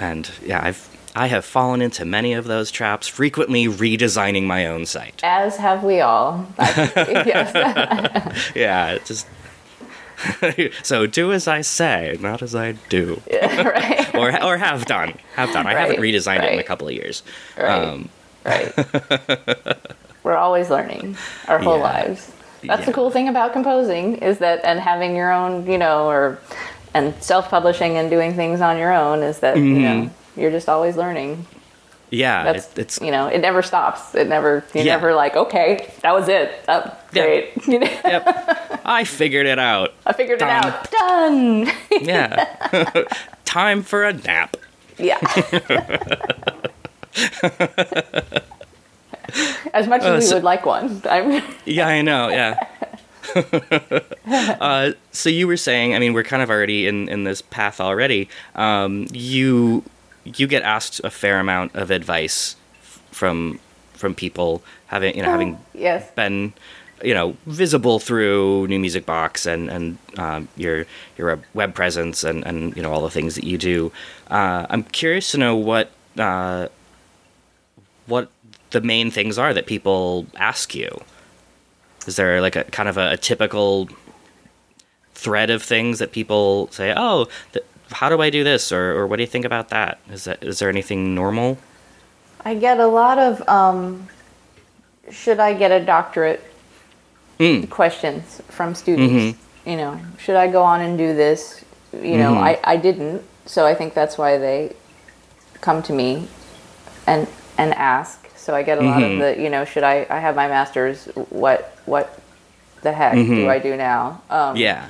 and 0.00 0.30
yeah 0.42 0.64
i've 0.64 0.95
i 1.16 1.26
have 1.26 1.44
fallen 1.44 1.80
into 1.82 2.04
many 2.04 2.32
of 2.34 2.44
those 2.46 2.70
traps 2.70 3.08
frequently 3.08 3.64
redesigning 3.66 4.44
my 4.44 4.66
own 4.66 4.84
site 4.86 5.20
As 5.24 5.56
have 5.56 5.82
we 5.82 6.00
all. 6.00 6.46
Yes. 6.58 8.52
yeah 8.54 8.98
just 9.04 9.26
so 10.82 11.06
do 11.06 11.32
as 11.32 11.46
i 11.48 11.60
say 11.60 12.16
not 12.20 12.40
as 12.42 12.54
i 12.54 12.72
do 12.88 13.20
Yeah, 13.30 13.62
right. 13.68 14.14
or 14.14 14.28
or 14.42 14.56
have 14.58 14.86
done 14.86 15.14
have 15.34 15.52
done 15.52 15.66
i 15.66 15.72
haven't 15.74 16.00
Right, 16.00 16.14
redesigned 16.14 16.42
it 16.44 16.52
in 16.52 16.58
a 16.58 16.62
couple 16.70 16.86
of 16.88 16.94
years 16.94 17.22
Right. 17.56 17.68
um 17.70 18.08
Right. 18.44 18.72
We're 20.22 20.36
always 20.36 20.70
learning 20.70 21.16
our 21.48 21.58
whole 21.58 21.78
Yeah. 21.78 21.82
lives. 21.82 22.30
That's 22.62 22.86
the 22.86 22.92
cool 22.92 23.10
thing 23.10 23.28
about 23.28 23.52
composing 23.52 24.18
is 24.18 24.38
that 24.38 24.60
and 24.64 24.78
having 24.78 25.16
your 25.16 25.32
own, 25.32 25.66
you 25.68 25.78
know, 25.78 26.06
or 26.08 26.38
and 26.94 27.12
self-publishing 27.20 27.96
and 27.96 28.08
doing 28.08 28.34
things 28.34 28.60
on 28.60 28.78
your 28.78 28.92
own 28.92 29.24
is 29.24 29.40
that, 29.40 29.56
you 29.56 29.80
know, 29.80 30.10
you're 30.36 30.50
just 30.50 30.68
always 30.68 30.96
learning. 30.96 31.46
yeah 32.10 32.44
That's 32.44 32.66
it, 32.72 32.78
it's 32.78 33.00
you 33.00 33.10
know, 33.10 33.26
it 33.26 33.40
never 33.40 33.62
stops. 33.62 34.14
It 34.14 34.28
never 34.28 34.64
you're 34.74 34.84
Yeah. 34.84 34.94
never 34.96 35.14
like, 35.14 35.34
okay, 35.36 35.92
that 36.02 36.12
was 36.14 36.28
it. 36.28 36.52
Oh, 36.68 36.96
great. 37.12 37.50
You 37.66 37.80
know, 37.80 37.86
yep 38.04 38.80
i 38.84 39.02
figured 39.04 39.46
it 39.46 39.58
out 39.58 39.92
I 40.06 40.12
figured 40.12 40.38
Done. 40.38 40.48
it 40.48 40.64
out. 40.66 40.90
Done. 40.90 41.68
yeah 42.02 43.04
time 43.44 43.82
for 43.82 44.04
a 44.04 44.12
nap 44.12 44.56
yeah. 44.98 45.18
as 49.74 49.86
much 49.88 50.02
as 50.02 50.10
we 50.10 50.16
Uh, 50.16 50.20
so- 50.20 50.34
would 50.36 50.44
like 50.44 50.64
one. 50.66 51.02
I'm 51.08 51.42
Yeah, 51.64 51.88
I 51.88 52.02
know. 52.02 52.28
Yeah. 52.28 52.66
uh, 54.60 54.92
so 55.12 55.28
you 55.28 55.46
were 55.46 55.56
saying, 55.56 55.94
I 55.94 55.98
mean, 55.98 56.12
we're 56.14 56.22
kind 56.22 56.42
of 56.42 56.48
already 56.50 56.86
in 56.86 57.08
in 57.08 57.24
this 57.24 57.42
path 57.42 57.80
already. 57.80 58.28
Um, 58.54 59.06
you 59.12 59.82
you 60.34 60.46
get 60.46 60.62
asked 60.62 61.00
a 61.04 61.10
fair 61.10 61.38
amount 61.38 61.74
of 61.74 61.90
advice 61.90 62.56
from 63.10 63.60
from 63.94 64.14
people 64.14 64.62
having 64.86 65.16
you 65.16 65.22
know 65.22 65.30
having 65.30 65.58
yes. 65.74 66.10
been 66.12 66.52
you 67.02 67.14
know 67.14 67.36
visible 67.46 67.98
through 67.98 68.66
NewMusicBox 68.68 69.46
and 69.46 69.70
and 69.70 69.98
um, 70.18 70.48
your 70.56 70.86
your 71.16 71.40
web 71.54 71.74
presence 71.74 72.24
and 72.24 72.46
and 72.46 72.76
you 72.76 72.82
know 72.82 72.92
all 72.92 73.02
the 73.02 73.10
things 73.10 73.34
that 73.34 73.44
you 73.44 73.58
do. 73.58 73.92
Uh, 74.28 74.66
I'm 74.68 74.82
curious 74.82 75.30
to 75.32 75.38
know 75.38 75.56
what 75.56 75.90
uh, 76.18 76.68
what 78.06 78.30
the 78.70 78.80
main 78.80 79.10
things 79.10 79.38
are 79.38 79.54
that 79.54 79.66
people 79.66 80.26
ask 80.36 80.74
you. 80.74 81.00
Is 82.06 82.16
there 82.16 82.40
like 82.40 82.56
a 82.56 82.64
kind 82.64 82.88
of 82.88 82.96
a, 82.96 83.12
a 83.12 83.16
typical 83.16 83.88
thread 85.14 85.50
of 85.50 85.62
things 85.62 85.98
that 85.98 86.12
people 86.12 86.68
say? 86.70 86.92
Oh, 86.96 87.28
th- 87.52 87.64
how 87.92 88.08
do 88.08 88.20
I 88.20 88.30
do 88.30 88.42
this, 88.44 88.72
or 88.72 88.92
or 88.98 89.06
what 89.06 89.16
do 89.16 89.22
you 89.22 89.28
think 89.28 89.44
about 89.44 89.68
that? 89.70 89.98
Is 90.10 90.24
that 90.24 90.42
is 90.42 90.58
there 90.58 90.68
anything 90.68 91.14
normal? 91.14 91.58
I 92.44 92.54
get 92.54 92.78
a 92.78 92.86
lot 92.86 93.18
of 93.18 93.46
um, 93.48 94.08
should 95.10 95.40
I 95.40 95.54
get 95.54 95.70
a 95.70 95.84
doctorate 95.84 96.42
Mm. 97.38 97.68
questions 97.68 98.40
from 98.48 98.74
students. 98.74 99.36
You 99.66 99.76
know, 99.76 100.00
should 100.18 100.36
I 100.36 100.46
go 100.46 100.62
on 100.62 100.80
and 100.80 100.96
do 100.96 101.14
this? 101.14 101.62
You 101.92 102.16
know, 102.16 102.34
I, 102.34 102.58
I 102.64 102.76
didn't, 102.78 103.22
so 103.44 103.66
I 103.66 103.74
think 103.74 103.92
that's 103.92 104.16
why 104.16 104.38
they 104.38 104.74
come 105.60 105.82
to 105.82 105.92
me 105.92 106.28
and 107.06 107.26
and 107.58 107.74
ask. 107.74 108.26
So 108.36 108.54
I 108.54 108.62
get 108.62 108.78
a 108.78 108.80
lot 108.80 109.02
of 109.02 109.18
the 109.18 109.36
you 109.38 109.50
know, 109.50 109.66
should 109.66 109.82
I 109.82 110.06
I 110.08 110.18
have 110.18 110.34
my 110.34 110.48
master's? 110.48 111.04
What 111.28 111.76
what 111.84 112.18
the 112.80 112.92
heck 112.92 113.14
do 113.14 113.50
I 113.50 113.58
do 113.58 113.76
now? 113.76 114.22
Um, 114.30 114.56
Yeah. 114.56 114.86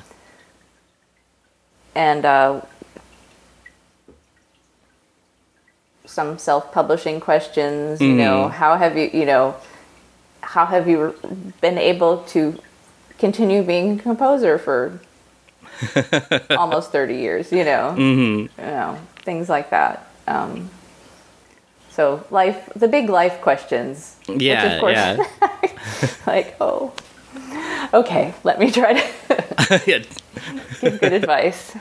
and 1.97 2.25
uh, 2.25 2.61
some 6.07 6.39
self-publishing 6.39 7.21
questions. 7.21 8.01
You 8.01 8.15
know, 8.15 8.49
how 8.49 8.77
have 8.77 8.97
you, 8.97 9.11
you 9.13 9.27
know, 9.27 9.57
how 10.41 10.67
have 10.67 10.89
you 10.89 11.15
been 11.61 11.79
able 11.79 12.19
to 12.35 12.59
continue 13.19 13.63
being 13.63 13.99
a 13.99 14.03
composer 14.03 14.59
for 14.59 15.01
almost 16.51 16.93
thirty 16.93 17.17
years? 17.17 17.53
You 17.53 17.65
know, 17.65 17.95
mm-hmm. 17.97 18.61
you 18.61 18.67
know, 18.67 18.99
things 19.17 19.49
like 19.49 19.71
that. 19.71 20.09
Um, 20.27 20.71
so 21.91 22.25
life, 22.31 22.71
the 22.77 22.89
big 22.89 23.09
life 23.09 23.41
questions. 23.41 24.17
Yeah. 24.29 24.65
which 24.65 24.73
of 24.75 24.81
course, 24.81 24.95
yeah. 24.97 26.11
like 26.27 26.57
oh, 26.61 26.93
okay, 27.93 28.35
let 28.45 28.59
me 28.59 28.71
try 28.71 28.95
to 28.95 29.83
give 29.87 31.01
good 31.01 31.13
advice. 31.13 31.77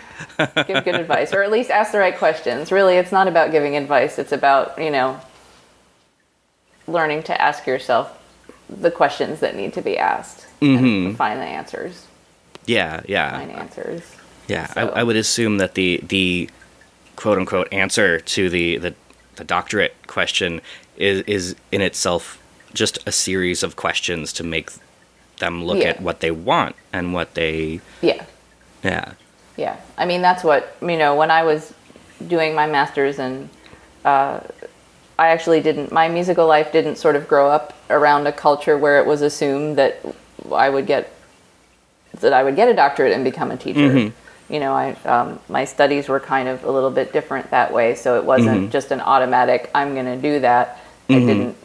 give 0.67 0.83
good 0.83 0.95
advice, 0.95 1.33
or 1.33 1.43
at 1.43 1.51
least 1.51 1.69
ask 1.69 1.91
the 1.91 1.99
right 1.99 2.17
questions. 2.17 2.71
Really, 2.71 2.95
it's 2.97 3.11
not 3.11 3.27
about 3.27 3.51
giving 3.51 3.75
advice. 3.75 4.19
It's 4.19 4.31
about 4.31 4.77
you 4.77 4.91
know 4.91 5.19
learning 6.87 7.23
to 7.23 7.41
ask 7.41 7.65
yourself 7.65 8.21
the 8.69 8.91
questions 8.91 9.39
that 9.39 9.55
need 9.55 9.73
to 9.73 9.81
be 9.81 9.97
asked 9.97 10.47
and 10.61 10.79
mm-hmm. 10.79 11.15
find 11.15 11.39
the 11.39 11.45
answers. 11.45 12.05
Yeah. 12.65 13.01
Yeah. 13.07 13.37
Find 13.37 13.51
answers. 13.51 14.15
Yeah, 14.47 14.67
So- 14.67 14.89
I, 14.89 14.99
I 14.99 15.03
would 15.03 15.15
assume 15.15 15.57
that 15.57 15.75
the 15.75 15.99
the 16.03 16.49
quote 17.15 17.37
unquote 17.37 17.71
answer 17.71 18.19
to 18.19 18.49
the, 18.49 18.77
the 18.77 18.95
the 19.35 19.43
doctorate 19.43 19.95
question 20.07 20.61
is 20.97 21.21
is 21.21 21.55
in 21.71 21.81
itself 21.81 22.41
just 22.73 22.99
a 23.07 23.11
series 23.11 23.63
of 23.63 23.75
questions 23.75 24.33
to 24.33 24.43
make 24.43 24.69
them 25.37 25.65
look 25.65 25.77
Yeah. 25.79 25.89
at 25.89 26.01
what 26.01 26.19
they 26.19 26.31
want 26.31 26.75
and 26.93 27.13
what 27.13 27.33
they 27.33 27.81
Yeah, 28.01 28.23
yeah 28.83 29.13
yeah. 29.57 29.77
I 29.97 30.05
mean, 30.05 30.21
that's 30.21 30.43
what 30.43 30.75
you 30.81 30.97
know. 30.97 31.15
When 31.15 31.31
I 31.31 31.43
was 31.43 31.73
doing 32.27 32.55
my 32.55 32.67
master's 32.67 33.19
and 33.19 33.49
uh, 34.03 34.39
I 35.17 35.27
actually 35.29 35.61
didn't. 35.61 35.91
My 35.91 36.07
musical 36.09 36.47
life 36.47 36.71
didn't 36.71 36.97
sort 36.97 37.15
of 37.15 37.27
grow 37.27 37.49
up 37.49 37.73
around 37.89 38.27
a 38.27 38.31
culture 38.31 38.77
where 38.77 38.99
it 38.99 39.05
was 39.05 39.21
assumed 39.21 39.77
that 39.77 39.99
I 40.51 40.69
would 40.69 40.85
get 40.87 41.11
that 42.19 42.33
I 42.33 42.43
would 42.43 42.55
get 42.55 42.67
a 42.67 42.73
doctorate 42.73 43.13
and 43.13 43.23
become 43.23 43.51
a 43.51 43.57
teacher. 43.57 44.11
You 44.49 44.59
know, 44.59 44.73
I 44.73 44.91
um, 45.05 45.39
my 45.49 45.65
studies 45.65 46.07
were 46.07 46.19
kind 46.19 46.47
of 46.47 46.63
a 46.63 46.71
little 46.71 46.91
bit 46.91 47.13
different 47.13 47.49
that 47.51 47.71
way, 47.73 47.95
so 47.95 48.17
it 48.17 48.25
wasn't 48.25 48.71
just 48.71 48.91
an 48.91 49.01
automatic. 49.01 49.71
I'm 49.73 49.93
going 49.93 50.05
to 50.05 50.17
do 50.17 50.39
that. 50.41 50.79
I 51.09 51.13
didn't 51.19 51.55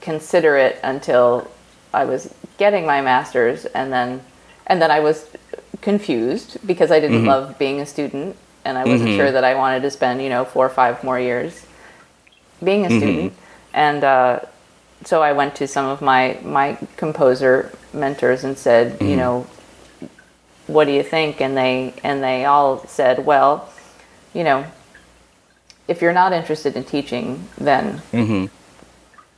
consider 0.00 0.56
it 0.56 0.78
until 0.84 1.50
I 1.94 2.04
was 2.04 2.32
getting 2.62 2.86
my 2.86 3.00
master's, 3.00 3.64
and 3.64 3.92
then 3.92 4.20
and 4.68 4.80
then 4.80 4.92
I 4.92 5.00
was 5.00 5.26
confused 5.80 6.50
because 6.64 6.92
I 6.92 7.00
didn't 7.00 7.18
mm-hmm. 7.18 7.34
love 7.34 7.58
being 7.58 7.80
a 7.80 7.86
student, 7.86 8.36
and 8.64 8.78
I 8.78 8.84
wasn't 8.84 9.10
mm-hmm. 9.10 9.18
sure 9.18 9.32
that 9.32 9.42
I 9.42 9.54
wanted 9.62 9.82
to 9.82 9.90
spend 9.90 10.22
you 10.22 10.28
know 10.28 10.44
four 10.44 10.64
or 10.64 10.74
five 10.82 11.02
more 11.02 11.18
years 11.18 11.66
being 12.62 12.86
a 12.86 12.88
mm-hmm. 12.88 12.98
student, 12.98 13.32
and 13.74 14.04
uh, 14.04 14.40
so 15.04 15.24
I 15.28 15.32
went 15.32 15.56
to 15.56 15.66
some 15.66 15.86
of 15.86 16.00
my 16.00 16.38
my 16.60 16.78
composer 16.96 17.72
mentors 17.92 18.44
and 18.44 18.56
said, 18.56 19.02
you 19.02 19.16
know, 19.16 19.34
what 20.68 20.84
do 20.84 20.92
you 20.92 21.02
think? 21.02 21.40
And 21.40 21.56
they 21.56 21.94
and 22.04 22.22
they 22.22 22.44
all 22.44 22.86
said, 22.86 23.26
well, 23.26 23.68
you 24.32 24.44
know, 24.44 24.64
if 25.88 26.00
you're 26.00 26.18
not 26.22 26.32
interested 26.32 26.76
in 26.76 26.84
teaching, 26.84 27.48
then 27.58 28.00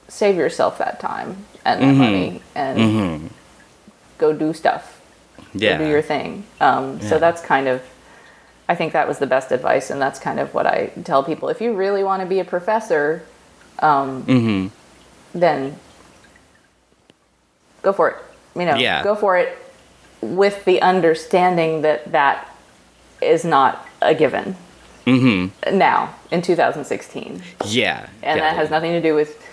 save 0.08 0.36
yourself 0.36 0.76
that 0.76 1.00
time 1.00 1.30
and 1.64 1.82
that 1.82 1.94
money 1.94 2.42
and 2.54 3.30
go 4.18 4.32
do 4.32 4.52
stuff 4.52 5.00
yeah 5.54 5.78
go 5.78 5.84
do 5.84 5.90
your 5.90 6.02
thing. 6.02 6.44
Um, 6.60 7.00
So 7.00 7.18
that's 7.18 7.40
kind 7.40 7.68
of, 7.68 7.82
I 8.68 8.74
think 8.74 8.92
that 8.92 9.08
was 9.08 9.18
the 9.18 9.26
best 9.26 9.52
advice, 9.52 9.90
and 9.90 10.00
that's 10.00 10.18
kind 10.18 10.40
of 10.40 10.54
what 10.54 10.66
I 10.66 10.90
tell 11.04 11.22
people. 11.22 11.48
If 11.48 11.60
you 11.60 11.74
really 11.74 12.02
want 12.02 12.20
to 12.22 12.26
be 12.26 12.40
a 12.40 12.44
professor, 12.44 13.22
um, 13.78 14.70
then 15.34 15.76
go 17.82 17.92
for 17.92 18.10
it. 18.10 18.16
You 18.56 18.64
know, 18.66 18.76
Yeah. 18.76 19.02
go 19.02 19.14
for 19.14 19.36
it 19.36 19.58
with 20.20 20.64
the 20.64 20.80
understanding 20.80 21.82
that 21.82 22.12
that 22.12 22.48
is 23.20 23.44
not 23.44 23.86
a 24.00 24.14
given. 24.14 24.56
Mm-hmm. 25.06 25.76
Now, 25.76 26.14
in 26.30 26.40
2016. 26.40 27.42
Yeah. 27.66 28.06
And 28.22 28.38
yeah. 28.38 28.44
that 28.44 28.56
has 28.56 28.70
nothing 28.70 28.92
to 28.92 29.02
do 29.02 29.14
with 29.14 29.43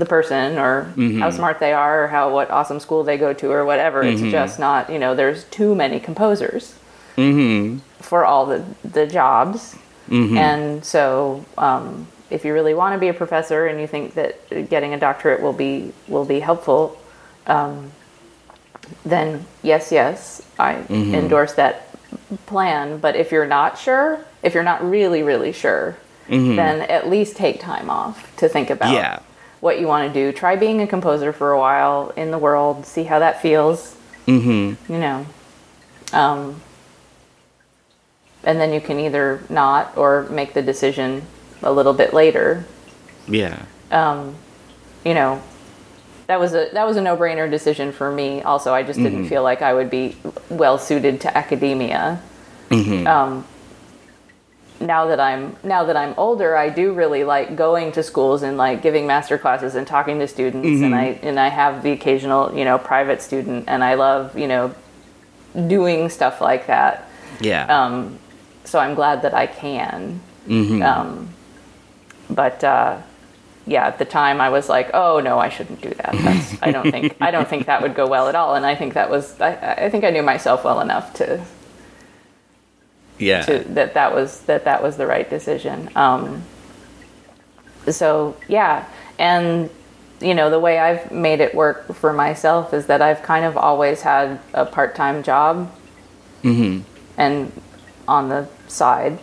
the 0.00 0.06
person 0.06 0.58
or 0.58 0.92
Mm-hmm. 0.96 1.20
how 1.20 1.30
smart 1.30 1.60
they 1.60 1.72
are 1.72 2.04
or 2.04 2.08
how 2.08 2.32
what 2.34 2.50
awesome 2.50 2.80
school 2.80 3.04
they 3.04 3.16
go 3.16 3.32
to 3.32 3.50
or 3.52 3.64
whatever. 3.64 4.02
Mm-hmm. 4.02 4.24
It's 4.24 4.32
just 4.32 4.58
not, 4.58 4.90
you 4.90 4.98
know, 4.98 5.14
there's 5.14 5.44
too 5.44 5.74
many 5.74 6.00
composers 6.00 6.74
Mm-hmm. 7.16 7.78
for 8.00 8.24
all 8.24 8.46
the, 8.46 8.64
the 8.84 9.06
jobs. 9.06 9.76
And 10.10 10.84
so 10.84 11.44
um, 11.56 12.08
if 12.30 12.44
you 12.44 12.52
really 12.52 12.74
want 12.74 12.94
to 12.96 12.98
be 12.98 13.06
a 13.08 13.14
professor 13.14 13.66
and 13.68 13.80
you 13.80 13.86
think 13.86 14.14
that 14.14 14.32
getting 14.68 14.92
a 14.92 14.98
doctorate 14.98 15.40
will 15.40 15.52
be 15.52 15.92
will 16.08 16.24
be 16.24 16.40
helpful, 16.40 16.98
um, 17.46 17.92
then 19.04 19.46
yes, 19.62 19.92
yes, 19.92 20.42
I 20.58 20.74
Mm-hmm. 20.74 21.14
endorse 21.14 21.52
that 21.54 21.86
plan. 22.46 22.98
But 22.98 23.14
if 23.14 23.30
you're 23.30 23.46
not 23.46 23.78
sure, 23.78 24.18
if 24.42 24.54
you're 24.54 24.64
not 24.64 24.82
really, 24.82 25.22
really 25.22 25.52
sure, 25.52 25.96
then 26.28 26.82
at 26.82 27.08
least 27.08 27.36
take 27.36 27.60
time 27.60 27.88
off 27.90 28.34
to 28.38 28.48
think 28.48 28.70
about 28.70 28.88
Mm-hmm. 28.88 28.94
Yeah. 29.04 29.18
What 29.60 29.78
you 29.78 29.86
want 29.86 30.12
to 30.12 30.12
do. 30.12 30.32
Try 30.36 30.56
being 30.56 30.80
a 30.82 30.86
composer 30.86 31.32
for 31.32 31.52
a 31.52 31.58
while 31.58 32.12
in 32.16 32.30
the 32.30 32.38
world, 32.38 32.86
see 32.86 33.04
how 33.04 33.18
that 33.18 33.40
feels. 33.40 33.96
Mm-hmm. 34.26 34.92
You 34.92 34.98
know, 34.98 35.26
um, 36.12 36.60
and 38.44 38.60
then 38.60 38.72
you 38.72 38.80
can 38.80 38.98
either 39.00 39.42
not 39.48 39.96
or 39.96 40.24
make 40.30 40.54
the 40.54 40.62
decision 40.62 41.22
a 41.62 41.72
little 41.72 41.94
bit 41.94 42.12
later. 42.14 42.64
Yeah. 43.28 43.62
You 45.02 45.14
know, 45.14 45.42
that 46.26 46.38
was 46.38 46.52
a 46.52 46.68
that 46.74 46.86
was 46.86 46.96
a 46.96 47.00
no 47.00 47.16
brainer 47.16 47.50
decision 47.50 47.90
for 47.90 48.12
me. 48.12 48.42
Also, 48.42 48.74
I 48.74 48.82
just 48.82 48.98
didn't 49.02 49.28
feel 49.28 49.42
like 49.42 49.62
I 49.62 49.72
would 49.72 49.88
be 49.88 50.16
well 50.50 50.76
suited 50.78 51.22
to 51.22 51.36
academia. 51.36 52.20
Um, 52.70 53.46
now 54.80 55.06
that 55.06 55.20
I'm 55.20 55.56
now 55.62 55.84
that 55.84 55.96
I'm 55.96 56.14
older, 56.16 56.56
I 56.56 56.70
do 56.70 56.92
really 56.94 57.22
like 57.22 57.54
going 57.54 57.92
to 57.92 58.02
schools 58.02 58.42
and 58.42 58.56
like 58.56 58.80
giving 58.82 59.06
master 59.06 59.36
classes 59.38 59.74
and 59.74 59.86
talking 59.86 60.18
to 60.20 60.26
students, 60.26 60.66
and 60.82 60.94
I 60.94 61.04
and 61.22 61.38
I 61.38 61.48
have 61.48 61.82
the 61.82 61.92
occasional 61.92 62.56
you 62.56 62.64
know 62.64 62.78
private 62.78 63.20
student, 63.20 63.66
and 63.68 63.84
I 63.84 63.94
love 63.94 64.38
you 64.38 64.48
know 64.48 64.74
doing 65.54 66.08
stuff 66.08 66.40
like 66.40 66.66
that. 66.66 67.08
Yeah. 67.40 67.66
Um, 67.66 68.18
so 68.64 68.78
I'm 68.78 68.94
glad 68.94 69.22
that 69.22 69.34
I 69.34 69.46
can. 69.46 70.20
Um, 70.82 71.28
but 72.30 72.64
uh, 72.64 73.02
yeah, 73.66 73.86
at 73.86 73.98
the 73.98 74.04
time 74.04 74.40
I 74.40 74.48
was 74.48 74.68
like, 74.68 74.90
oh 74.94 75.20
no, 75.20 75.38
I 75.38 75.48
shouldn't 75.48 75.82
do 75.82 75.90
that. 75.90 76.12
That's, 76.12 76.62
I 76.62 76.72
don't 76.72 76.90
think 76.90 77.16
I 77.20 77.30
don't 77.30 77.48
think 77.48 77.66
that 77.66 77.82
would 77.82 77.94
go 77.94 78.06
well 78.06 78.28
at 78.28 78.34
all. 78.34 78.54
And 78.54 78.64
I 78.64 78.74
think 78.74 78.94
that 78.94 79.10
was 79.10 79.40
I, 79.40 79.84
I 79.86 79.90
think 79.90 80.04
I 80.04 80.10
knew 80.10 80.22
myself 80.22 80.64
well 80.64 80.80
enough 80.80 81.12
to 81.14 81.44
yeah. 83.20 83.42
to 83.42 83.58
that 83.74 83.94
that 83.94 84.14
was 84.14 84.40
that 84.42 84.64
that 84.64 84.82
was 84.82 84.96
the 84.96 85.06
right 85.06 85.28
decision. 85.28 85.90
Um, 85.94 86.42
so 87.88 88.36
yeah, 88.48 88.86
and 89.18 89.70
you 90.20 90.34
know 90.34 90.50
the 90.50 90.58
way 90.58 90.78
I've 90.78 91.10
made 91.10 91.40
it 91.40 91.54
work 91.54 91.92
for 91.94 92.12
myself 92.12 92.74
is 92.74 92.86
that 92.86 93.02
I've 93.02 93.22
kind 93.22 93.44
of 93.44 93.56
always 93.56 94.02
had 94.02 94.40
a 94.54 94.66
part 94.66 94.94
time 94.94 95.22
job, 95.22 95.72
mm-hmm. 96.42 96.82
and 97.16 97.52
on 98.08 98.28
the 98.28 98.48
side 98.68 99.18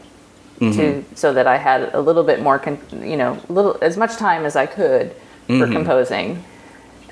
to 0.59 0.65
mm-hmm. 0.65 1.15
so 1.15 1.33
that 1.33 1.45
I 1.45 1.57
had 1.57 1.93
a 1.93 2.01
little 2.01 2.23
bit 2.23 2.41
more, 2.41 2.57
con- 2.57 2.79
you 3.03 3.17
know, 3.17 3.39
little 3.47 3.77
as 3.81 3.95
much 3.95 4.15
time 4.15 4.43
as 4.43 4.55
I 4.55 4.65
could 4.65 5.11
for 5.45 5.53
mm-hmm. 5.53 5.73
composing, 5.73 6.43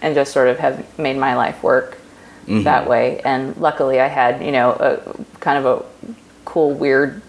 and 0.01 0.15
just 0.15 0.33
sort 0.33 0.47
of 0.47 0.57
have 0.59 0.97
made 0.97 1.17
my 1.17 1.36
life 1.36 1.61
work 1.61 1.99
that 2.47 2.88
way. 2.88 3.19
And 3.21 3.55
luckily, 3.57 3.99
I 3.99 4.07
had 4.07 4.43
you 4.43 4.51
know 4.51 4.71
a 4.71 5.39
kind 5.39 5.63
of 5.63 5.65
a 5.65 6.15
cool, 6.45 6.71
weird 6.71 7.21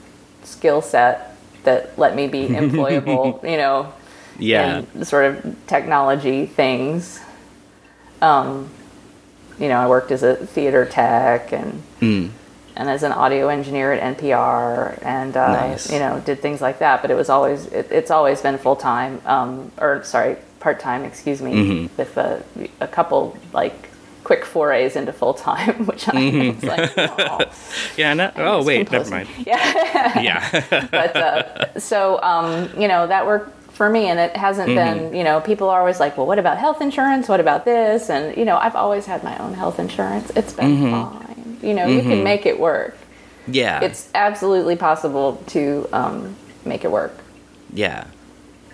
skill 0.45 0.81
set 0.83 1.37
that 1.65 1.99
let 1.99 2.15
me 2.15 2.29
be 2.29 2.47
employable, 2.63 3.43
you 3.49 3.57
know, 3.57 3.93
yeah. 4.39 4.83
in 4.95 5.05
sort 5.05 5.25
of 5.25 5.57
technology 5.67 6.47
things. 6.47 7.21
Um, 8.23 8.71
you 9.59 9.69
know, 9.69 9.79
I 9.79 9.89
worked 9.89 10.11
as 10.11 10.23
a 10.23 10.35
theater 10.37 10.85
tech 10.85 11.53
and 11.53 11.83
Mm. 12.01 12.31
and 12.77 12.91
as 12.91 13.03
an 13.03 13.13
audio 13.13 13.49
engineer 13.49 13.93
at 13.93 14.03
NPR, 14.19 14.99
and 15.03 15.35
uh, 15.37 15.53
Nice. 15.69 15.91
you 15.91 15.99
know, 15.99 16.21
did 16.25 16.41
things 16.41 16.61
like 16.61 16.79
that. 16.81 17.01
But 17.03 17.11
it 17.11 17.15
was 17.15 17.29
always 17.31 17.67
it, 17.67 17.89
it's 17.91 18.11
always 18.11 18.43
been 18.43 18.59
full 18.59 18.77
time, 18.77 19.21
um, 19.25 19.73
or 19.79 20.03
sorry, 20.05 20.37
part 20.61 20.79
time. 20.79 21.05
Excuse 21.05 21.41
me, 21.41 21.53
Mm-hmm. 21.53 21.97
with 21.97 22.17
a, 22.19 22.43
a 22.81 22.87
couple 22.87 23.37
like 23.55 23.86
quick 24.27 24.45
forays 24.45 24.97
into 24.97 25.13
full 25.13 25.35
time, 25.35 25.87
which 25.91 26.09
I 26.09 26.51
was 26.53 26.65
like, 26.65 26.93
oh. 26.99 27.39
yeah. 27.97 28.13
No, 28.13 28.33
oh, 28.35 28.65
wait. 28.65 28.91
Never 28.91 29.09
mind. 29.09 29.29
Yeah. 29.47 29.63
Yeah. 30.27 30.89
but 30.91 31.17
uh, 31.17 31.79
so 31.79 32.21
um, 32.23 32.69
you 32.77 32.89
know 32.89 33.07
that 33.07 33.27
worked 33.27 33.53
for 33.73 33.89
me 33.89 34.09
and 34.09 34.19
it 34.19 34.35
hasn't 34.37 34.69
been 34.69 35.15
you 35.15 35.23
know 35.23 35.41
people 35.41 35.69
are 35.69 35.79
always 35.81 36.01
like 36.01 36.17
well 36.17 36.27
what 36.27 36.39
about 36.39 36.57
health 36.57 36.81
insurance 36.81 37.29
what 37.29 37.41
about 37.41 37.67
this 37.67 38.09
and 38.09 38.35
you 38.37 38.47
know 38.47 38.57
i've 38.57 38.75
always 38.75 39.05
had 39.05 39.23
my 39.23 39.37
own 39.37 39.53
health 39.53 39.79
insurance 39.79 40.31
it's 40.35 40.55
been 40.55 40.91
fine 40.91 41.59
you 41.63 41.75
know 41.75 41.87
you 41.87 42.01
can 42.01 42.25
make 42.25 42.47
it 42.47 42.59
work 42.59 42.97
yeah. 43.47 43.83
it's 43.83 44.09
absolutely 44.15 44.77
possible 44.77 45.37
to 45.49 45.87
um, 45.93 46.35
make 46.65 46.85
it 46.85 46.91
work 46.91 47.13
yeah. 47.75 48.07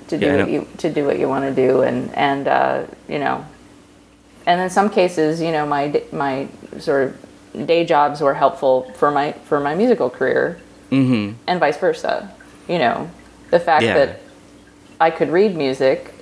to 0.07 0.17
do 0.17 0.27
Yeah, 0.27 0.37
what 0.37 0.51
you 0.51 0.69
to 0.79 0.93
do 0.93 1.05
what 1.05 1.19
you 1.19 1.29
want 1.29 1.45
to 1.45 1.55
do 1.55 1.83
and 1.83 2.15
and 2.15 2.47
uh, 2.47 2.85
you 3.09 3.19
know 3.19 3.45
and 4.47 4.61
in 4.61 4.70
some 4.70 4.88
cases 4.90 5.40
you 5.40 5.53
know 5.53 5.64
my 5.66 6.03
my 6.12 6.49
sort 6.78 7.03
of 7.55 7.66
day 7.66 7.84
jobs 7.84 8.20
were 8.20 8.34
helpful 8.34 8.90
for 8.97 9.11
my 9.11 9.32
for 9.49 9.61
my 9.61 9.74
musical 9.74 10.11
career 10.11 10.59
Mm-hmm. 10.90 11.34
and 11.47 11.59
vice 11.59 11.78
versa 11.78 12.30
you 12.68 12.78
know 12.78 13.11
the 13.51 13.59
fact 13.59 13.84
Yeah. 13.84 13.95
that 13.95 14.20
I 15.01 15.11
could 15.11 15.30
read 15.30 15.57
music 15.57 16.12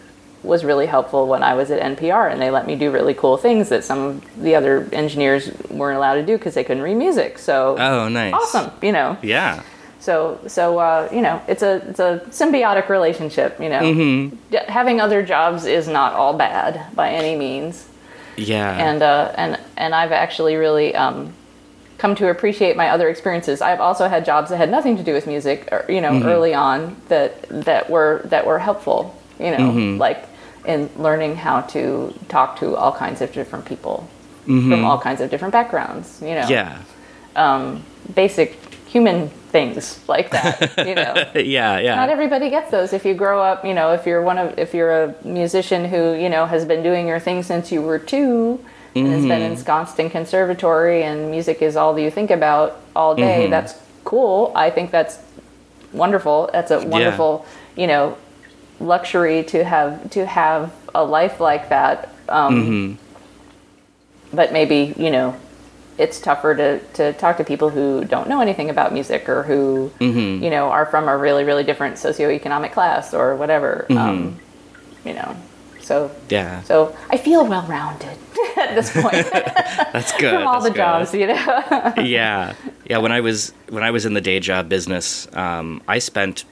was 0.42 0.64
really 0.64 0.86
helpful 0.86 1.26
when 1.26 1.42
I 1.42 1.54
was 1.54 1.70
at 1.70 1.80
NPR 1.96 2.30
and 2.32 2.40
they 2.40 2.50
let 2.50 2.66
me 2.66 2.74
do 2.76 2.90
really 2.90 3.12
cool 3.12 3.36
things 3.36 3.68
that 3.68 3.84
some 3.84 3.98
of 3.98 4.42
the 4.42 4.54
other 4.54 4.88
engineers 4.92 5.50
weren't 5.70 5.96
allowed 5.98 6.14
to 6.14 6.24
do 6.24 6.38
because 6.38 6.54
they 6.54 6.64
couldn't 6.64 6.82
read 6.84 6.94
music 6.96 7.38
so 7.38 7.76
Oh, 7.78 8.08
nice. 8.08 8.32
awesome 8.32 8.70
you 8.80 8.92
know 8.92 9.18
Yeah. 9.22 9.62
so 9.98 10.38
so 10.46 10.78
uh, 10.78 11.08
you 11.12 11.20
know 11.20 11.42
it's 11.48 11.62
a 11.62 11.74
it's 11.90 12.00
a 12.00 12.22
symbiotic 12.30 12.88
relationship. 12.88 13.60
You 13.60 13.68
know, 13.68 13.80
Mm-hmm. 13.80 14.36
D- 14.52 14.58
having 14.68 15.00
other 15.00 15.20
jobs 15.22 15.66
is 15.66 15.88
not 15.88 16.14
all 16.14 16.32
bad 16.32 16.94
by 16.94 17.10
any 17.10 17.36
means. 17.36 17.86
Yeah. 18.37 18.76
And 18.76 19.03
uh, 19.03 19.33
and 19.37 19.59
and 19.76 19.95
I've 19.95 20.12
actually 20.12 20.57
really 20.57 20.95
um, 20.95 21.33
come 21.99 22.14
to 22.16 22.28
appreciate 22.28 22.76
my 22.76 22.89
other 22.89 23.09
experiences. 23.09 23.61
I've 23.61 23.81
also 23.81 24.09
had 24.09 24.24
jobs 24.24 24.51
that 24.51 24.57
had 24.57 24.70
nothing 24.70 24.97
to 24.97 25.03
do 25.03 25.12
with 25.12 25.26
music. 25.26 25.68
Or, 25.72 25.85
you 25.89 26.01
know, 26.01 26.22
early 26.22 26.55
on 26.55 26.97
that 27.09 27.43
that 27.49 27.91
were 27.91 28.22
that 28.26 28.47
were 28.47 28.59
helpful. 28.59 29.14
You 29.39 29.57
know, 29.57 29.70
like 29.97 30.24
in 30.66 30.91
learning 30.97 31.37
how 31.37 31.62
to 31.62 32.12
talk 32.28 32.59
to 32.61 32.76
all 32.76 32.93
kinds 32.93 33.20
of 33.22 33.33
different 33.33 33.64
people 33.64 34.07
from 34.45 34.85
all 34.85 34.99
kinds 34.99 35.20
of 35.20 35.31
different 35.31 35.53
backgrounds. 35.53 36.20
You 36.20 36.35
know, 36.35 36.49
yeah. 36.49 36.83
um, 37.37 37.83
basic 38.14 38.59
human 38.87 39.31
things 39.51 39.98
like 40.09 40.30
that. 40.30 40.74
You 40.88 40.94
know, 40.94 41.14
Yeah. 41.34 41.78
Yeah. 41.78 41.96
not 41.96 42.09
everybody 42.09 42.51
gets 42.51 42.70
those. 42.70 42.92
If 42.92 43.05
you 43.05 43.14
grow 43.14 43.40
up, 43.42 43.64
you 43.64 43.74
know, 43.74 43.92
if 43.92 44.07
you're 44.07 44.22
one 44.22 44.38
of, 44.38 44.59
if 44.59 44.72
you're 44.74 45.05
a 45.05 45.14
musician 45.24 45.84
who, 45.84 46.14
you 46.14 46.28
know, 46.28 46.46
has 46.46 46.64
been 46.64 46.82
doing 46.82 47.07
your 47.09 47.18
thing 47.20 47.42
since 47.42 47.70
you 47.72 47.82
were 47.82 47.98
two 47.98 48.64
and 48.94 49.07
has 49.09 49.22
been 49.22 49.40
Mm-hmm. 49.40 49.53
ensconced 49.53 49.98
in 50.01 50.11
conservatory 50.11 51.03
and 51.03 51.30
music 51.30 51.62
is 51.62 51.76
all 51.76 51.98
you 51.98 52.11
think 52.11 52.30
about 52.30 52.80
all 52.96 53.14
day, 53.14 53.42
Mm-hmm. 53.42 53.51
that's 53.51 53.74
cool. 54.05 54.53
I 54.55 54.70
think 54.70 54.90
that's 54.90 55.18
wonderful. 55.92 56.48
That's 56.53 56.70
a 56.70 56.80
wonderful, 56.86 57.44
you 57.76 57.86
know, 57.86 58.16
luxury 58.80 59.44
to 59.44 59.62
have 59.64 60.11
to 60.11 60.24
have 60.26 60.72
a 60.94 61.05
life 61.05 61.38
like 61.40 61.68
that. 61.68 62.09
Um, 62.28 62.55
Mm-hmm. 62.55 64.36
But 64.36 64.53
maybe 64.53 64.94
you 64.96 65.11
know, 65.11 65.34
it's 66.01 66.18
tougher 66.20 66.55
to 66.57 66.78
to 66.98 67.12
talk 67.14 67.36
to 67.36 67.44
people 67.44 67.68
who 67.76 68.05
don't 68.05 68.28
know 68.28 68.40
anything 68.40 68.70
about 68.70 68.92
music 68.92 69.28
or 69.28 69.42
who 69.42 69.90
Mm-hmm. 70.01 70.42
you 70.44 70.51
know 70.51 70.64
are 70.76 70.86
from 70.86 71.09
a 71.09 71.16
really 71.16 71.44
really 71.44 71.64
different 71.70 71.96
socioeconomic 71.96 72.72
class 72.72 73.12
or 73.14 73.36
whatever. 73.36 73.86
Mm-hmm. 73.90 73.98
Um, 73.98 74.40
you 75.05 75.14
know, 75.14 75.36
so 75.80 76.11
yeah. 76.28 76.62
so 76.62 76.94
I 77.11 77.16
feel 77.16 77.46
well 77.46 77.66
rounded 77.66 78.16
at 78.57 78.74
this 78.74 78.90
point 78.92 79.12
That's 79.92 80.12
good. 80.20 80.32
from 80.34 80.46
all 80.46 80.61
That's 80.61 80.64
the 80.64 80.70
good. 80.70 80.76
jobs. 80.76 81.14
You 81.14 81.26
know. 81.28 81.94
yeah 82.18 82.55
yeah 82.90 82.98
when 82.98 83.12
i 83.12 83.20
was 83.20 83.53
when 83.68 83.82
i 83.84 83.90
was 83.90 84.05
in 84.05 84.14
the 84.14 84.20
day 84.20 84.40
job 84.40 84.68
business 84.68 85.28
um, 85.34 85.80
i 85.86 85.98
spent 86.01 86.44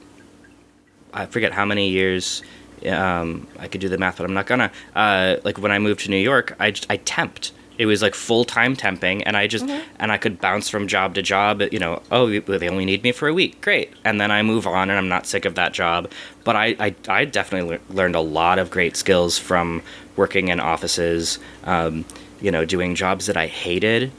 i 1.12 1.26
forget 1.26 1.52
how 1.52 1.64
many 1.64 1.88
years 1.90 2.42
um, 2.86 3.46
i 3.58 3.66
could 3.68 3.80
do 3.80 3.88
the 3.88 3.98
math 3.98 4.16
but 4.18 4.24
i'm 4.24 4.34
not 4.34 4.46
gonna 4.46 4.70
uh, 4.94 5.36
like 5.44 5.58
when 5.58 5.72
i 5.72 5.78
moved 5.78 6.00
to 6.00 6.10
new 6.10 6.16
york 6.32 6.54
i, 6.60 6.68
I 6.68 6.96
temped 6.98 7.50
It 7.78 7.86
was 7.86 8.02
like 8.02 8.14
full 8.14 8.44
time 8.44 8.76
temping, 8.76 9.22
and 9.24 9.36
I 9.36 9.46
just 9.46 9.64
and 9.98 10.12
I 10.12 10.18
could 10.18 10.40
bounce 10.40 10.68
from 10.68 10.88
job 10.88 11.14
to 11.14 11.22
job. 11.22 11.62
You 11.72 11.78
know, 11.78 12.02
oh, 12.10 12.40
they 12.40 12.68
only 12.68 12.84
need 12.84 13.02
me 13.04 13.12
for 13.12 13.28
a 13.28 13.34
week, 13.34 13.60
great, 13.60 13.94
and 14.04 14.20
then 14.20 14.30
I 14.30 14.42
move 14.42 14.66
on, 14.66 14.90
and 14.90 14.98
I'm 14.98 15.08
not 15.08 15.26
sick 15.26 15.44
of 15.44 15.54
that 15.54 15.72
job. 15.72 16.10
But 16.44 16.56
I 16.56 16.76
I, 16.80 16.94
I 17.08 17.24
definitely 17.24 17.70
lear- 17.70 17.80
learned 17.88 18.16
a 18.16 18.20
lot 18.20 18.58
of 18.58 18.70
great 18.70 18.96
skills 18.96 19.38
from 19.38 19.82
working 20.16 20.48
in 20.48 20.58
offices. 20.60 21.38
Um, 21.64 22.04
you 22.40 22.50
know, 22.50 22.64
doing 22.64 22.94
jobs 22.94 23.26
that 23.26 23.36
I 23.36 23.46
hated. 23.46 24.10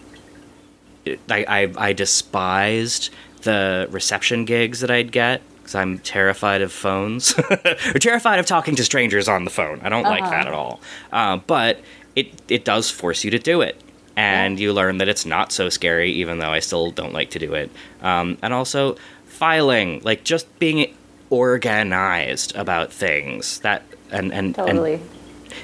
I 1.30 1.46
I, 1.48 1.74
I 1.90 1.94
despised 1.94 3.10
the 3.42 3.88
reception 3.92 4.46
gigs 4.46 4.80
that 4.82 4.92
I'd 4.92 5.12
get 5.12 5.42
because 5.70 5.76
I'm 5.76 6.00
terrified 6.00 6.62
of 6.62 6.72
phones 6.72 7.38
or 7.94 8.00
terrified 8.00 8.40
of 8.40 8.46
talking 8.46 8.76
to 8.76 8.84
strangers 8.84 9.28
on 9.28 9.44
the 9.44 9.52
phone. 9.52 9.80
I 9.82 9.90
don't 9.90 10.04
like 10.04 10.24
that 10.24 10.48
at 10.48 10.54
all. 10.54 10.82
Uh, 11.12 11.38
but 11.38 11.80
it 12.20 12.42
it 12.48 12.66
does 12.66 12.90
force 12.90 13.24
you 13.24 13.32
to 13.32 13.40
do 13.40 13.62
it, 13.62 13.80
and 14.16 14.60
you 14.60 14.74
learn 14.74 14.98
that 15.00 15.08
it's 15.08 15.26
not 15.26 15.52
so 15.52 15.70
scary, 15.70 16.12
even 16.12 16.40
though 16.40 16.52
I 16.52 16.60
still 16.60 16.92
don't 16.92 17.14
like 17.14 17.30
to 17.32 17.40
do 17.40 17.54
it. 17.54 17.70
Um, 18.02 18.38
and 18.42 18.54
also 18.54 18.96
filing, 19.26 20.02
like 20.04 20.24
just 20.24 20.48
being 20.60 20.94
organized 21.30 22.56
about 22.56 22.92
things 22.92 23.60
that 23.60 23.84
and 24.12 24.34
and 24.34 24.56
Totally. 24.56 24.96
and 24.96 25.10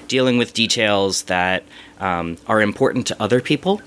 dealing 0.08 0.38
with 0.38 0.54
details 0.54 1.24
that 1.24 1.64
um, 2.00 2.38
are 2.48 2.62
important 2.62 3.08
to 3.08 3.22
other 3.22 3.42
people 3.42 3.82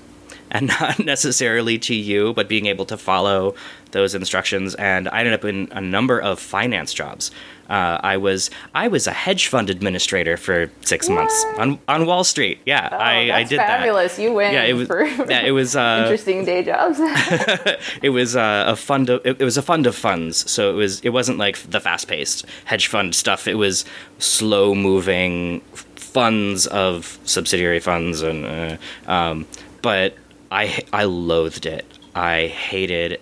and 0.51 0.67
not 0.79 0.99
necessarily 0.99 1.77
to 1.79 1.95
you, 1.95 2.33
but 2.33 2.47
being 2.47 2.65
able 2.65 2.85
to 2.85 2.97
follow 2.97 3.55
those 3.91 4.15
instructions. 4.15 4.75
And 4.75 5.07
I 5.09 5.19
ended 5.19 5.33
up 5.33 5.45
in 5.45 5.67
a 5.71 5.81
number 5.81 6.19
of 6.19 6.39
finance 6.39 6.93
jobs. 6.93 7.31
Uh, 7.69 7.99
I 8.01 8.17
was 8.17 8.49
I 8.73 8.87
was 8.87 9.05
a 9.05 9.11
hedge 9.11 9.45
fund 9.45 9.69
administrator 9.69 10.37
for 10.37 10.71
six 10.81 11.07
months 11.07 11.45
on 11.59 11.77
on 11.87 12.07
Wall 12.07 12.23
Street. 12.23 12.59
Yeah, 12.65 12.89
Oh, 12.91 12.97
I, 12.97 13.39
I 13.39 13.43
did 13.43 13.57
fabulous. 13.57 14.17
You 14.17 14.33
win 14.33 14.53
Yeah, 14.53 14.63
it 14.63 14.73
was. 14.73 14.87
for 14.87 15.03
yeah, 15.03 15.41
it 15.41 15.51
was. 15.51 15.75
Uh, 15.75 15.99
interesting 16.03 16.45
day 16.45 16.63
jobs. 16.63 16.97
it 18.01 18.09
was 18.09 18.35
uh, 18.35 18.63
a 18.67 18.75
fund 18.75 19.11
of 19.11 19.21
it, 19.23 19.39
it 19.39 19.45
was 19.45 19.55
a 19.55 19.61
fund 19.61 19.85
of 19.85 19.95
funds 19.95 20.49
so 20.49 20.71
it 20.71 20.73
was 20.73 20.99
it 21.01 21.09
wasn't 21.09 21.37
like 21.37 21.57
the 21.69 21.79
fast 21.79 22.07
paced 22.07 22.43
hedge 22.65 22.87
fund 22.87 23.13
stuff 23.13 23.47
it 23.47 23.55
was 23.55 23.85
slow 24.17 24.73
moving 24.73 25.61
funds 25.95 26.65
of 26.67 27.19
subsidiary 27.23 27.79
funds 27.79 28.23
and 28.23 28.45
uh, 28.47 28.77
um, 29.11 29.45
but 29.83 30.15
I 30.51 30.83
I 30.91 31.03
loathed 31.03 31.67
it 31.67 31.85
I 32.15 32.47
hated 32.47 33.21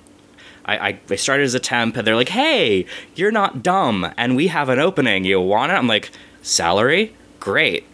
I, 0.68 1.00
I, 1.10 1.16
started 1.16 1.44
as 1.44 1.54
a 1.54 1.60
temp 1.60 1.96
and 1.98 2.06
they're 2.06 2.16
like 2.16 2.30
hey 2.30 2.86
you're 3.16 3.32
not 3.32 3.64
dumb 3.64 4.12
and 4.18 4.36
we 4.36 4.48
have 4.48 4.70
an 4.70 4.80
opening 4.80 5.24
you 5.24 5.40
want 5.40 5.72
it 5.72 5.76
I'm 5.76 5.88
like 5.88 6.12
salary 6.42 7.16
great 7.40 7.86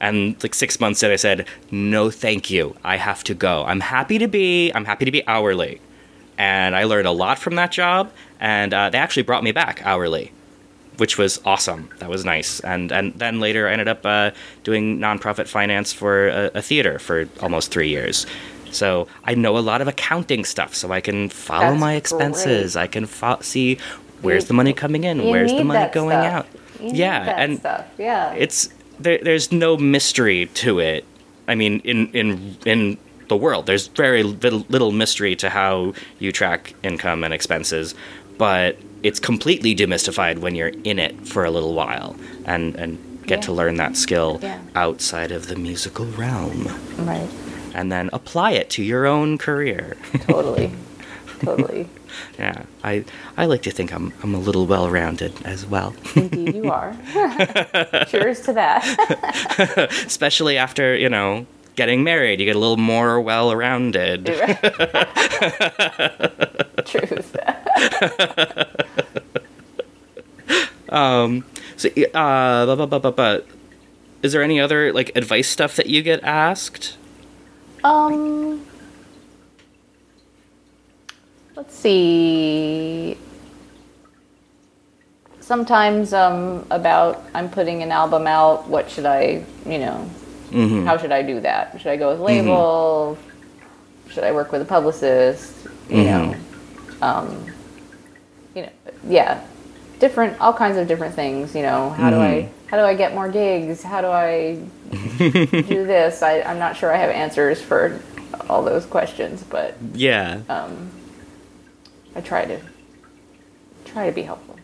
and 0.00 0.40
like 0.42 0.54
six 0.54 0.80
months 0.80 1.02
in, 1.02 1.10
I 1.10 1.16
said, 1.16 1.46
"No, 1.70 2.10
thank 2.10 2.50
you. 2.50 2.76
I 2.84 2.96
have 2.96 3.24
to 3.24 3.34
go. 3.34 3.64
I'm 3.64 3.80
happy 3.80 4.18
to 4.18 4.28
be. 4.28 4.70
I'm 4.72 4.84
happy 4.84 5.04
to 5.04 5.10
be 5.10 5.26
hourly." 5.26 5.80
And 6.36 6.76
I 6.76 6.84
learned 6.84 7.08
a 7.08 7.12
lot 7.12 7.38
from 7.38 7.56
that 7.56 7.72
job, 7.72 8.12
and 8.38 8.72
uh, 8.72 8.90
they 8.90 8.98
actually 8.98 9.24
brought 9.24 9.42
me 9.42 9.50
back 9.50 9.82
hourly, 9.84 10.32
which 10.98 11.18
was 11.18 11.40
awesome. 11.44 11.90
That 11.98 12.08
was 12.08 12.24
nice. 12.24 12.60
And 12.60 12.92
and 12.92 13.12
then 13.14 13.40
later, 13.40 13.68
I 13.68 13.72
ended 13.72 13.88
up 13.88 14.06
uh, 14.06 14.30
doing 14.62 14.98
nonprofit 14.98 15.48
finance 15.48 15.92
for 15.92 16.28
a, 16.28 16.50
a 16.54 16.62
theater 16.62 16.98
for 16.98 17.28
almost 17.42 17.70
three 17.72 17.88
years. 17.88 18.26
So 18.70 19.06
I 19.24 19.34
know 19.34 19.56
a 19.56 19.60
lot 19.60 19.80
of 19.80 19.88
accounting 19.88 20.44
stuff, 20.44 20.74
so 20.74 20.92
I 20.92 21.00
can 21.00 21.28
follow 21.28 21.70
That's 21.70 21.80
my 21.80 21.94
expenses. 21.94 22.76
I 22.76 22.86
can 22.86 23.06
fo- 23.06 23.40
see 23.40 23.78
where's 24.22 24.46
the 24.46 24.54
money 24.54 24.72
coming 24.72 25.04
in, 25.04 25.20
You 25.20 25.30
where's 25.30 25.52
the 25.52 25.64
money 25.64 25.90
going 25.92 26.10
stuff. 26.20 26.32
out. 26.32 26.46
You 26.80 26.90
yeah, 26.94 27.34
and 27.36 27.58
stuff. 27.58 27.86
Yeah. 27.98 28.32
it's 28.34 28.68
there, 29.00 29.18
there's 29.22 29.50
no 29.52 29.76
mystery 29.76 30.46
to 30.54 30.78
it. 30.80 31.04
I 31.48 31.54
mean, 31.54 31.80
in 31.80 32.08
in 32.12 32.56
in 32.66 32.98
the 33.28 33.36
world, 33.36 33.66
there's 33.66 33.88
very 33.88 34.22
little, 34.22 34.64
little 34.68 34.92
mystery 34.92 35.36
to 35.36 35.50
how 35.50 35.92
you 36.18 36.32
track 36.32 36.74
income 36.82 37.24
and 37.24 37.34
expenses, 37.34 37.94
but 38.38 38.78
it's 39.02 39.20
completely 39.20 39.74
demystified 39.76 40.38
when 40.38 40.54
you're 40.54 40.72
in 40.84 40.98
it 40.98 41.26
for 41.26 41.44
a 41.44 41.50
little 41.50 41.74
while 41.74 42.16
and 42.44 42.74
and 42.76 42.98
get 43.26 43.38
Yeah. 43.40 43.46
to 43.46 43.52
learn 43.52 43.76
that 43.76 43.96
skill 43.96 44.38
Yeah. 44.42 44.58
outside 44.74 45.30
of 45.32 45.48
the 45.48 45.56
musical 45.56 46.06
realm 46.06 46.66
right. 46.98 47.28
And 47.74 47.90
then 47.92 48.10
apply 48.12 48.52
it 48.52 48.70
to 48.70 48.82
your 48.82 49.06
own 49.06 49.38
career. 49.38 49.96
Totally. 50.26 50.70
totally. 51.40 51.88
yeah, 52.38 52.64
I 52.82 53.04
I 53.36 53.46
like 53.46 53.62
to 53.62 53.70
think 53.70 53.92
I'm 53.94 54.12
I'm 54.22 54.34
a 54.34 54.38
little 54.38 54.66
well-rounded 54.66 55.32
as 55.44 55.64
well. 55.66 55.94
Indeed, 56.16 56.54
you 56.56 56.70
are. 56.70 56.96
Cheers 58.08 58.40
to 58.42 58.52
that. 58.54 58.82
Especially 60.06 60.56
after, 60.58 60.96
you 60.96 61.08
know, 61.08 61.46
getting 61.76 62.02
married, 62.02 62.40
you 62.40 62.46
get 62.46 62.56
a 62.56 62.58
little 62.58 62.76
more 62.76 63.20
well-rounded. 63.20 64.26
Truth. 66.86 67.36
um 70.88 71.44
So, 71.76 71.88
uh, 72.14 72.66
bu- 72.66 72.76
bu- 72.76 72.86
bu- 72.86 73.00
bu- 73.00 73.12
bu- 73.12 73.42
is 74.22 74.32
there 74.32 74.42
any 74.42 74.58
other 74.58 74.92
like 74.92 75.12
advice 75.14 75.46
stuff 75.48 75.76
that 75.76 75.86
you 75.86 76.02
get 76.02 76.22
asked? 76.24 76.96
Um. 77.88 78.66
Let's 81.56 81.74
see. 81.74 83.16
Sometimes 85.40 86.12
um 86.12 86.66
about 86.70 87.24
I'm 87.34 87.48
putting 87.48 87.82
an 87.82 87.90
album 87.90 88.26
out. 88.26 88.68
What 88.68 88.90
should 88.90 89.06
I, 89.06 89.44
you 89.66 89.78
know, 89.78 90.10
Mm-hmm. 90.50 90.86
how 90.86 90.96
should 90.96 91.12
I 91.12 91.20
do 91.22 91.40
that? 91.40 91.78
Should 91.78 91.88
I 91.90 91.96
go 91.96 92.10
with 92.12 92.20
label? 92.20 93.18
Should 94.08 94.24
I 94.24 94.32
work 94.32 94.50
with 94.52 94.62
a 94.62 94.64
publicist? 94.64 95.52
You 95.90 96.04
know, 96.04 96.34
um, 97.02 97.46
you 98.54 98.62
know, 98.62 98.70
yeah, 99.06 99.42
different, 99.98 100.40
all 100.40 100.52
kinds 100.52 100.76
of 100.78 100.86
different 100.88 101.14
things. 101.14 101.54
You 101.54 101.62
know, 101.62 101.90
how 101.90 102.10
do 102.10 102.16
I 102.16 102.48
how 102.68 102.76
do 102.76 102.82
I 102.84 102.94
get 102.94 103.14
more 103.14 103.28
gigs? 103.28 103.82
How 103.82 104.00
do 104.00 104.08
I 104.08 104.60
do 105.18 105.86
this? 105.86 106.22
I, 106.22 106.42
I'm 106.42 106.58
not 106.58 106.76
sure 106.76 106.92
I 106.92 106.96
have 106.98 107.10
answers 107.10 107.60
for 107.60 108.00
all 108.48 108.62
those 108.62 108.86
questions, 108.86 109.42
but 109.42 109.74
Yeah, 109.94 110.40
I 112.14 112.20
try 112.20 112.44
to 112.46 112.60
try 113.84 114.06
to 114.06 114.12
be 114.12 114.22
helpful. 114.22 114.56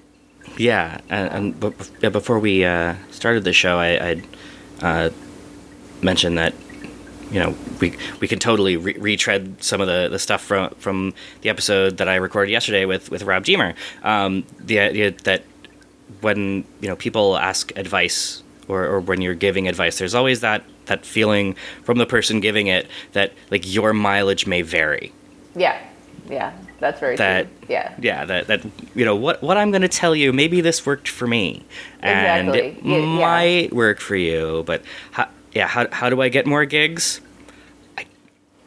yeah. 0.56 1.00
And, 1.08 1.54
and 1.62 2.12
before 2.12 2.38
we 2.38 2.64
uh, 2.64 2.94
started 3.10 3.44
the 3.44 3.52
show, 3.52 3.78
I, 3.78 3.90
I 4.10 4.22
uh, 4.82 5.10
mentioned 6.02 6.36
that 6.38 6.54
you 7.30 7.40
know 7.40 7.54
we 7.80 7.96
we 8.20 8.28
can 8.28 8.38
totally 8.38 8.76
re- 8.76 8.96
retread 8.98 9.62
some 9.62 9.80
of 9.80 9.86
the, 9.86 10.08
the 10.08 10.18
stuff 10.18 10.42
from 10.42 10.70
from 10.76 11.14
the 11.42 11.48
episode 11.48 11.96
that 11.98 12.08
I 12.08 12.16
recorded 12.16 12.50
yesterday 12.52 12.84
with 12.84 13.10
with 13.10 13.22
Rob 13.22 13.44
Deemer. 13.44 13.74
Um, 14.02 14.44
the 14.60 14.78
idea 14.80 15.10
that 15.24 15.42
when 16.20 16.64
you 16.80 16.88
know 16.88 16.96
people 16.96 17.36
ask 17.36 17.76
advice 17.76 18.42
or, 18.68 18.84
or 18.84 19.00
when 19.00 19.20
you're 19.20 19.34
giving 19.34 19.68
advice, 19.68 19.98
there's 19.98 20.14
always 20.14 20.40
that 20.40 20.62
that 20.86 21.04
feeling 21.04 21.54
from 21.82 21.98
the 21.98 22.06
person 22.06 22.40
giving 22.40 22.66
it 22.66 22.86
that 23.12 23.32
like 23.50 23.62
your 23.72 23.92
mileage 23.92 24.46
may 24.46 24.62
vary. 24.62 25.12
Yeah, 25.56 25.78
yeah, 26.28 26.52
that's 26.80 27.00
very 27.00 27.16
That 27.16 27.42
true. 27.46 27.66
Yeah, 27.68 27.94
yeah 28.00 28.24
that 28.26 28.46
that 28.48 28.64
you 28.94 29.04
know 29.04 29.16
what 29.16 29.42
what 29.42 29.56
I'm 29.56 29.70
going 29.70 29.82
to 29.82 29.88
tell 29.88 30.14
you 30.14 30.32
maybe 30.32 30.60
this 30.60 30.84
worked 30.84 31.08
for 31.08 31.26
me 31.26 31.64
and 32.00 32.48
it 32.54 32.64
Exactly. 32.64 32.90
Y- 32.90 32.98
yeah. 32.98 33.06
might 33.06 33.72
work 33.72 34.00
for 34.00 34.16
you 34.16 34.62
but 34.66 34.82
how, 35.12 35.28
yeah 35.54 35.66
how 35.66 35.86
how 35.92 36.10
do 36.10 36.20
I 36.20 36.28
get 36.28 36.46
more 36.46 36.64
gigs 36.64 37.20
I, 37.98 38.04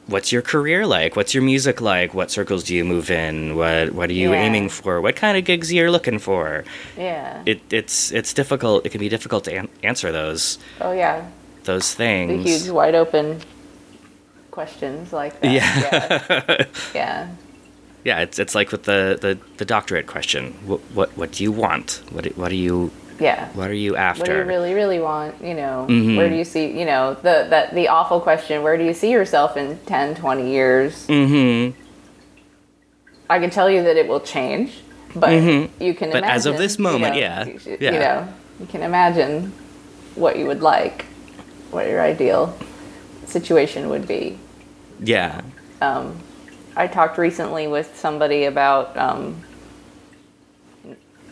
what's 0.07 0.31
your 0.31 0.41
career 0.41 0.85
like 0.85 1.15
what's 1.15 1.33
your 1.33 1.43
music 1.43 1.81
like 1.81 2.13
what 2.13 2.31
circles 2.31 2.63
do 2.63 2.73
you 2.75 2.85
move 2.85 3.11
in 3.11 3.55
what 3.55 3.91
what 3.93 4.09
are 4.09 4.13
you 4.13 4.31
Yeah. 4.31 4.41
aiming 4.43 4.69
for 4.69 5.01
what 5.01 5.15
kind 5.15 5.37
of 5.37 5.43
gigs 5.45 5.71
are 5.71 5.75
you're 5.75 5.91
looking 5.91 6.19
for 6.19 6.63
yeah. 6.97 7.43
it 7.45 7.61
it's 7.71 8.11
it's 8.11 8.33
difficult 8.33 8.85
it 8.85 8.89
can 8.89 8.99
be 8.99 9.09
difficult 9.09 9.43
to 9.45 9.51
an- 9.55 9.69
answer 9.83 10.11
those 10.11 10.57
oh 10.81 10.91
yeah, 10.93 11.27
those 11.65 11.93
things. 11.93 12.43
the 12.43 12.49
huge 12.49 12.69
wide 12.69 12.95
open 12.95 13.41
questions 14.51 15.13
like 15.13 15.39
that. 15.41 15.51
Yeah. 15.51 16.23
yeah, 16.49 16.65
yeah. 16.95 17.27
yeah 18.05 18.19
it's 18.21 18.39
it's 18.39 18.55
like 18.55 18.71
with 18.71 18.83
the 18.83 19.17
the, 19.21 19.37
the 19.57 19.65
doctorate 19.65 20.07
question 20.07 20.53
what, 20.65 20.79
what 20.93 21.09
what 21.17 21.31
do 21.31 21.43
you 21.43 21.51
want 21.51 22.01
what 22.11 22.23
do- 22.23 22.33
what 22.35 22.51
are 22.51 22.55
you 22.55 22.91
yeah. 23.19 23.49
what 23.53 23.69
are 23.69 23.73
you 23.73 23.95
after 23.95 24.21
What 24.21 24.27
do 24.29 24.35
you 24.37 24.43
really, 24.43 24.73
really 24.73 24.99
want? 24.99 25.35
You 25.43 25.53
know, 25.55 25.85
Mhm. 25.89 26.15
where 26.17 26.29
do 26.29 26.35
you 26.35 26.43
see, 26.43 26.77
you 26.79 26.85
know, 26.85 27.13
the, 27.15 27.47
that 27.49 27.73
the 27.73 27.87
awful 27.87 28.19
question, 28.19 28.63
where 28.63 28.77
do 28.77 28.83
you 28.83 28.93
see 28.93 29.11
yourself 29.11 29.57
in 29.57 29.77
10, 29.85 30.15
20 30.15 30.49
years? 30.49 31.07
mm-hmm 31.07 31.79
I 33.29 33.39
can 33.39 33.49
tell 33.49 33.69
you 33.69 33.83
that 33.83 33.97
it 33.97 34.07
will 34.07 34.21
change, 34.21 34.71
but 35.13 35.29
Mhm. 35.31 35.69
you 35.81 35.93
can 35.93 36.11
But 36.11 36.23
as 36.23 36.45
of 36.45 36.51
imagine, 36.55 36.63
this 36.63 36.77
you 36.77 36.83
moment, 36.83 37.13
know, 37.15 37.19
yeah, 37.19 37.45
You, 37.45 37.59
yeah. 37.81 37.93
you 37.93 37.99
know, 37.99 38.27
you 38.61 38.65
can 38.67 38.83
imagine 38.83 39.51
what 40.15 40.37
you 40.37 40.45
would 40.47 40.61
like, 40.61 41.05
what 41.71 41.87
your 41.89 42.01
ideal 42.01 42.55
situation 43.25 43.89
would 43.89 44.07
be. 44.07 44.37
yeah 45.03 45.41
um, 45.81 46.15
I 46.75 46.87
talked 46.87 47.17
recently 47.17 47.67
with 47.67 47.97
somebody 47.99 48.45
about 48.45 48.95
um, 48.97 49.43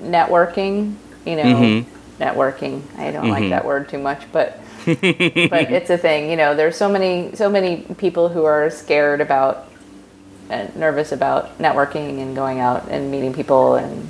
networking. 0.01 0.95
You 1.25 1.35
know, 1.37 1.43
Mhm. 1.43 1.85
networking. 2.19 2.81
I 2.97 3.11
don't 3.11 3.29
like 3.29 3.43
Mhm. 3.45 3.49
that 3.49 3.65
word 3.65 3.89
too 3.89 3.97
much, 3.99 4.21
but 4.31 4.59
but 4.85 5.71
it's 5.71 5.89
a 5.89 5.97
thing. 5.97 6.29
You 6.29 6.35
know, 6.37 6.55
there's 6.55 6.77
so 6.77 6.87
many 6.87 7.31
so 7.33 7.49
many 7.49 7.77
people 7.97 8.29
who 8.29 8.45
are 8.45 8.69
scared 8.69 9.21
about 9.21 9.65
and 10.49 10.75
nervous 10.75 11.11
about 11.11 11.57
networking 11.57 12.21
and 12.21 12.35
going 12.35 12.59
out 12.59 12.83
and 12.89 13.09
meeting 13.09 13.33
people 13.33 13.75
and 13.75 14.07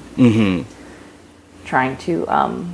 trying 1.66 1.98
to 1.98 2.28
um, 2.28 2.74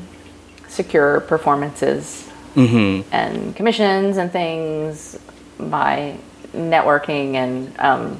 secure 0.67 1.19
performances 1.21 2.27
and 2.55 3.55
commissions 3.55 4.17
and 4.17 4.31
things 4.31 5.17
by 5.59 6.15
networking 6.53 7.35
and 7.35 7.71
um, 7.79 8.17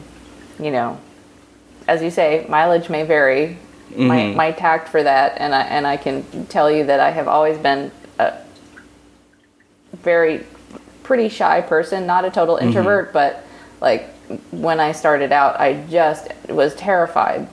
you 0.60 0.72
know 0.72 0.98
as 1.88 2.02
you 2.02 2.10
say 2.10 2.46
mileage 2.48 2.90
may 2.90 3.04
vary 3.04 3.58
my, 3.96 4.18
mm-hmm. 4.18 4.38
my 4.38 4.52
tact 4.52 4.90
for 4.90 5.04
that 5.04 5.38
and 5.38 5.54
I, 5.54 5.62
and 5.64 5.88
I 5.88 5.98
can 5.98 6.46
tell 6.48 6.72
you 6.72 6.86
that 6.86 7.00
I 7.00 7.12
have 7.12 7.28
always 7.28 7.58
been 7.58 7.92
a 8.20 8.38
very 9.94 10.46
pretty 11.04 11.30
shy 11.30 11.62
person 11.62 12.06
not 12.06 12.26
a 12.26 12.32
total 12.32 12.56
mm-hmm. 12.56 12.68
introvert 12.68 13.14
but 13.14 13.44
like 13.82 14.10
when 14.52 14.80
I 14.80 14.92
started 14.92 15.32
out 15.32 15.60
I 15.60 15.86
just 15.88 16.32
was 16.50 16.76
terrified 16.76 17.48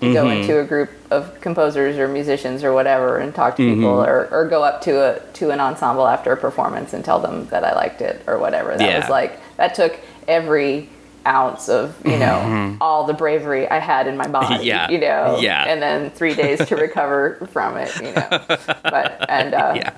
to 0.00 0.12
go 0.14 0.24
mm-hmm. 0.24 0.40
into 0.40 0.60
a 0.60 0.64
group 0.64 0.90
of 1.10 1.40
composers 1.40 1.98
or 1.98 2.08
musicians 2.08 2.64
or 2.64 2.72
whatever 2.72 3.18
and 3.18 3.34
talk 3.34 3.56
to 3.56 3.74
people 3.74 4.02
or, 4.02 4.28
or 4.30 4.48
go 4.48 4.62
up 4.62 4.80
to 4.82 4.92
a 4.92 5.20
to 5.34 5.50
an 5.50 5.60
ensemble 5.60 6.06
after 6.06 6.32
a 6.32 6.36
performance 6.36 6.94
and 6.94 7.04
tell 7.04 7.20
them 7.20 7.46
that 7.46 7.64
I 7.64 7.74
liked 7.74 8.00
it 8.00 8.22
or 8.26 8.38
whatever. 8.38 8.76
That 8.76 8.88
Yeah. 8.88 9.00
was 9.00 9.10
like 9.10 9.38
that 9.56 9.74
took 9.74 9.98
every 10.26 10.88
ounce 11.26 11.68
of, 11.68 11.94
you 12.06 12.18
know, 12.18 12.76
all 12.80 13.04
the 13.04 13.12
bravery 13.14 13.68
I 13.68 13.78
had 13.78 14.06
in 14.06 14.16
my 14.16 14.26
body. 14.38 14.64
Yeah. 14.64 14.90
You 14.90 14.98
know. 14.98 15.38
Yeah. 15.40 15.64
And 15.64 15.80
then 15.82 16.10
three 16.10 16.34
days 16.34 16.64
to 16.68 16.76
recover 16.86 17.46
from 17.52 17.76
it, 17.76 17.94
you 17.96 18.12
know. 18.12 18.28
But 18.82 19.26
and 19.28 19.54
uh 19.54 19.72
Yeah. 19.76 19.92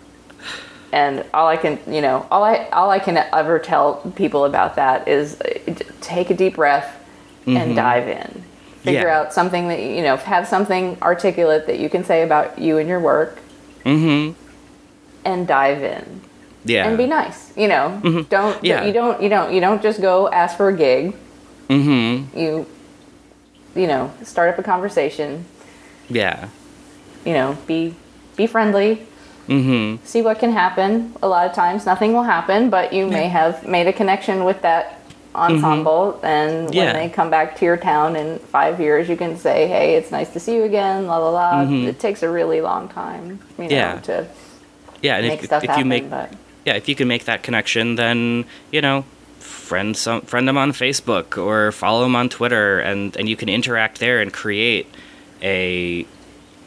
and 0.92 1.24
all 1.32 1.46
I 1.48 1.56
can, 1.56 1.78
you 1.86 2.00
know, 2.02 2.26
all 2.30 2.42
I 2.44 2.66
all 2.72 2.90
I 2.90 2.98
can 2.98 3.16
ever 3.16 3.58
tell 3.58 3.94
people 4.16 4.44
about 4.44 4.76
that 4.76 5.06
is 5.08 5.40
uh, 5.40 5.74
take 6.00 6.30
a 6.30 6.34
deep 6.34 6.56
breath 6.56 6.90
and 7.46 7.74
dive 7.76 8.08
in. 8.08 8.44
Figure 8.82 9.00
Mm-hmm. 9.00 9.06
Yeah. 9.08 9.20
out 9.20 9.32
something 9.32 9.68
that 9.68 9.80
you 9.80 10.02
know, 10.02 10.16
have 10.16 10.48
something 10.48 10.98
articulate 11.02 11.66
that 11.68 11.78
you 11.78 11.88
can 11.88 12.02
say 12.04 12.22
about 12.22 12.58
you 12.58 12.78
and 12.78 12.88
your 12.88 12.98
work, 13.00 13.38
Mm-hmm. 13.84 14.32
and 15.24 15.46
dive 15.46 15.82
in 15.84 16.20
Yeah. 16.64 16.86
and 16.88 16.96
be 16.96 17.06
nice. 17.06 17.52
You 17.56 17.68
know, 17.68 18.00
don't 18.28 18.54
Mm-hmm. 18.56 18.64
Yeah. 18.66 18.84
you 18.84 18.92
don't 18.92 19.22
you 19.22 19.28
don't 19.28 19.52
you 19.52 19.60
don't 19.60 19.82
just 19.82 20.00
go 20.00 20.28
ask 20.30 20.56
for 20.56 20.68
a 20.68 20.76
gig. 20.76 21.14
Mm-hmm. 21.68 22.38
You 22.38 22.66
you 23.74 23.86
know 23.86 24.10
start 24.22 24.50
up 24.52 24.58
a 24.58 24.62
conversation. 24.62 25.44
Yeah. 26.08 26.48
You 27.24 27.32
know, 27.34 27.56
be 27.66 27.94
be 28.36 28.46
friendly. 28.46 29.06
Mm-hmm. 29.48 30.04
see 30.04 30.22
what 30.22 30.38
can 30.38 30.52
happen. 30.52 31.12
A 31.20 31.26
lot 31.28 31.46
of 31.48 31.52
times, 31.52 31.84
nothing 31.84 32.12
will 32.12 32.22
happen, 32.22 32.70
but 32.70 32.92
you 32.92 33.08
may 33.08 33.26
have 33.26 33.66
made 33.66 33.88
a 33.88 33.92
connection 33.92 34.44
with 34.44 34.62
that 34.62 35.00
ensemble, 35.34 36.20
and 36.22 36.66
when 36.70 36.72
Yeah. 36.72 36.92
they 36.92 37.08
come 37.08 37.28
back 37.28 37.56
to 37.56 37.64
your 37.64 37.76
town 37.76 38.14
in 38.14 38.38
five 38.38 38.78
years, 38.80 39.08
you 39.08 39.16
can 39.16 39.36
say, 39.36 39.66
"Hey, 39.66 39.96
it's 39.96 40.12
nice 40.12 40.30
to 40.34 40.40
see 40.40 40.54
you 40.54 40.62
again." 40.62 41.08
La 41.08 41.16
la 41.18 41.30
la. 41.30 41.62
It 41.68 41.98
takes 41.98 42.22
a 42.22 42.28
really 42.30 42.60
long 42.60 42.88
time, 42.88 43.40
you 43.58 43.64
know, 43.64 43.70
Yeah. 43.76 43.98
to 44.06 44.26
Yeah. 45.02 45.16
And 45.16 45.26
make 45.26 45.40
if, 45.40 45.46
stuff 45.46 45.64
if 45.64 45.70
happen. 45.70 45.84
you 45.84 45.88
make 45.88 46.08
but 46.08 46.30
yeah, 46.64 46.74
if 46.74 46.88
you 46.88 46.94
can 46.94 47.08
make 47.08 47.24
that 47.24 47.42
connection, 47.42 47.96
then 47.96 48.44
you 48.70 48.80
know, 48.80 49.04
friend 49.38 49.96
some 49.96 50.20
friend 50.22 50.46
them 50.48 50.58
on 50.58 50.72
Facebook 50.72 51.36
or 51.42 51.72
follow 51.72 52.02
them 52.02 52.16
on 52.16 52.28
Twitter, 52.28 52.80
and 52.80 53.16
and 53.16 53.28
you 53.28 53.36
can 53.36 53.48
interact 53.48 53.98
there 54.00 54.20
and 54.20 54.32
create 54.32 54.86
a 55.42 56.06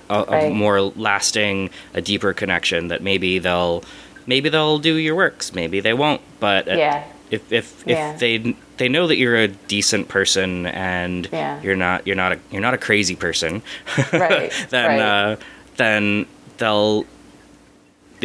a, 0.09 0.13
a 0.15 0.25
Right. 0.25 0.51
more 0.53 0.79
lasting, 0.81 1.69
a 1.93 2.01
deeper 2.01 2.33
connection 2.33 2.89
that 2.89 3.01
maybe 3.01 3.39
they'll 3.39 3.83
maybe 4.27 4.49
they'll 4.49 4.79
do 4.79 4.95
your 4.95 5.15
works, 5.15 5.53
maybe 5.53 5.79
they 5.79 5.93
won't, 5.93 6.21
but 6.39 6.67
at- 6.67 6.77
Yeah. 6.77 7.03
if 7.31 7.51
if 7.51 7.83
Yeah. 7.85 8.13
if 8.13 8.19
they 8.19 8.55
they 8.77 8.89
know 8.89 9.07
that 9.07 9.15
you're 9.17 9.37
a 9.37 9.47
decent 9.47 10.09
person 10.09 10.65
and 10.67 11.27
Yeah. 11.31 11.61
you're 11.61 11.75
not 11.77 12.05
you're 12.05 12.15
not 12.15 12.33
a 12.33 12.39
you're 12.51 12.61
not 12.61 12.73
a 12.73 12.77
crazy 12.77 13.15
person, 13.15 13.61
Right, 14.13 14.51
then 14.69 14.89
right. 14.89 14.99
uh, 14.99 15.35
then 15.77 16.25
they'll 16.57 17.05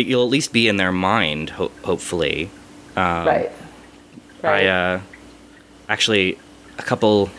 that 0.00 0.08
you'll 0.08 0.24
at 0.24 0.30
least 0.30 0.52
be 0.52 0.66
in 0.66 0.78
their 0.78 0.92
mind, 0.92 1.50
ho- 1.50 1.70
hopefully. 1.84 2.50
Um, 2.96 3.26
right, 3.26 3.52
right, 4.42 4.64
I 4.64 4.68
uh, 4.68 5.00
actually 5.88 6.38
a 6.78 6.82
couple 6.82 7.30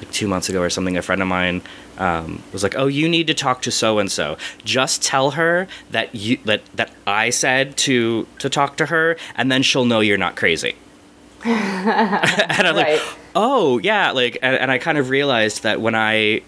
like 0.00 0.10
two 0.10 0.26
months 0.26 0.48
ago 0.48 0.60
or 0.60 0.70
something, 0.70 0.96
a 0.96 1.02
friend 1.02 1.22
of 1.22 1.28
mine 1.28 1.62
um, 1.98 2.42
was 2.52 2.64
like, 2.64 2.74
"Oh, 2.76 2.88
you 2.88 3.08
need 3.08 3.28
to 3.28 3.34
talk 3.34 3.62
to 3.62 3.70
so 3.70 4.00
and 4.00 4.10
so. 4.10 4.36
Just 4.64 5.02
tell 5.02 5.32
her 5.32 5.68
that 5.90 6.14
you 6.14 6.38
that 6.44 6.62
that 6.74 6.90
I 7.06 7.30
said 7.30 7.76
to 7.78 8.26
to 8.38 8.48
talk 8.48 8.76
to 8.78 8.86
her, 8.86 9.16
and 9.36 9.50
then 9.52 9.62
she'll 9.62 9.84
know 9.84 10.00
you're 10.00 10.18
not 10.18 10.34
crazy." 10.34 10.74
and 11.44 12.66
I'm 12.66 12.74
right. 12.74 12.98
like, 12.98 13.02
"Oh 13.36 13.78
yeah," 13.78 14.10
like, 14.10 14.38
and, 14.42 14.56
and 14.56 14.70
I 14.70 14.78
kind 14.78 14.98
of 14.98 15.10
realized 15.10 15.62
that 15.62 15.80
when 15.80 15.94
I 15.94 16.42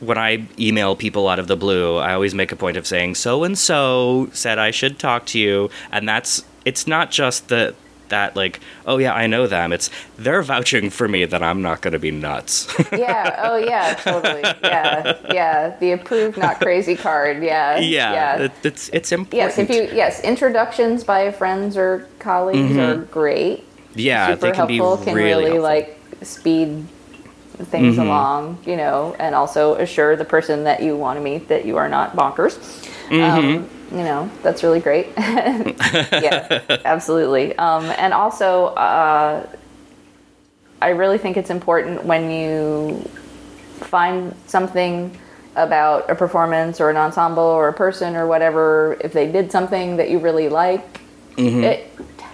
when 0.00 0.18
I 0.18 0.46
email 0.58 0.96
people 0.96 1.28
out 1.28 1.38
of 1.38 1.48
the 1.48 1.56
blue, 1.56 1.96
I 1.96 2.14
always 2.14 2.34
make 2.34 2.52
a 2.52 2.56
point 2.56 2.76
of 2.76 2.86
saying 2.86 3.16
so 3.16 3.44
and 3.44 3.58
so 3.58 4.28
said 4.32 4.58
I 4.58 4.70
should 4.70 4.98
talk 4.98 5.26
to 5.26 5.38
you, 5.38 5.70
and 5.90 6.08
that's 6.08 6.44
it's 6.64 6.86
not 6.86 7.10
just 7.10 7.48
the 7.48 7.74
that 8.08 8.34
like 8.36 8.60
oh 8.86 8.98
yeah 8.98 9.12
I 9.14 9.26
know 9.26 9.46
them. 9.46 9.72
It's 9.72 9.90
they're 10.16 10.42
vouching 10.42 10.90
for 10.90 11.08
me 11.08 11.24
that 11.24 11.42
I'm 11.42 11.62
not 11.62 11.80
going 11.82 11.92
to 11.92 11.98
be 11.98 12.10
nuts. 12.10 12.66
yeah. 12.92 13.42
Oh 13.44 13.56
yeah, 13.56 13.94
totally. 13.94 14.42
Yeah, 14.62 15.18
yeah. 15.32 15.76
The 15.78 15.92
approved, 15.92 16.38
not 16.38 16.58
crazy 16.58 16.96
card. 16.96 17.42
Yeah, 17.42 17.78
yeah, 17.78 18.12
yeah. 18.12 18.42
It, 18.44 18.52
it's 18.64 18.88
it's 18.90 19.12
important. 19.12 19.34
Yes, 19.34 19.58
if 19.58 19.70
you 19.70 19.96
yes, 19.96 20.20
introductions 20.22 21.04
by 21.04 21.30
friends 21.32 21.76
or 21.76 22.08
colleagues 22.18 22.76
are 22.76 22.96
great. 22.96 23.60
Mm-hmm. 23.60 24.00
yeah, 24.00 24.28
super 24.28 24.40
they 24.40 24.52
can 24.52 24.68
helpful. 24.68 24.96
be 24.96 25.04
can 25.04 25.14
really, 25.14 25.44
really, 25.44 25.62
helpful. 25.62 25.62
like 25.62 25.98
speed 26.22 26.86
things 27.64 27.96
Mm-hmm. 27.96 28.06
along, 28.06 28.58
you 28.66 28.76
know, 28.76 29.14
and 29.18 29.34
also 29.34 29.74
assure 29.76 30.16
the 30.16 30.24
person 30.24 30.64
that 30.64 30.82
you 30.82 30.96
want 30.96 31.18
to 31.18 31.22
meet 31.22 31.48
that 31.48 31.64
you 31.64 31.76
are 31.76 31.88
not 31.88 32.14
bonkers. 32.16 32.56
Mm-hmm. 33.08 33.20
Um, 33.20 33.70
you 33.98 34.04
know, 34.04 34.30
that's 34.42 34.62
really 34.62 34.80
great. 34.80 35.08
yeah, 35.16 36.62
absolutely. 36.84 37.56
Um, 37.58 37.84
and 37.98 38.12
also, 38.12 38.66
uh, 38.76 39.46
I 40.80 40.90
really 40.90 41.18
think 41.18 41.36
it's 41.36 41.50
important 41.50 42.04
when 42.04 42.30
you 42.30 43.08
find 43.80 44.34
something 44.46 45.16
about 45.56 46.08
a 46.10 46.14
performance 46.14 46.80
or 46.80 46.90
an 46.90 46.96
ensemble 46.96 47.42
or 47.42 47.68
a 47.68 47.72
person 47.72 48.14
or 48.14 48.26
whatever, 48.26 48.96
if 49.00 49.12
they 49.12 49.30
did 49.30 49.50
something 49.50 49.96
that 49.96 50.08
you 50.10 50.18
really 50.18 50.48
like, 50.48 51.00
it, 51.36 51.90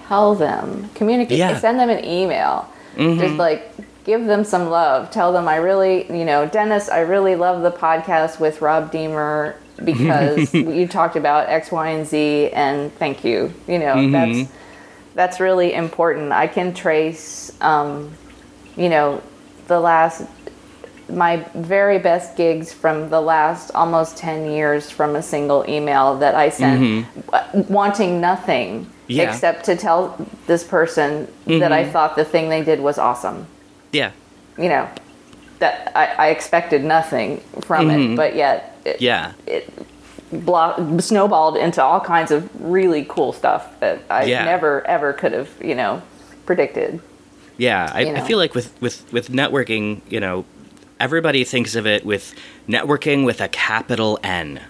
tell 0.09 0.35
them, 0.35 0.91
communicate, 0.95 1.39
Mm-hmm. 1.39 1.55
Yeah. 1.55 1.59
send 1.61 1.79
them 1.79 1.89
an 1.91 2.05
email. 2.05 2.69
Just 2.97 3.37
like 3.37 3.71
give 4.05 4.27
them 4.27 4.45
some 4.45 4.71
love. 4.71 5.11
Tell 5.11 5.33
them 5.33 5.49
I 5.49 5.57
really, 5.57 6.07
you 6.17 6.25
know, 6.25 6.47
Dennis, 6.47 6.89
I 6.89 7.01
really 7.01 7.37
love 7.37 7.63
the 7.63 7.71
podcast 7.71 8.39
with 8.39 8.61
Rob 8.61 8.93
Deemer 8.93 9.57
because 9.83 10.53
you 10.55 10.87
talked 10.87 11.17
about 11.17 11.49
X, 11.49 11.73
Y, 11.73 11.89
and 11.89 12.07
Z, 12.07 12.51
and 12.51 12.93
thank 12.95 13.25
you. 13.25 13.53
You 13.67 13.79
know, 13.79 13.95
mm-hmm. 13.95 14.13
that's 14.13 14.53
that's 15.15 15.41
really 15.41 15.73
important. 15.73 16.33
I 16.33 16.47
can 16.47 16.75
trace, 16.75 17.53
um, 17.61 18.13
you 18.77 18.89
know, 18.89 19.23
the 19.69 19.81
last 19.81 20.27
my 21.09 21.37
very 21.55 21.99
best 21.99 22.37
gigs 22.37 22.73
from 22.73 23.11
the 23.11 23.21
last 23.21 23.71
almost 23.75 24.17
10 24.17 24.51
years 24.51 24.91
from 24.91 25.17
a 25.17 25.23
single 25.23 25.65
email 25.69 26.19
that 26.19 26.35
I 26.35 26.49
sent 26.49 27.07
w- 27.27 27.65
wanting 27.69 28.23
nothing 28.23 28.91
Yeah. 29.07 29.31
except 29.31 29.67
to 29.67 29.77
tell 29.77 30.17
this 30.47 30.65
person 30.65 31.29
that 31.47 31.73
I 31.73 31.83
mm-hmm. 31.83 31.93
thought 31.93 32.17
the 32.17 32.25
thing 32.25 32.49
they 32.49 32.65
did 32.65 32.81
was 32.81 32.97
awesome. 32.97 33.47
Yeah, 33.95 34.11
You 34.59 34.69
know, 34.69 34.89
that 35.61 35.93
I, 35.97 36.07
I 36.27 36.29
expected 36.29 36.85
nothing 36.85 37.39
from 37.63 37.91
it, 37.91 37.97
mm-hmm. 37.97 38.17
but 38.17 38.35
yet 38.35 38.77
it, 38.85 39.01
yeah, 39.01 39.33
it 39.47 39.73
blo- 40.33 40.99
snowballed 40.99 41.57
into 41.57 41.83
all 41.83 42.01
kinds 42.01 42.31
of 42.31 42.49
really 42.61 43.05
cool 43.09 43.33
stuff 43.33 43.79
that 43.81 44.01
I 44.11 44.25
Yeah. 44.25 44.45
never 44.45 44.87
ever 44.87 45.13
could 45.13 45.33
have, 45.33 45.49
you 45.63 45.75
know, 45.75 46.03
predicted. 46.47 47.01
yeah. 47.57 47.91
I, 47.95 48.01
You 48.01 48.15
I 48.17 48.21
feel 48.21 48.39
like 48.39 48.55
with 48.55 48.73
with 48.81 49.11
with 49.13 49.29
networking, 49.29 50.01
you 50.11 50.21
know, 50.21 50.45
everybody 51.01 51.45
thinks 51.45 51.75
of 51.75 51.87
it 51.87 52.05
with 52.05 52.35
networking 52.69 53.25
with 53.25 53.41
a 53.41 53.49
capital 53.49 54.19
N. 54.23 54.61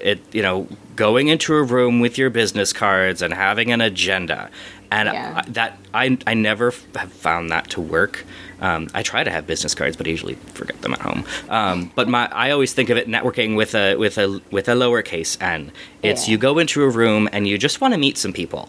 It 0.00 0.20
you 0.32 0.42
know 0.42 0.68
going 0.94 1.26
into 1.28 1.54
a 1.56 1.62
room 1.62 1.98
with 2.00 2.16
your 2.16 2.30
business 2.30 2.72
cards 2.72 3.20
and 3.22 3.34
having 3.34 3.72
an 3.72 3.80
agenda, 3.80 4.48
and 4.90 5.08
Yeah. 5.08 5.42
I, 5.46 5.50
that 5.50 5.78
I 5.94 6.18
I 6.26 6.34
never 6.34 6.72
have 6.96 7.12
found 7.12 7.50
that 7.50 7.70
to 7.70 7.80
work. 7.80 8.24
Um, 8.60 8.88
I 8.94 9.02
try 9.02 9.22
to 9.22 9.30
have 9.30 9.46
business 9.46 9.74
cards, 9.74 9.96
but 9.96 10.06
I 10.06 10.10
usually 10.10 10.34
forget 10.54 10.80
them 10.82 10.92
at 10.92 11.00
home. 11.00 11.24
Um, 11.48 11.92
but 11.94 12.08
my 12.08 12.28
I 12.32 12.50
always 12.50 12.72
think 12.74 12.90
of 12.90 12.96
it 12.96 13.06
networking 13.08 13.56
with 13.56 13.74
a 13.74 13.94
with 13.96 14.18
a 14.18 14.40
with 14.50 14.68
a 14.68 14.72
lowercase 14.72 15.40
n. 15.40 15.70
It's 16.02 16.26
Yeah. 16.26 16.32
you 16.32 16.38
go 16.38 16.58
into 16.58 16.82
a 16.82 16.88
room 16.88 17.28
and 17.32 17.46
you 17.46 17.56
just 17.58 17.80
want 17.80 17.94
to 17.94 17.98
meet 17.98 18.18
some 18.18 18.32
people, 18.32 18.68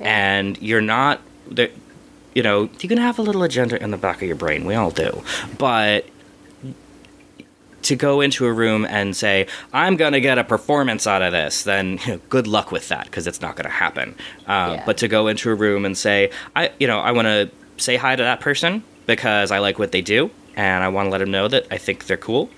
and 0.00 0.60
you're 0.62 0.80
not. 0.80 1.20
You 2.34 2.42
know, 2.42 2.68
you 2.80 2.88
can 2.88 2.98
have 2.98 3.18
a 3.20 3.22
little 3.22 3.44
agenda 3.44 3.80
in 3.80 3.92
the 3.92 3.96
back 3.96 4.16
of 4.16 4.26
your 4.26 4.34
brain. 4.36 4.64
We 4.64 4.74
all 4.74 4.90
do, 4.90 5.22
but 5.56 6.04
to 7.84 7.96
go 7.96 8.20
into 8.20 8.46
a 8.46 8.52
room 8.52 8.84
and 8.88 9.16
say, 9.16 9.46
I'm 9.72 9.96
going 9.96 10.12
to 10.12 10.20
get 10.20 10.38
a 10.38 10.44
performance 10.44 11.06
out 11.06 11.22
of 11.22 11.32
this, 11.32 11.62
then 11.64 11.98
you 12.06 12.12
know, 12.14 12.20
good 12.28 12.46
luck 12.46 12.70
with 12.72 12.88
that 12.88 13.04
because 13.06 13.26
it's 13.26 13.40
not 13.40 13.56
going 13.56 13.64
to 13.64 13.70
happen. 13.70 14.14
Uh, 14.46 14.74
Yeah. 14.76 14.82
But 14.86 14.96
to 14.98 15.08
go 15.08 15.28
into 15.28 15.50
a 15.50 15.54
room 15.54 15.84
and 15.84 15.96
say, 15.96 16.30
I, 16.56 16.70
you 16.78 16.86
know, 16.86 16.98
I 17.00 17.12
want 17.12 17.26
to 17.26 17.50
say 17.76 17.96
hi 17.96 18.16
to 18.16 18.22
that 18.22 18.40
person 18.40 18.82
because 19.06 19.50
I 19.50 19.58
like 19.58 19.78
what 19.78 19.92
they 19.92 20.00
do 20.02 20.30
and 20.56 20.82
I 20.84 20.88
want 20.88 21.06
to 21.06 21.10
let 21.10 21.18
them 21.18 21.30
know 21.30 21.48
that 21.48 21.66
I 21.70 21.78
think 21.78 22.06
they're 22.06 22.16
cool. 22.16 22.48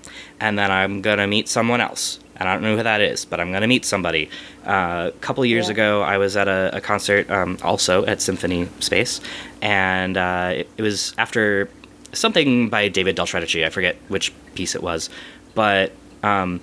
And 0.40 0.58
then 0.58 0.70
I'm 0.70 1.00
going 1.02 1.18
to 1.18 1.26
meet 1.26 1.48
someone 1.48 1.80
else. 1.80 2.20
And 2.38 2.46
I 2.48 2.52
don't 2.52 2.62
know 2.62 2.76
who 2.76 2.82
that 2.82 3.00
is, 3.00 3.24
but 3.24 3.40
I'm 3.40 3.48
going 3.50 3.62
to 3.62 3.66
meet 3.66 3.86
somebody. 3.86 4.28
Uh, 4.66 5.10
a 5.14 5.18
couple 5.22 5.42
years 5.46 5.66
Yeah. 5.68 5.72
ago, 5.72 6.02
I 6.02 6.18
was 6.18 6.36
at 6.36 6.48
a, 6.48 6.70
a 6.76 6.80
concert 6.82 7.30
um, 7.30 7.56
also 7.62 8.04
at 8.04 8.20
Symphony 8.20 8.68
Space. 8.80 9.22
And 9.62 10.18
uh, 10.18 10.50
it, 10.56 10.68
it 10.76 10.82
was 10.82 11.14
after 11.16 11.70
something 12.12 12.68
by 12.68 12.88
David 12.88 13.16
Del 13.16 13.26
Tredici. 13.26 13.64
I 13.64 13.70
forget 13.70 13.96
which 14.08 14.32
piece 14.54 14.74
it 14.74 14.82
was. 14.82 15.10
But 15.54 15.92
um, 16.22 16.60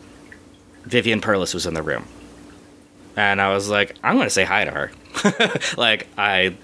Vivian 0.84 1.22
Perlis 1.22 1.54
was 1.54 1.66
in 1.66 1.74
the 1.74 1.84
room. 1.84 2.06
And 3.16 3.42
I 3.42 3.54
was 3.54 3.70
like, 3.70 3.96
I'm 4.04 4.20
to 4.20 4.30
say 4.30 4.44
hi 4.44 4.66
to 4.66 4.72
her. 4.72 4.92
like, 5.78 6.08
I 6.18 6.56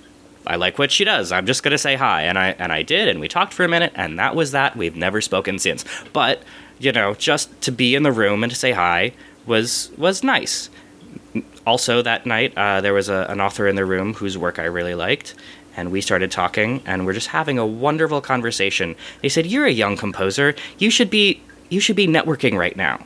I 0.47 0.55
like 0.55 0.79
what 0.79 0.91
she 0.91 1.03
does. 1.03 1.31
I'm 1.31 1.45
just 1.45 1.61
gonna 1.61 1.77
say 1.77 1.95
hi, 1.95 2.23
and 2.23 2.37
I 2.37 2.55
and 2.57 2.71
I 2.71 2.81
did, 2.81 3.07
and 3.07 3.19
we 3.19 3.27
talked 3.27 3.53
for 3.53 3.63
a 3.63 3.67
minute, 3.67 3.91
and 3.95 4.17
that 4.17 4.35
was 4.35 4.51
that. 4.51 4.75
We've 4.75 4.95
never 4.95 5.21
spoken 5.21 5.59
since. 5.59 5.85
But 6.11 6.41
you 6.79 6.91
know, 6.91 7.13
just 7.13 7.61
to 7.61 7.71
be 7.71 7.93
in 7.93 8.03
the 8.03 8.11
room 8.11 8.43
and 8.43 8.51
to 8.51 8.57
say 8.57 8.71
hi 8.71 9.13
was 9.45 9.91
was 9.97 10.23
nice. 10.23 10.69
Also, 11.67 12.01
that 12.01 12.25
night 12.25 12.57
uh, 12.57 12.81
there 12.81 12.93
was 12.93 13.09
a, 13.09 13.27
an 13.29 13.39
author 13.39 13.67
in 13.67 13.75
the 13.75 13.85
room 13.85 14.15
whose 14.15 14.37
work 14.37 14.57
I 14.57 14.63
really 14.63 14.95
liked, 14.95 15.35
and 15.79 15.93
we 15.93 16.01
started 16.01 16.29
talking, 16.29 16.81
and 16.85 17.05
we're 17.05 17.13
just 17.13 17.27
having 17.27 17.57
a 17.57 17.65
wonderful 17.65 18.19
conversation. 18.19 18.95
They 19.21 19.29
said, 19.29 19.45
"You're 19.45 19.65
a 19.65 19.71
young 19.71 19.95
composer. 19.95 20.53
You 20.77 20.89
should 20.89 21.09
be 21.09 21.41
you 21.69 21.79
should 21.79 21.95
be 21.95 22.05
networking 22.05 22.57
right 22.57 22.75
now." 22.75 23.05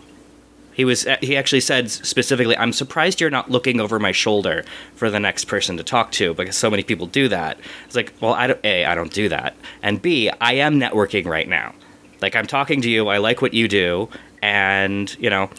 He 0.73 0.83
was 0.83 1.05
uh, 1.05 1.17
he 1.21 1.37
actually 1.37 1.61
said 1.61 1.91
specifically, 1.91 2.57
"I'm 2.57 2.73
surprised 2.73 3.21
you're 3.21 3.29
not 3.29 3.51
looking 3.51 3.79
over 3.79 3.99
my 3.99 4.11
shoulder 4.11 4.65
for 4.95 5.11
the 5.11 5.19
next 5.19 5.45
person 5.45 5.77
to 5.77 5.83
talk 5.83 6.11
to 6.13 6.33
because 6.33 6.57
so 6.57 6.71
many 6.71 6.81
people 6.81 7.05
do 7.05 7.27
that." 7.27 7.59
It's 7.85 7.95
like, 7.95 8.11
"Well, 8.19 8.33
I 8.33 8.47
don't 8.47 8.65
A, 8.65 8.85
I 8.85 8.95
don't 8.95 9.13
do 9.13 9.29
that. 9.29 9.55
And 9.83 10.01
B, 10.01 10.31
I 10.41 10.53
am 10.53 10.79
networking 10.79 11.27
right 11.27 11.47
now. 11.47 11.75
Like 12.21 12.35
I'm 12.35 12.47
talking 12.47 12.81
to 12.81 12.89
you, 12.89 13.07
I 13.09 13.19
like 13.19 13.41
what 13.41 13.53
you 13.53 13.67
do, 13.67 14.09
and, 14.41 15.15
you 15.19 15.29
know, 15.29 15.49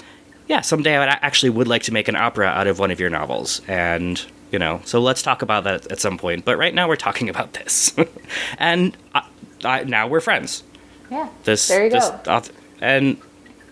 yeah, 0.49 0.62
someday 0.62 0.97
I 0.97 0.99
would, 0.99 1.09
actually 1.23 1.51
would 1.51 1.69
like 1.69 1.83
to 1.85 1.93
make 1.93 2.09
an 2.09 2.17
opera 2.17 2.47
out 2.47 2.67
of 2.67 2.79
one 2.79 2.91
of 2.91 2.99
your 2.99 3.11
novels 3.11 3.61
and 3.69 4.25
you 4.51 4.59
know, 4.59 4.81
so 4.85 5.01
let's 5.01 5.23
talk 5.23 5.43
about 5.43 5.65
that 5.65 5.91
at 5.91 6.01
some 6.01 6.19
point. 6.19 6.45
But 6.45 6.57
right 6.59 6.75
now 6.75 6.89
we're 6.89 6.97
talking 6.97 7.29
about 7.29 7.53
this, 7.55 7.95
and 8.59 8.97
I, 9.15 9.27
I, 9.65 9.85
now 9.85 10.07
we're 10.07 10.21
friends. 10.21 10.63
Yeah. 11.11 11.29
This, 11.45 11.69
there 11.69 11.85
you 11.85 11.91
this, 11.91 12.09
go. 12.09 12.17
auth- 12.27 12.51
and 12.81 13.19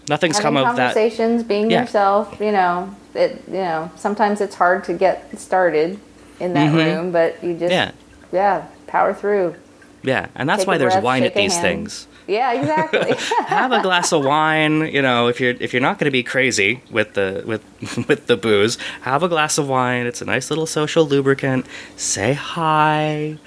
nothing's 0.09 0.37
Having 0.39 0.43
come 0.43 0.57
of 0.59 0.77
that. 0.77 0.95
conversations, 0.95 1.43
being 1.43 1.71
Yeah. 1.71 1.83
yourself. 1.83 2.39
You 2.41 2.53
know, 2.53 2.95
it. 3.15 3.43
You 3.47 3.55
know, 3.55 3.91
sometimes 3.97 4.41
it's 4.41 4.55
hard 4.55 4.85
to 4.85 4.93
get 4.95 5.39
started 5.39 5.99
in 6.41 6.55
that 6.55 6.75
room, 6.75 7.13
but 7.13 7.43
you 7.43 7.53
just 7.55 7.73
Mm-hmm. 7.73 7.93
Yeah. 8.37 8.61
yeah, 8.61 8.67
power 8.87 9.15
through. 9.15 9.55
Yeah, 10.03 10.29
and 10.35 10.49
that's 10.49 10.63
Take 10.63 10.69
why 10.69 10.79
there's 10.79 10.95
breath, 10.95 11.05
wine 11.05 11.23
at 11.25 11.35
these 11.35 11.53
hand. 11.55 11.63
things. 11.63 12.07
Yeah, 12.33 12.53
exactly. 12.53 13.15
Have 13.47 13.73
a 13.73 13.83
glass 13.83 14.13
of 14.13 14.25
wine, 14.25 14.87
you 14.93 15.03
know, 15.03 15.29
if 15.29 15.41
you're 15.41 15.55
if 15.61 15.73
you're 15.73 15.83
not 15.83 15.99
going 15.99 16.07
to 16.07 16.11
be 16.11 16.23
crazy 16.23 16.83
with 16.91 17.15
the 17.15 17.43
with 17.47 17.63
with 18.09 18.27
the 18.27 18.37
booze, 18.37 18.79
have 19.03 19.23
a 19.23 19.29
glass 19.29 19.59
of 19.59 19.69
wine. 19.69 20.07
It's 20.07 20.23
a 20.23 20.25
nice 20.25 20.51
little 20.51 20.67
social 20.67 21.05
lubricant. 21.07 21.67
Say 21.97 22.33
hi. 22.33 23.39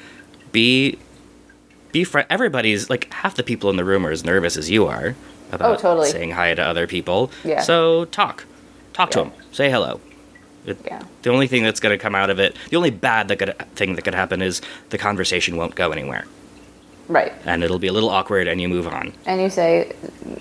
Be 0.51 0.97
be 1.91 2.03
friend. 2.03 2.27
Everybody's 2.29 2.89
like 2.89 3.11
half 3.13 3.35
the 3.35 3.43
people 3.43 3.69
in 3.69 3.75
the 3.77 3.85
room 3.85 4.05
are 4.05 4.11
as 4.11 4.23
nervous 4.23 4.57
as 4.57 4.69
you 4.69 4.85
are 4.85 5.15
about 5.51 5.77
Oh, 5.79 5.81
totally. 5.81 6.09
saying 6.09 6.31
hi 6.31 6.53
to 6.53 6.61
other 6.61 6.87
people. 6.87 7.31
Yeah. 7.43 7.61
So 7.61 8.05
talk, 8.05 8.45
talk 8.93 9.11
to 9.11 9.19
them. 9.19 9.31
Say 9.51 9.69
hello. 9.71 9.99
It, 10.65 10.77
Yeah. 10.85 11.01
The 11.21 11.29
only 11.31 11.47
thing 11.47 11.63
that's 11.63 11.79
going 11.79 11.97
to 11.97 12.01
come 12.01 12.15
out 12.15 12.29
of 12.29 12.39
it, 12.39 12.55
the 12.69 12.75
only 12.77 12.89
bad 12.91 13.27
that 13.29 13.37
could 13.39 13.55
thing 13.75 13.95
that 13.95 14.01
could 14.03 14.15
happen 14.15 14.41
is 14.41 14.61
the 14.89 14.97
conversation 14.97 15.55
won't 15.57 15.75
go 15.75 15.91
anywhere, 15.91 16.25
right. 17.07 17.33
and 17.45 17.63
it'll 17.63 17.79
be 17.79 17.87
a 17.87 17.93
little 17.93 18.09
awkward, 18.09 18.47
and 18.47 18.59
you 18.61 18.67
move 18.69 18.87
on. 18.87 19.13
And 19.25 19.41
you 19.41 19.49
say, 19.49 19.93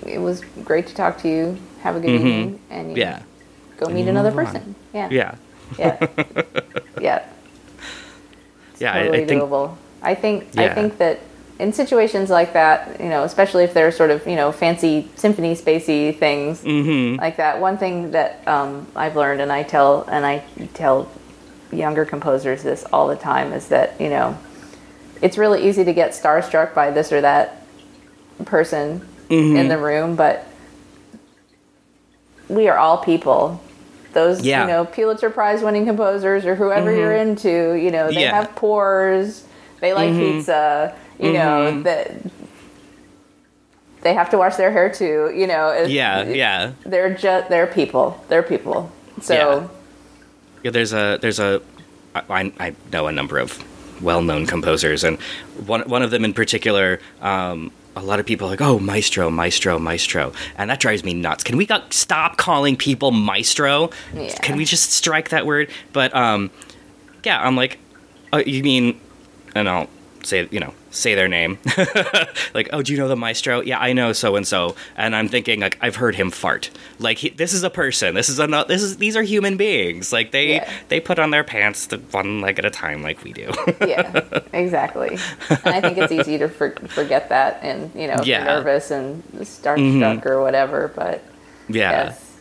"It 0.07 0.19
was 0.21 0.43
great 0.65 0.87
to 0.89 0.95
talk 0.95 1.19
to 1.23 1.29
you. 1.29 1.57
Have 1.83 1.97
a 1.97 2.01
good 2.01 2.11
evening," 2.11 2.61
and 2.71 2.89
you 2.89 2.95
Mm-hmm. 2.95 2.99
Yeah. 2.99 3.23
go 3.79 3.87
meet 3.89 4.09
another 4.09 4.31
move 4.31 4.39
on. 4.41 4.47
person. 4.47 4.75
Yeah. 4.93 5.09
Yeah. 5.11 5.35
Yeah. 5.79 6.07
yeah. 7.01 7.23
Yeah. 8.79 8.95
I- 8.95 8.99
totally 9.01 9.23
I, 9.23 9.27
think. 9.27 9.43
doable. 9.43 9.77
I 10.03 10.15
think 10.15 10.59
I 10.59 10.69
think 10.75 10.99
that 10.99 11.21
in 11.59 11.73
situations 11.73 12.31
like 12.31 12.53
that, 12.53 13.01
you 13.01 13.09
know, 13.09 13.23
especially 13.23 13.63
if 13.65 13.73
they're 13.73 13.93
sort 13.93 14.11
of 14.11 14.27
you 14.27 14.37
know 14.37 14.53
fancy 14.53 15.09
symphony 15.17 15.55
spacey 15.55 16.17
things 16.19 16.63
Mm-hmm. 16.63 17.21
like 17.21 17.37
that. 17.37 17.61
One 17.61 17.79
thing 17.79 18.11
that 18.11 18.47
um, 18.47 18.87
I've 18.97 19.17
learned, 19.17 19.41
and 19.41 19.51
I 19.53 19.63
tell 19.63 20.03
and 20.11 20.27
I 20.27 20.43
tell 20.75 21.09
younger 21.73 22.05
composers 22.05 22.63
this 22.63 22.85
all 22.93 23.09
the 23.09 23.17
time, 23.17 23.53
is 23.53 23.69
that 23.69 23.99
you 24.01 24.09
know 24.11 24.37
it's 25.25 25.39
really 25.39 25.67
easy 25.67 25.83
to 25.85 25.93
get 25.95 26.11
starstruck 26.13 26.75
by 26.75 26.91
this 26.93 27.11
or 27.13 27.21
that 27.23 27.65
person 28.45 29.01
Mm-hmm. 29.31 29.57
in 29.57 29.69
the 29.69 29.79
room, 29.79 30.17
but 30.17 30.47
we 32.49 32.69
are 32.69 32.77
all 32.77 32.99
people. 32.99 33.59
Those 34.13 34.43
Yeah. 34.45 34.61
Mm-hmm. 34.61 34.69
you 34.69 34.75
know 34.75 34.85
Pulitzer 34.85 35.31
Prize 35.31 35.63
winning 35.63 35.87
composers 35.87 36.45
or 36.45 36.55
whoever 36.55 36.95
you're 36.95 37.15
into, 37.17 37.73
you 37.75 37.91
know, 37.91 38.09
they 38.09 38.21
Yeah. 38.21 38.33
Mm-hmm. 38.33 38.37
have 38.47 38.55
pores, 38.57 39.45
they 39.81 39.95
like 39.95 40.11
pizza, 40.13 40.95
you 41.19 41.33
know, 41.33 41.83
that 41.83 42.11
they 44.03 44.13
have 44.13 44.29
to 44.31 44.39
wash 44.39 44.57
their 44.57 44.71
hair 44.71 44.91
too, 44.93 45.33
you 45.35 45.47
know. 45.47 45.73
Yeah. 45.87 46.25
Yeah. 46.25 46.73
They're 46.85 47.15
just 47.15 47.49
they're 47.49 47.67
people. 47.67 48.23
They're 48.29 48.43
people. 48.43 48.93
So 49.23 49.71
Yeah, 50.63 50.71
there's 50.71 50.93
a 50.93 51.19
there's 51.21 51.41
a 51.41 51.63
I 52.15 52.53
I 52.61 52.75
know 52.93 53.07
a 53.07 53.13
number 53.13 53.39
of 53.39 53.59
well-known 54.05 54.47
composers, 54.47 55.03
and 55.05 55.19
one 55.67 55.83
one 55.83 56.03
of 56.03 56.11
them 56.11 56.25
in 56.25 56.35
particular. 56.35 57.01
Um, 57.21 57.73
a 57.97 58.03
lot 58.03 58.19
of 58.19 58.27
people 58.27 58.49
are 58.49 58.51
like, 58.51 58.61
oh, 58.61 58.81
maestro, 58.81 59.31
maestro, 59.31 59.79
maestro, 59.79 60.33
and 60.57 60.69
that 60.69 60.81
drives 60.81 61.05
me 61.05 61.15
nuts. 61.15 61.45
Can 61.45 61.57
we 61.57 61.65
got, 61.65 61.93
stop 61.93 62.37
calling 62.37 62.75
people 62.77 63.13
maestro? 63.13 63.91
Yeah. 64.13 64.35
Can 64.43 64.57
we 64.57 64.65
just 64.65 64.91
strike 64.91 65.29
that 65.29 65.47
word? 65.47 65.71
But 65.93 66.13
um, 66.13 66.51
yeah, 67.25 67.41
I'm 67.41 67.55
like, 67.55 67.79
oh, 68.33 68.39
you 68.39 68.65
mean, 68.65 69.01
and 69.55 69.69
I'll 69.69 69.89
say, 70.25 70.49
you 70.51 70.59
know, 70.59 70.75
say 70.95 71.15
their 71.15 71.29
name. 71.29 71.59
like, 72.55 72.69
oh, 72.73 72.83
do 72.83 72.93
you 72.93 72.99
know 72.99 73.09
the 73.09 73.17
maestro? 73.17 73.61
Yeah, 73.61 73.79
I 73.79 73.93
know 73.93 74.13
so 74.13 74.37
and 74.37 74.47
so, 74.47 74.77
and 74.97 75.15
I'm 75.15 75.29
thinking 75.29 75.61
like 75.61 75.79
I've 75.81 75.97
heard 75.97 76.15
him 76.15 76.31
fart. 76.31 76.71
Like 76.99 77.19
he, 77.19 77.31
this 77.31 77.53
is 77.53 77.63
a 77.63 77.71
person. 77.71 78.15
This 78.15 78.29
is 78.29 78.39
a 78.39 78.47
this 78.69 78.83
is 78.83 78.99
these 78.99 79.17
are 79.17 79.23
human 79.23 79.57
beings. 79.57 80.13
Like 80.13 80.31
they 80.31 80.55
Yeah. 80.55 80.71
they 80.89 81.01
put 81.01 81.19
on 81.19 81.31
their 81.31 81.45
pants 81.45 81.87
the 81.87 81.99
one 81.99 82.41
leg 82.41 82.59
at 82.59 82.65
a 82.65 82.71
time, 82.71 83.03
like 83.03 83.23
we 83.25 83.33
do. 83.33 83.51
yeah, 83.87 84.21
exactly. 84.53 85.19
And 85.51 85.75
I 85.75 85.81
think 85.81 85.99
it's 85.99 86.13
easy 86.13 86.39
to 86.39 86.49
for, 86.49 86.71
forget 86.89 87.29
that, 87.29 87.59
and 87.63 87.91
you 87.95 88.07
know, 88.07 88.23
Yeah. 88.25 88.45
nervous 88.45 88.91
and 88.91 89.23
starstruck 89.41 89.77
mm-hmm. 89.79 90.29
or 90.29 90.43
whatever. 90.43 90.93
But 90.95 91.23
yeah. 91.69 91.91
yes, 91.91 92.37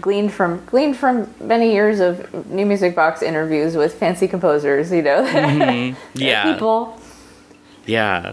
gleaned 0.00 0.32
from 0.32 0.64
gleaned 0.66 0.96
from 0.96 1.32
many 1.40 1.72
years 1.72 2.00
of 2.00 2.18
NewMusicBox 2.32 3.22
interviews 3.22 3.76
with 3.76 3.94
fancy 3.94 4.28
composers. 4.28 4.90
You 4.90 5.02
know, 5.02 5.22
They're 5.24 5.46
mm-hmm. 5.46 6.00
Yeah. 6.14 6.52
people. 6.52 6.98
Yeah. 7.86 8.32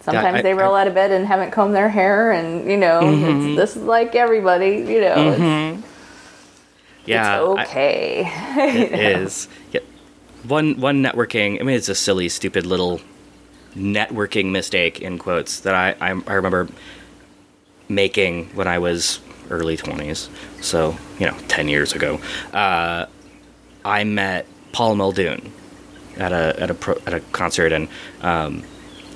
Sometimes 0.00 0.38
I- 0.38 0.42
they 0.42 0.54
roll 0.54 0.74
out 0.74 0.86
of 0.88 0.94
bed 0.94 1.12
and 1.12 1.26
haven't 1.26 1.50
combed 1.52 1.74
their 1.74 1.88
hair, 1.88 2.32
and 2.32 2.68
you 2.70 2.76
know, 2.76 3.00
Mm-hmm. 3.02 3.48
it's, 3.50 3.56
this 3.56 3.76
is 3.76 3.82
like 3.84 4.14
everybody. 4.14 4.78
You 4.92 5.00
know, 5.02 5.30
it's, 5.32 5.84
Yeah. 7.06 7.38
it's 7.40 7.58
I- 7.58 7.62
okay. 7.64 8.32
It 8.56 8.92
is. 9.22 9.48
Yeah. 9.72 9.80
One 10.46 10.80
one 10.80 11.02
networking. 11.02 11.60
I 11.60 11.64
mean, 11.64 11.76
it's 11.76 11.88
a 11.88 11.94
silly, 11.94 12.28
stupid 12.28 12.66
little 12.66 13.00
networking 13.76 14.50
mistake 14.50 15.00
in 15.00 15.18
quotes 15.18 15.60
that 15.60 15.74
I 15.74 15.94
I, 16.00 16.20
I 16.26 16.32
remember 16.34 16.68
making 17.88 18.46
when 18.54 18.66
I 18.66 18.78
was 18.78 19.20
early 19.50 19.76
twenties. 19.76 20.28
So 20.60 20.96
you 21.20 21.26
know, 21.26 21.36
ten 21.46 21.68
years 21.68 21.92
ago. 21.92 22.18
Uh, 22.52 23.06
I 23.84 24.04
met 24.04 24.46
Paul 24.72 24.96
Muldoon 24.96 25.52
at 26.16 26.32
a 26.32 26.60
at 26.60 26.70
a 26.70 26.74
pro, 26.74 26.94
at 27.06 27.14
a 27.14 27.20
concert, 27.32 27.72
and 27.72 27.88
um, 28.20 28.62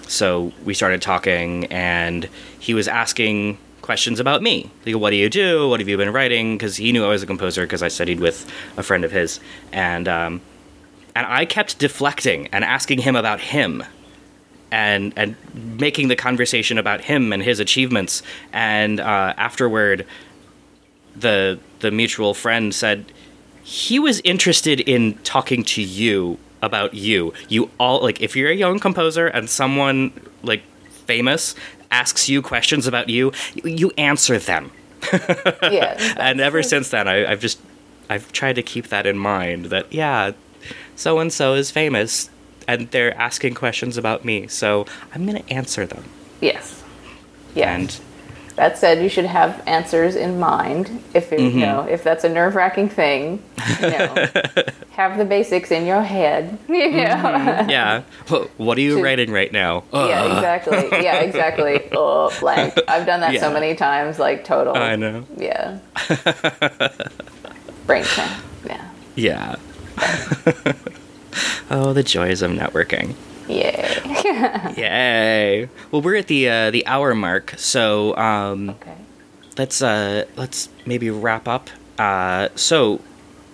so 0.09 0.53
we 0.65 0.75
started 0.75 1.03
talking, 1.03 1.67
and 1.67 2.29
he 2.59 2.75
was 2.75 2.89
asking 2.89 3.59
questions 3.83 4.21
about 4.21 4.43
me. 4.43 4.71
Like, 4.85 4.97
what 4.97 5.11
do 5.11 5.17
you 5.17 5.29
do? 5.29 5.69
What 5.69 5.81
have 5.81 5.89
you 5.89 5.97
been 5.97 6.13
writing? 6.13 6.57
Because 6.57 6.77
he 6.77 6.93
knew 6.93 7.05
I 7.05 7.09
was 7.09 7.23
a 7.23 7.27
composer 7.27 7.63
because 7.63 7.83
I 7.83 7.89
studied 7.89 8.21
with 8.21 8.51
a 8.77 8.83
friend 8.83 9.05
of 9.05 9.13
his, 9.13 9.41
and 9.73 10.09
um, 10.09 10.41
and 11.15 11.27
I 11.27 11.45
kept 11.45 11.79
deflecting 11.79 12.49
and 12.49 12.65
asking 12.65 13.01
him 13.01 13.17
about 13.17 13.41
him. 13.41 13.85
And, 14.73 15.13
and 15.17 15.37
making 15.55 16.09
the 16.09 16.17
conversation 16.17 16.77
about 16.77 17.01
him 17.01 17.33
and 17.33 17.41
his 17.41 17.61
achievements, 17.61 18.25
and 18.53 18.99
uh, 18.99 19.33
afterward, 19.37 20.05
the 21.15 21.61
the 21.79 21.93
mutual 21.93 22.35
friend 22.35 22.75
said 22.75 23.13
he 23.63 23.99
was 23.99 24.21
interested 24.25 24.81
in 24.81 25.15
talking 25.19 25.65
to 25.65 25.83
you 25.83 26.39
about 26.67 26.93
you. 26.93 27.33
You 27.49 27.71
all 27.79 28.03
like 28.03 28.21
if 28.21 28.37
you're 28.37 28.51
a 28.51 28.55
young 28.55 28.79
composer 28.79 29.27
and 29.27 29.49
someone 29.49 30.13
like 30.43 30.63
famous 31.07 31.55
asks 31.91 32.29
you 32.29 32.43
questions 32.43 32.87
about 32.87 33.09
you, 33.09 33.33
you 33.55 33.93
answer 33.97 34.39
them. 34.39 34.71
yeah. 35.63 36.15
and 36.19 36.41
ever 36.41 36.63
since 36.63 36.91
then, 36.91 37.09
I, 37.09 37.31
I've 37.31 37.41
just 37.41 37.59
I've 38.11 38.31
tried 38.33 38.55
to 38.55 38.63
keep 38.63 38.89
that 38.89 39.07
in 39.07 39.17
mind. 39.19 39.67
That 39.67 39.93
yeah, 39.93 40.33
so 40.95 41.19
and 41.19 41.33
so 41.33 41.55
is 41.55 41.71
famous, 41.71 42.31
and 42.69 42.91
they're 42.91 43.17
asking 43.17 43.55
questions 43.55 43.97
about 43.97 44.25
me, 44.25 44.49
so 44.49 44.87
I'm 45.15 45.27
gonna 45.27 45.45
answer 45.49 45.87
them. 45.87 46.05
Yes. 46.41 46.83
Yeah. 47.55 47.75
And 47.75 47.99
that 48.57 48.77
said, 48.79 49.03
you 49.03 49.09
should 49.09 49.27
have 49.27 49.63
answers 49.67 50.17
in 50.17 50.39
mind. 50.41 51.03
If 51.15 51.33
it, 51.33 51.39
Mm-hmm. 51.41 51.59
you 51.59 51.67
know, 51.67 51.83
if 51.89 52.03
that's 52.03 52.25
a 52.25 52.29
nerve 52.29 52.55
wracking 52.55 52.89
thing, 52.89 53.43
you 53.81 53.91
know, 53.91 54.27
have 54.93 55.19
the 55.19 55.25
basics 55.25 55.71
in 55.71 55.87
your 55.87 56.03
head. 56.03 56.59
You 56.69 56.91
know. 56.91 57.67
yeah, 57.69 58.03
what 58.57 58.79
are 58.79 58.81
you 58.81 58.97
To- 58.97 59.03
writing 59.03 59.31
right 59.31 59.53
now? 59.53 59.85
Uh, 59.93 60.07
Yeah, 60.09 60.35
exactly. 60.37 60.89
Yeah, 61.03 61.21
exactly. 61.21 61.81
Oh, 61.93 62.35
blank. 62.41 62.75
I've 62.89 63.07
done 63.07 63.21
that 63.21 63.39
so 63.41 63.53
many 63.53 63.75
times, 63.77 64.19
like 64.19 64.45
total. 64.45 64.77
I 64.77 64.97
know. 64.97 65.25
Yeah. 65.37 65.79
Brain. 67.87 68.05
Yeah. 68.65 68.91
Yeah. 69.15 69.57
oh, 71.71 71.93
the 71.93 72.03
joys 72.03 72.43
of 72.43 72.51
networking. 72.51 73.15
Yay. 73.49 74.01
Yay! 74.77 75.69
Well, 75.91 76.03
we're 76.03 76.17
at 76.17 76.27
the 76.27 76.49
uh, 76.49 76.71
the 76.71 76.87
hour 76.87 77.15
mark, 77.15 77.55
so 77.57 78.17
um, 78.17 78.71
okay. 78.71 78.95
let's 79.57 79.83
uh, 79.83 80.25
let's 80.37 80.69
maybe 80.85 81.11
wrap 81.11 81.47
up. 81.47 81.71
Uh, 81.99 82.49
so, 82.55 83.01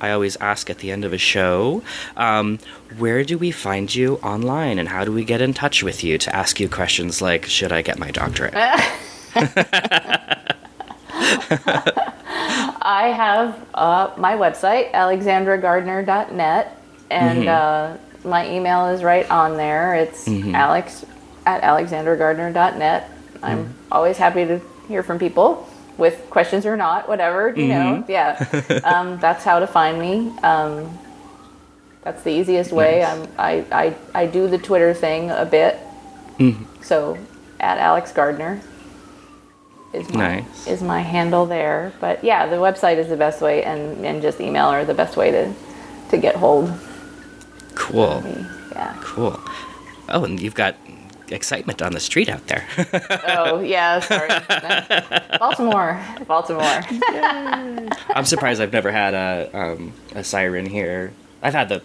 I 0.01 0.11
always 0.11 0.37
ask 0.37 0.69
at 0.71 0.79
the 0.79 0.91
end 0.91 1.05
of 1.05 1.13
a 1.13 1.19
show, 1.19 1.83
um, 2.17 2.59
where 2.99 3.23
do 3.23 3.39
we 3.39 3.51
find 3.51 3.95
you 3.95 4.17
online, 4.17 4.79
and 4.79 4.89
how 4.89 5.05
do 5.05 5.13
we 5.13 5.25
get 5.25 5.41
in 5.41 5.55
touch 5.55 5.83
with 5.83 6.03
you 6.03 6.19
to 6.19 6.35
ask 6.35 6.59
you 6.59 6.69
questions 6.69 7.23
like, 7.23 7.45
should 7.45 7.71
I 7.71 7.83
get 7.83 7.99
my 7.99 8.11
doctorate? 8.11 8.55
I 12.85 13.13
have 13.15 13.67
uh, 13.75 14.11
my 14.17 14.35
website, 14.35 14.93
alexandragardner.net, 14.93 16.79
and 17.11 17.49
uh, 17.49 17.97
my 18.25 18.49
email 18.51 18.89
is 18.89 19.03
right 19.03 19.29
on 19.31 19.57
there. 19.57 19.95
It's 19.95 20.29
alex 20.29 21.05
at 21.47 21.63
alexandragardner.net. 21.63 23.11
I'm 23.43 23.75
always 23.91 24.17
happy 24.19 24.45
to 24.45 24.61
hear 24.89 25.03
from 25.03 25.19
people 25.19 25.69
with 25.99 26.29
questions 26.31 26.65
or 26.65 26.77
not, 26.77 27.09
whatever, 27.09 27.53
you 27.55 27.69
know. 27.69 28.05
Yeah. 28.09 28.81
um, 28.85 29.19
that's 29.19 29.45
how 29.45 29.59
to 29.59 29.67
find 29.67 29.99
me. 30.01 30.33
Um, 30.43 30.99
that's 32.03 32.23
the 32.23 32.31
easiest 32.31 32.73
way. 32.73 33.01
Nice. 33.01 33.09
I'm, 33.09 33.29
I, 33.39 33.65
I, 33.73 34.23
I 34.23 34.27
do 34.27 34.49
the 34.49 34.59
Twitter 34.59 34.95
thing 34.95 35.31
a 35.31 35.45
bit. 35.45 35.79
So 36.83 37.17
at 37.61 37.79
Alex 37.79 38.11
Gardner 38.13 38.61
is 39.93 40.09
my, 40.13 40.41
Nice. 40.41 40.67
is 40.67 40.83
my 40.83 41.01
handle 41.01 41.47
there. 41.47 41.93
But 42.01 42.25
yeah, 42.25 42.47
the 42.47 42.57
website 42.57 42.97
is 42.97 43.09
the 43.09 43.17
best 43.17 43.41
way, 43.41 43.63
and, 43.63 44.05
and 44.05 44.21
just 44.23 44.41
email 44.41 44.67
are 44.67 44.85
the 44.85 44.95
best 44.95 45.17
way 45.17 45.31
to, 45.31 45.55
to 46.11 46.19
get 46.19 46.35
hold 46.35 46.73
Cool. 47.75 48.23
Yeah. 48.73 48.97
cool. 49.01 49.41
Oh, 50.09 50.25
and 50.25 50.41
you've 50.41 50.55
got 50.55 50.77
excitement 51.31 51.81
on 51.81 51.93
the 51.93 52.01
street 52.01 52.29
out 52.29 52.47
there. 52.49 52.65
Oh 53.45 53.61
yeah, 53.61 54.01
sorry. 54.01 54.29
Baltimore, 55.39 55.99
Baltimore. 56.27 56.83
I'm 58.15 58.25
surprised 58.25 58.61
I've 58.61 58.73
never 58.73 58.93
had 58.93 59.15
a 59.15 59.51
um, 59.55 59.93
a 60.15 60.23
siren 60.25 60.67
here. 60.67 61.13
I've 61.43 61.55
had 61.55 61.69
the 61.69 61.83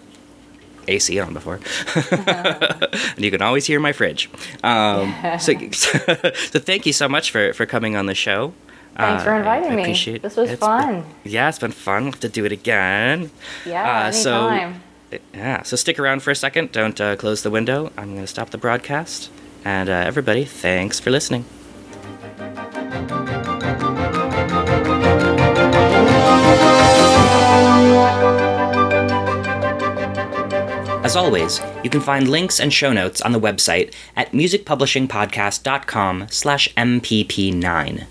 AC 0.88 1.20
on 1.20 1.34
before, 1.34 1.60
and 2.12 3.20
you 3.26 3.32
can 3.32 3.42
always 3.42 3.66
hear 3.66 3.80
my 3.80 3.92
fridge. 3.92 4.30
Um, 4.64 5.14
so, 5.40 5.54
so 5.72 6.60
thank 6.60 6.86
you 6.86 6.94
so 6.94 7.08
much 7.10 7.32
for 7.32 7.54
for 7.54 7.66
coming 7.66 7.96
on 7.96 8.06
the 8.06 8.16
show. 8.16 8.54
Thanks 8.96 9.24
for 9.24 9.34
Uh, 9.34 9.40
inviting 9.40 9.72
I 9.74 9.76
me. 9.76 10.18
This 10.18 10.36
was 10.36 10.52
fun. 10.56 11.02
been- 11.02 11.06
yeah, 11.24 11.50
it's 11.50 11.60
been 11.60 11.72
fun. 11.72 12.04
We'll 12.04 12.12
have 12.14 12.20
to 12.22 12.30
do 12.30 12.46
it 12.46 12.52
again. 12.52 13.30
Yeah, 13.66 14.08
Uh, 14.08 14.12
so- 14.12 14.48
anytime. 14.50 14.82
Yeah, 15.34 15.64
so 15.64 15.76
stick 15.76 16.00
around 16.00 16.22
for 16.22 16.32
a 16.32 16.36
second. 16.36 16.72
Don't 16.72 17.00
uh, 17.00 17.16
close 17.16 17.44
the 17.44 17.52
window. 17.52 17.92
I'm 17.98 18.14
going 18.14 18.22
to 18.22 18.28
stop 18.28 18.50
the 18.50 18.58
broadcast. 18.58 19.30
And 19.64 19.90
uh, 19.90 19.94
everybody, 19.94 20.46
thanks 20.46 21.00
for 21.00 21.12
listening. 21.12 21.46
As 31.04 31.16
always, 31.16 31.62
you 31.86 31.90
can 31.90 32.02
find 32.02 32.28
links 32.28 32.60
and 32.60 32.74
show 32.74 32.92
notes 32.92 33.22
on 33.22 33.32
the 33.32 33.40
website 33.40 33.94
at 34.18 34.34
musicpublishingpodcast.com 34.34 36.28
slash 36.30 36.74
mpp9. 36.76 38.06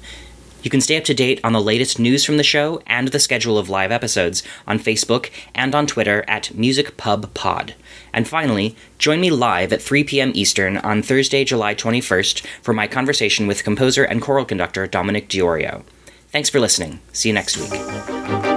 You 0.67 0.71
can 0.71 0.81
stay 0.81 0.97
up 0.97 1.05
to 1.05 1.15
date 1.15 1.39
on 1.45 1.53
the 1.53 1.63
latest 1.63 2.01
news 2.01 2.25
from 2.25 2.39
the 2.39 2.43
show 2.43 2.83
and 2.89 3.07
the 3.07 3.21
schedule 3.21 3.57
of 3.57 3.69
live 3.69 3.93
episodes 3.93 4.43
on 4.67 4.81
Facebook 4.81 5.31
and 5.55 5.77
on 5.77 5.87
Twitter 5.87 6.25
at 6.27 6.51
MusicPubPod. 6.57 7.75
And 8.13 8.27
finally, 8.27 8.75
join 8.99 9.21
me 9.21 9.31
live 9.31 9.73
at 9.73 9.81
3 9.81 10.03
p.m. 10.03 10.33
Eastern 10.35 10.79
on 10.79 11.03
Thursday, 11.03 11.45
July 11.45 11.77
21st 11.77 12.45
for 12.63 12.73
my 12.73 12.89
conversation 12.89 13.47
with 13.47 13.63
composer 13.63 14.03
and 14.03 14.21
choral 14.21 14.45
conductor 14.45 14.89
Dominick 14.89 15.29
DiOrio. 15.29 15.85
Thanks 16.31 16.51
for 16.51 16.59
listening. 16.59 16.99
See 17.13 17.29
you 17.29 17.35
next 17.35 17.57
week. 17.59 18.56